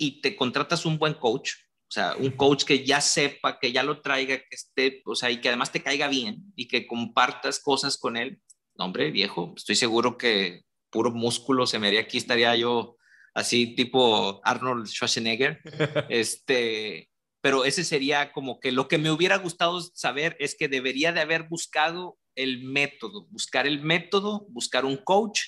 y 0.00 0.22
te 0.22 0.34
contratas 0.34 0.86
un 0.86 0.98
buen 0.98 1.12
coach, 1.12 1.52
o 1.88 1.92
sea, 1.92 2.16
un 2.16 2.30
coach 2.30 2.64
que 2.64 2.86
ya 2.86 3.02
sepa, 3.02 3.58
que 3.58 3.70
ya 3.70 3.82
lo 3.82 4.00
traiga, 4.00 4.38
que 4.38 4.54
esté, 4.54 5.02
o 5.04 5.14
sea, 5.14 5.30
y 5.30 5.42
que 5.42 5.48
además 5.48 5.70
te 5.70 5.82
caiga 5.82 6.08
bien 6.08 6.52
y 6.56 6.66
que 6.68 6.86
compartas 6.86 7.60
cosas 7.60 7.98
con 7.98 8.16
él. 8.16 8.40
No, 8.76 8.86
hombre, 8.86 9.10
viejo, 9.10 9.52
estoy 9.56 9.76
seguro 9.76 10.16
que 10.16 10.62
puro 10.88 11.10
músculo 11.10 11.66
se 11.66 11.78
me 11.78 11.88
haría 11.88 12.00
aquí, 12.00 12.16
estaría 12.16 12.56
yo 12.56 12.96
así 13.34 13.74
tipo 13.74 14.40
Arnold 14.42 14.86
Schwarzenegger. 14.86 15.60
este, 16.08 17.10
pero 17.42 17.66
ese 17.66 17.84
sería 17.84 18.32
como 18.32 18.58
que 18.58 18.72
lo 18.72 18.88
que 18.88 18.96
me 18.96 19.10
hubiera 19.10 19.36
gustado 19.36 19.82
saber 19.82 20.34
es 20.40 20.56
que 20.56 20.68
debería 20.68 21.12
de 21.12 21.20
haber 21.20 21.44
buscado 21.48 22.18
el 22.34 22.62
método, 22.64 23.26
buscar 23.26 23.66
el 23.66 23.82
método, 23.82 24.46
buscar 24.48 24.86
un 24.86 24.96
coach 24.96 25.42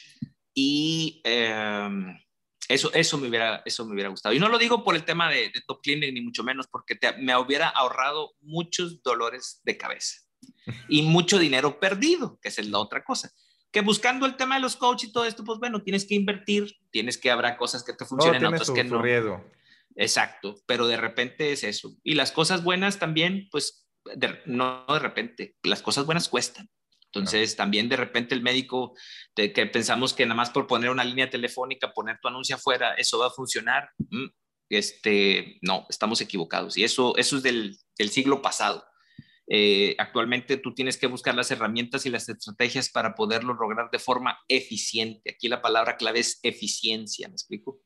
y 0.54 1.22
em, 1.24 2.18
eso, 2.68 2.92
eso, 2.92 3.18
me 3.18 3.28
hubiera, 3.28 3.62
eso 3.64 3.84
me 3.84 3.92
hubiera 3.92 4.08
gustado. 4.08 4.34
Y 4.34 4.38
no 4.38 4.48
lo 4.48 4.58
digo 4.58 4.84
por 4.84 4.94
el 4.94 5.04
tema 5.04 5.30
de, 5.30 5.50
Top 5.66 5.80
Clinic, 5.82 6.12
ni 6.12 6.20
mucho 6.20 6.44
menos, 6.44 6.66
porque 6.68 6.98
me 7.18 7.36
hubiera 7.36 7.68
ahorrado 7.68 8.34
muchos 8.40 9.02
dolores 9.02 9.60
de 9.64 9.76
cabeza 9.76 10.20
y 10.88 11.02
mucho 11.02 11.38
dinero 11.38 11.80
perdido, 11.80 12.38
que 12.40 12.48
es 12.48 12.66
la 12.66 12.78
otra 12.78 13.04
cosa. 13.04 13.32
Que 13.70 13.80
buscando 13.80 14.26
el 14.26 14.36
tema 14.36 14.56
de 14.56 14.60
los 14.60 14.76
coaches 14.76 15.10
y 15.10 15.12
todo 15.12 15.24
esto, 15.24 15.44
pues 15.44 15.58
bueno, 15.58 15.82
tienes 15.82 16.04
que 16.04 16.14
invertir, 16.14 16.76
tienes 16.90 17.18
que 17.18 17.30
habrá 17.30 17.56
cosas 17.56 17.82
que 17.82 17.94
te 17.94 18.04
funcionen, 18.04 18.44
otras 18.44 18.70
que 18.70 18.84
no. 18.84 19.02
Exacto, 19.96 20.54
pero 20.66 20.86
de 20.86 20.96
repente 20.96 21.52
es 21.52 21.64
eso. 21.64 21.94
Y 22.02 22.14
las 22.14 22.32
cosas 22.32 22.62
buenas 22.62 22.98
también, 22.98 23.48
pues 23.50 23.86
no 24.46 24.84
de 24.88 24.98
repente, 24.98 25.56
las 25.62 25.82
cosas 25.82 26.06
buenas 26.06 26.28
cuestan. 26.28 26.68
Entonces, 27.14 27.56
también 27.56 27.90
de 27.90 27.96
repente 27.96 28.34
el 28.34 28.42
médico, 28.42 28.94
que 29.34 29.66
pensamos 29.66 30.14
que 30.14 30.24
nada 30.24 30.34
más 30.34 30.50
por 30.50 30.66
poner 30.66 30.90
una 30.90 31.04
línea 31.04 31.28
telefónica, 31.28 31.92
poner 31.92 32.18
tu 32.22 32.28
anuncio 32.28 32.56
afuera, 32.56 32.94
eso 32.94 33.18
va 33.18 33.26
a 33.26 33.30
funcionar. 33.30 33.90
Mm, 33.98 34.28
este, 34.70 35.58
no, 35.60 35.86
estamos 35.90 36.22
equivocados. 36.22 36.78
Y 36.78 36.84
eso, 36.84 37.14
eso 37.18 37.36
es 37.36 37.42
del, 37.42 37.76
del 37.98 38.08
siglo 38.08 38.40
pasado. 38.40 38.82
Eh, 39.46 39.94
actualmente 39.98 40.56
tú 40.56 40.72
tienes 40.72 40.96
que 40.96 41.06
buscar 41.06 41.34
las 41.34 41.50
herramientas 41.50 42.06
y 42.06 42.10
las 42.10 42.26
estrategias 42.28 42.88
para 42.88 43.14
poderlo 43.14 43.52
lograr 43.52 43.90
de 43.90 43.98
forma 43.98 44.38
eficiente. 44.48 45.32
Aquí 45.32 45.48
la 45.48 45.60
palabra 45.60 45.98
clave 45.98 46.20
es 46.20 46.40
eficiencia, 46.42 47.28
¿me 47.28 47.34
explico? 47.34 47.80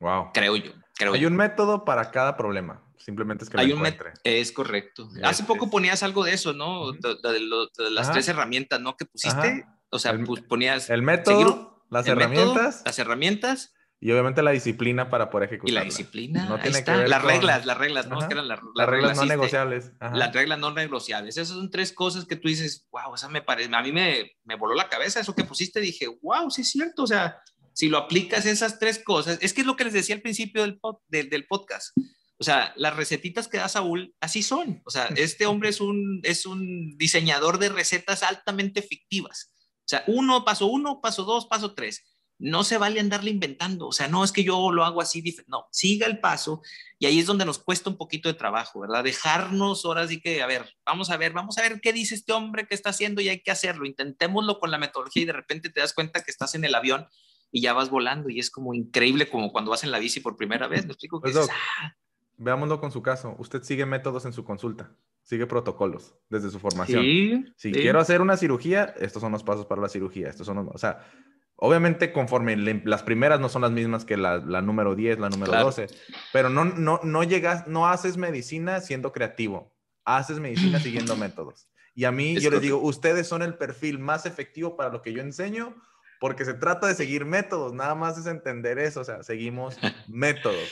Wow. 0.00 0.30
Creo 0.32 0.56
yo. 0.56 0.72
Hay 1.12 1.26
un 1.26 1.36
método 1.36 1.84
para 1.84 2.10
cada 2.10 2.36
problema. 2.36 2.82
Simplemente 2.96 3.44
es 3.44 3.50
que 3.50 3.60
Hay 3.60 3.68
lo 3.68 3.76
encuentre. 3.76 4.12
es 4.24 4.52
correcto. 4.52 5.08
Hace 5.22 5.44
poco 5.44 5.70
ponías 5.70 6.02
algo 6.02 6.24
de 6.24 6.34
eso, 6.34 6.52
¿no? 6.52 6.92
de, 6.92 7.90
las 7.90 8.12
tres 8.12 8.28
herramientas, 8.28 8.80
¿no? 8.80 8.96
Que 8.96 9.06
pusiste. 9.06 9.66
O 9.90 9.98
sea, 9.98 10.18
pues, 10.24 10.42
ponías... 10.42 10.90
El 10.90 11.02
método, 11.02 11.84
las 11.88 12.06
herramientas. 12.06 12.82
las 12.84 12.98
herramientas. 12.98 13.74
Y 14.00 14.12
obviamente 14.12 14.42
la 14.42 14.52
disciplina 14.52 15.10
para 15.10 15.28
poder 15.28 15.48
ejecutar. 15.48 15.70
Y 15.70 15.74
la 15.74 15.82
disciplina. 15.82 16.44
No 16.44 16.60
tiene 16.60 16.84
Que 16.84 16.90
ver 16.90 17.08
las 17.08 17.22
reglas, 17.22 17.66
las 17.66 17.78
reglas, 17.78 18.06
¿no? 18.06 18.18
Que 18.18 18.34
eran 18.34 18.46
las, 18.46 18.60
reglas, 18.76 19.16
no 19.16 19.24
negociables. 19.24 19.92
Las 20.00 20.32
reglas 20.32 20.58
no 20.58 20.70
negociables. 20.72 21.36
Esas 21.36 21.56
son 21.56 21.70
tres 21.70 21.92
cosas 21.92 22.24
que 22.24 22.36
tú 22.36 22.46
dices, 22.46 22.86
wow, 22.92 23.14
esa 23.14 23.28
me 23.28 23.42
parece, 23.42 23.74
a 23.74 23.82
mí 23.82 23.90
me, 23.90 24.36
me 24.44 24.54
voló 24.54 24.74
la 24.74 24.88
cabeza 24.88 25.18
eso 25.18 25.34
que 25.34 25.44
pusiste. 25.44 25.80
Dije, 25.80 26.06
wow, 26.22 26.48
sí 26.50 26.60
es 26.60 26.70
cierto. 26.70 27.02
O 27.02 27.06
sea, 27.08 27.42
si 27.78 27.88
lo 27.88 27.98
aplicas 27.98 28.44
esas 28.44 28.80
tres 28.80 28.98
cosas, 28.98 29.38
es 29.40 29.54
que 29.54 29.60
es 29.60 29.66
lo 29.68 29.76
que 29.76 29.84
les 29.84 29.92
decía 29.92 30.16
al 30.16 30.20
principio 30.20 30.62
del, 30.62 30.80
del 31.30 31.46
podcast. 31.46 31.96
O 32.36 32.42
sea, 32.42 32.72
las 32.74 32.96
recetitas 32.96 33.46
que 33.46 33.58
da 33.58 33.68
Saúl, 33.68 34.16
así 34.20 34.42
son. 34.42 34.82
O 34.84 34.90
sea, 34.90 35.04
este 35.16 35.46
hombre 35.46 35.68
es 35.68 35.80
un, 35.80 36.20
es 36.24 36.44
un 36.44 36.98
diseñador 36.98 37.58
de 37.60 37.68
recetas 37.68 38.24
altamente 38.24 38.82
fictivas. 38.82 39.52
O 39.54 39.86
sea, 39.90 40.02
uno, 40.08 40.44
paso 40.44 40.66
uno, 40.66 41.00
paso 41.00 41.22
dos, 41.22 41.46
paso 41.46 41.74
tres. 41.74 42.02
No 42.40 42.64
se 42.64 42.78
vale 42.78 42.98
andarle 42.98 43.30
inventando. 43.30 43.86
O 43.86 43.92
sea, 43.92 44.08
no 44.08 44.24
es 44.24 44.32
que 44.32 44.42
yo 44.42 44.72
lo 44.72 44.84
hago 44.84 45.00
así. 45.00 45.22
No, 45.46 45.68
siga 45.70 46.08
el 46.08 46.18
paso. 46.18 46.62
Y 46.98 47.06
ahí 47.06 47.20
es 47.20 47.26
donde 47.26 47.44
nos 47.44 47.60
cuesta 47.60 47.90
un 47.90 47.96
poquito 47.96 48.28
de 48.28 48.34
trabajo, 48.34 48.80
¿verdad? 48.80 49.04
Dejarnos 49.04 49.84
horas 49.84 50.10
y 50.10 50.20
que, 50.20 50.42
a 50.42 50.46
ver, 50.48 50.68
vamos 50.84 51.10
a 51.10 51.16
ver, 51.16 51.32
vamos 51.32 51.58
a 51.58 51.62
ver 51.62 51.80
qué 51.80 51.92
dice 51.92 52.16
este 52.16 52.32
hombre 52.32 52.66
que 52.66 52.74
está 52.74 52.90
haciendo 52.90 53.20
y 53.20 53.28
hay 53.28 53.40
que 53.40 53.52
hacerlo. 53.52 53.86
Intentémoslo 53.86 54.58
con 54.58 54.72
la 54.72 54.78
metodología 54.78 55.22
y 55.22 55.26
de 55.26 55.32
repente 55.32 55.70
te 55.70 55.78
das 55.78 55.92
cuenta 55.92 56.24
que 56.24 56.32
estás 56.32 56.56
en 56.56 56.64
el 56.64 56.74
avión 56.74 57.06
y 57.50 57.62
ya 57.62 57.72
vas 57.72 57.90
volando 57.90 58.28
y 58.28 58.38
es 58.38 58.50
como 58.50 58.74
increíble 58.74 59.28
como 59.28 59.52
cuando 59.52 59.70
vas 59.70 59.84
en 59.84 59.90
la 59.90 59.98
bici 59.98 60.20
por 60.20 60.36
primera 60.36 60.68
vez. 60.68 60.84
¿Me 60.84 60.92
explico? 60.92 61.20
Pues, 61.20 61.36
Veámoslo 62.36 62.80
con 62.80 62.92
su 62.92 63.02
caso. 63.02 63.34
Usted 63.38 63.62
sigue 63.62 63.84
métodos 63.84 64.24
en 64.24 64.32
su 64.32 64.44
consulta, 64.44 64.92
sigue 65.22 65.46
protocolos 65.46 66.14
desde 66.28 66.50
su 66.50 66.58
formación. 66.60 67.52
si 67.56 67.72
quiero 67.72 68.00
hacer 68.00 68.20
una 68.20 68.36
cirugía, 68.36 68.94
estos 68.98 69.20
son 69.20 69.32
los 69.32 69.42
pasos 69.42 69.66
para 69.66 69.82
la 69.82 69.88
cirugía. 69.88 70.28
Estos 70.28 70.46
son 70.46 70.70
o 70.72 70.78
sea, 70.78 71.00
obviamente 71.56 72.12
conforme 72.12 72.56
las 72.56 73.02
primeras 73.02 73.40
no 73.40 73.48
son 73.48 73.62
las 73.62 73.72
mismas 73.72 74.04
que 74.04 74.16
la, 74.16 74.38
número 74.62 74.94
10, 74.94 75.18
la 75.18 75.28
número 75.28 75.52
12, 75.52 75.88
pero 76.32 76.48
no, 76.48 76.64
no, 76.64 77.00
no 77.02 77.24
llegas, 77.24 77.66
no 77.66 77.88
haces 77.88 78.16
medicina 78.16 78.80
siendo 78.80 79.12
creativo, 79.12 79.74
haces 80.04 80.38
medicina 80.38 80.78
siguiendo 80.78 81.16
métodos. 81.16 81.68
Y 81.94 82.04
a 82.04 82.12
mí, 82.12 82.38
yo 82.38 82.52
les 82.52 82.60
digo, 82.60 82.78
ustedes 82.78 83.26
son 83.26 83.42
el 83.42 83.56
perfil 83.56 83.98
más 83.98 84.24
efectivo 84.24 84.76
para 84.76 84.90
lo 84.90 85.02
que 85.02 85.12
yo 85.12 85.20
enseño, 85.20 85.74
porque 86.20 86.44
se 86.44 86.54
trata 86.54 86.86
de 86.86 86.94
seguir 86.94 87.24
métodos, 87.24 87.72
nada 87.72 87.94
más 87.94 88.18
es 88.18 88.26
entender 88.26 88.78
eso, 88.78 89.00
o 89.00 89.04
sea, 89.04 89.22
seguimos 89.22 89.76
métodos. 90.08 90.68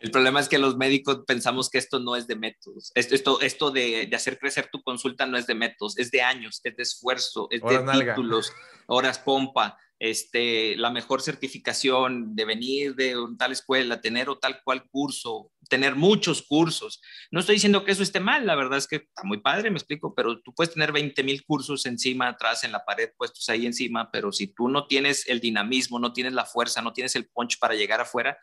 El 0.00 0.10
problema 0.10 0.40
es 0.40 0.48
que 0.48 0.58
los 0.58 0.76
médicos 0.76 1.24
pensamos 1.26 1.68
que 1.68 1.76
esto 1.76 2.00
no 2.00 2.16
es 2.16 2.26
de 2.26 2.34
métodos. 2.34 2.90
Esto, 2.94 3.40
esto, 3.42 3.70
de, 3.70 4.10
hacer 4.14 4.38
crecer 4.38 4.68
tu 4.72 4.82
consulta 4.82 5.26
no 5.26 5.36
es 5.36 5.46
de 5.46 5.54
métodos, 5.54 5.98
es 5.98 6.10
de 6.10 6.22
años, 6.22 6.60
es 6.64 6.74
de 6.74 6.82
esfuerzo, 6.82 7.48
es 7.50 7.60
de 7.60 8.04
títulos, 8.04 8.50
horas 8.86 9.18
pompa, 9.18 9.76
este, 9.98 10.74
la 10.76 10.90
mejor 10.90 11.20
certificación 11.20 12.34
de 12.34 12.46
venir 12.46 12.94
de 12.94 13.14
tal 13.38 13.52
escuela, 13.52 14.00
tener 14.00 14.30
o 14.30 14.38
tal 14.38 14.62
cual 14.64 14.88
curso, 14.88 15.50
tener 15.70 15.96
muchos 15.96 16.42
cursos. 16.42 17.00
No 17.30 17.40
estoy 17.40 17.54
diciendo 17.54 17.84
que 17.84 17.92
eso 17.92 18.02
esté 18.02 18.20
mal, 18.20 18.46
la 18.46 18.54
verdad 18.54 18.76
es 18.76 18.86
que 18.86 18.96
está 18.96 19.22
muy 19.24 19.38
padre, 19.38 19.70
me 19.70 19.78
explico, 19.78 20.14
pero 20.14 20.42
tú 20.42 20.52
puedes 20.52 20.74
tener 20.74 20.92
20 20.92 21.22
mil 21.24 21.42
cursos 21.44 21.86
encima, 21.86 22.28
atrás, 22.28 22.64
en 22.64 22.72
la 22.72 22.84
pared, 22.84 23.10
puestos 23.16 23.48
ahí 23.48 23.64
encima, 23.64 24.10
pero 24.10 24.32
si 24.32 24.48
tú 24.48 24.68
no 24.68 24.86
tienes 24.86 25.26
el 25.28 25.40
dinamismo, 25.40 25.98
no 25.98 26.12
tienes 26.12 26.34
la 26.34 26.44
fuerza, 26.44 26.82
no 26.82 26.92
tienes 26.92 27.16
el 27.16 27.28
punch 27.30 27.58
para 27.58 27.74
llegar 27.74 28.02
afuera, 28.02 28.36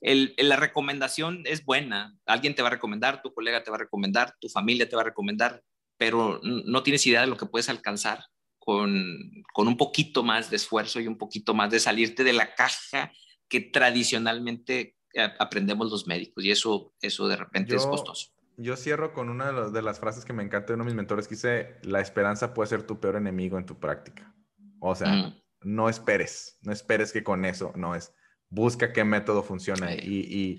la 0.00 0.56
recomendación 0.56 1.42
es 1.46 1.64
buena. 1.64 2.14
Alguien 2.26 2.54
te 2.54 2.62
va 2.62 2.68
a 2.68 2.72
recomendar, 2.72 3.22
tu 3.22 3.32
colega 3.32 3.62
te 3.62 3.70
va 3.70 3.76
a 3.76 3.80
recomendar, 3.80 4.34
tu 4.38 4.48
familia 4.48 4.88
te 4.88 4.96
va 4.96 5.02
a 5.02 5.06
recomendar, 5.06 5.62
pero 5.96 6.40
no 6.42 6.82
tienes 6.82 7.06
idea 7.06 7.22
de 7.22 7.26
lo 7.26 7.36
que 7.36 7.46
puedes 7.46 7.68
alcanzar 7.68 8.24
con, 8.58 9.44
un 9.56 9.76
poquito 9.76 10.22
más 10.22 10.50
de 10.50 10.56
esfuerzo 10.56 11.00
y 11.00 11.06
un 11.06 11.16
poquito 11.16 11.54
más 11.54 11.70
de 11.70 11.80
salirte 11.80 12.24
de 12.24 12.32
la 12.32 12.54
caja 12.54 13.12
que 13.48 13.60
tradicionalmente 13.60 14.96
aprendemos 15.38 15.90
los 15.90 16.06
médicos 16.06 16.44
y 16.44 16.50
eso, 16.50 16.94
eso 17.00 17.28
de 17.28 17.36
repente 17.36 17.74
es 17.76 17.86
costoso. 17.86 18.30
Yo 18.56 18.76
cierro 18.76 19.12
con 19.12 19.30
una 19.30 19.50
de, 19.52 19.82
las 19.82 19.98
frases 19.98 20.24
que 20.24 20.32
me 20.32 20.42
encanta 20.42 20.68
de 20.68 20.74
uno 20.74 20.84
de 20.84 20.90
mis 20.90 20.96
mentores 20.96 21.26
que 21.26 21.34
dice, 21.34 21.76
la 21.82 22.00
esperanza 22.00 22.54
puede 22.54 22.68
ser 22.68 22.84
tu 22.84 23.00
peor 23.00 23.16
enemigo 23.16 23.58
en 23.58 23.66
tu 23.66 23.80
práctica. 23.80 24.32
O 24.78 24.94
sea, 24.94 25.12
mm. 25.12 25.42
no 25.62 25.88
esperes, 25.88 26.58
no 26.62 26.72
esperes 26.72 27.12
que 27.12 27.24
con 27.24 27.44
eso, 27.44 27.72
no 27.74 27.94
es 27.94 28.12
busca 28.54 28.92
qué 28.92 29.04
método 29.04 29.42
funciona. 29.42 29.92
Y, 29.92 30.58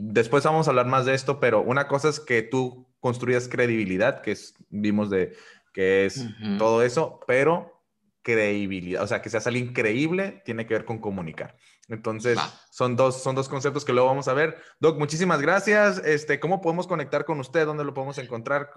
después 0.00 0.44
vamos 0.44 0.66
a 0.66 0.70
hablar 0.70 0.86
más 0.86 1.04
de 1.04 1.14
esto, 1.14 1.40
pero 1.40 1.60
una 1.60 1.88
cosa 1.88 2.08
es 2.08 2.20
que 2.20 2.42
tú 2.42 2.88
construyas 3.00 3.48
credibilidad, 3.48 4.22
que 4.22 4.32
es, 4.32 4.54
vimos 4.70 5.10
de 5.10 5.34
que 5.74 6.06
es 6.06 6.26
todo 6.58 6.82
eso, 6.82 7.20
pero 7.26 7.82
credibilidad, 8.22 9.02
o 9.02 9.06
sea, 9.06 9.20
que 9.20 9.30
seas 9.30 9.46
alguien 9.46 9.68
increíble, 9.68 10.42
tiene 10.44 10.66
que 10.66 10.74
ver 10.74 10.84
con 10.84 10.98
comunicar. 10.98 11.56
Entonces, 11.88 12.38
son 12.70 12.96
dos, 12.96 13.22
son 13.22 13.34
dos 13.34 13.48
conceptos 13.48 13.84
que 13.84 13.92
luego 13.92 14.08
vamos 14.08 14.28
a 14.28 14.34
ver. 14.34 14.56
Doc, 14.78 14.98
muchísimas 14.98 15.40
gracias. 15.42 15.98
Este, 16.04 16.40
¿Cómo 16.40 16.60
podemos 16.60 16.86
conectar 16.86 17.24
con 17.24 17.40
usted? 17.40 17.66
¿Dónde 17.66 17.84
lo 17.84 17.92
podemos 17.92 18.18
encontrar? 18.18 18.70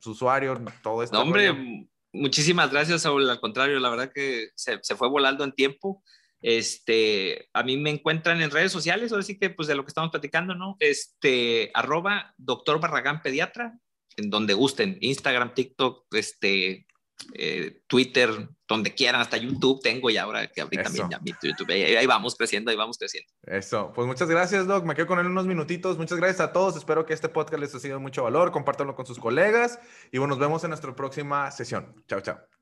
Su 0.00 0.12
usuario, 0.12 0.60
todo 0.82 1.02
esto. 1.02 1.20
hombre, 1.20 1.88
muchísimas 2.12 2.70
gracias, 2.70 3.02
Saúl. 3.02 3.28
Al 3.28 3.40
contrario, 3.40 3.78
la 3.78 3.90
verdad 3.90 4.10
que 4.12 4.48
se, 4.54 4.78
se 4.82 4.96
fue 4.96 5.08
volando 5.08 5.44
en 5.44 5.52
tiempo. 5.52 6.02
Este, 6.40 7.48
a 7.52 7.62
mí 7.62 7.76
me 7.76 7.90
encuentran 7.90 8.40
en 8.40 8.50
redes 8.50 8.70
sociales, 8.70 9.10
ahora 9.10 9.24
sí 9.24 9.38
que 9.38 9.50
pues 9.50 9.68
de 9.68 9.74
lo 9.74 9.84
que 9.84 9.88
estamos 9.88 10.10
platicando, 10.10 10.54
¿no? 10.54 10.76
Este, 10.80 11.70
arroba 11.74 12.34
doctor 12.36 12.78
Barragán 12.78 13.22
Pediatra, 13.22 13.78
en 14.16 14.30
donde 14.30 14.54
gusten, 14.54 14.98
Instagram, 15.00 15.54
TikTok, 15.54 16.06
este, 16.14 16.86
eh, 17.34 17.80
Twitter, 17.86 18.48
donde 18.68 18.94
quieran, 18.94 19.20
hasta 19.20 19.36
YouTube 19.36 19.80
tengo 19.82 20.10
y 20.10 20.16
ahora 20.16 20.46
que 20.48 20.60
abrí 20.60 20.82
también 20.82 21.08
ya 21.10 21.18
mi 21.20 21.32
YouTube. 21.42 21.70
Ahí, 21.70 22.06
vamos 22.06 22.34
creciendo, 22.34 22.70
ahí 22.70 22.76
vamos 22.76 22.98
creciendo. 22.98 23.30
Eso, 23.42 23.92
pues 23.94 24.06
muchas 24.06 24.28
gracias, 24.28 24.66
Doc. 24.66 24.84
Me 24.84 24.94
quedo 24.94 25.06
con 25.06 25.18
él 25.18 25.26
unos 25.26 25.46
minutitos. 25.46 25.98
Muchas 25.98 26.18
gracias 26.18 26.40
a 26.40 26.52
todos. 26.52 26.76
Espero 26.76 27.06
que 27.06 27.14
este 27.14 27.28
podcast 27.28 27.60
les 27.60 27.74
haya 27.74 27.80
sido 27.80 28.00
mucho 28.00 28.22
valor. 28.24 28.52
Compártanlo 28.52 28.94
con 28.94 29.06
sus 29.06 29.18
colegas 29.18 29.78
y 30.12 30.18
bueno, 30.18 30.34
nos 30.34 30.40
vemos 30.40 30.64
en 30.64 30.70
nuestra 30.70 30.94
próxima 30.94 31.50
sesión. 31.50 31.94
Chao, 32.06 32.20
chao. 32.20 32.55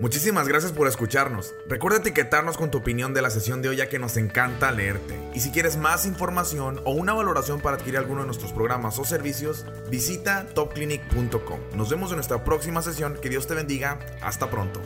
Muchísimas 0.00 0.48
gracias 0.48 0.72
por 0.72 0.88
escucharnos. 0.88 1.54
Recuerda 1.68 1.98
etiquetarnos 1.98 2.56
con 2.56 2.70
tu 2.70 2.78
opinión 2.78 3.12
de 3.12 3.20
la 3.20 3.28
sesión 3.28 3.60
de 3.60 3.68
hoy 3.68 3.76
ya 3.76 3.90
que 3.90 3.98
nos 3.98 4.16
encanta 4.16 4.72
leerte. 4.72 5.20
Y 5.34 5.40
si 5.40 5.50
quieres 5.50 5.76
más 5.76 6.06
información 6.06 6.80
o 6.86 6.92
una 6.92 7.12
valoración 7.12 7.60
para 7.60 7.76
adquirir 7.76 7.98
alguno 7.98 8.20
de 8.22 8.26
nuestros 8.26 8.54
programas 8.54 8.98
o 8.98 9.04
servicios, 9.04 9.66
visita 9.90 10.46
topclinic.com. 10.54 11.60
Nos 11.74 11.90
vemos 11.90 12.10
en 12.12 12.16
nuestra 12.16 12.42
próxima 12.44 12.80
sesión. 12.80 13.18
Que 13.20 13.28
Dios 13.28 13.46
te 13.46 13.52
bendiga. 13.52 13.98
Hasta 14.22 14.48
pronto. 14.48 14.80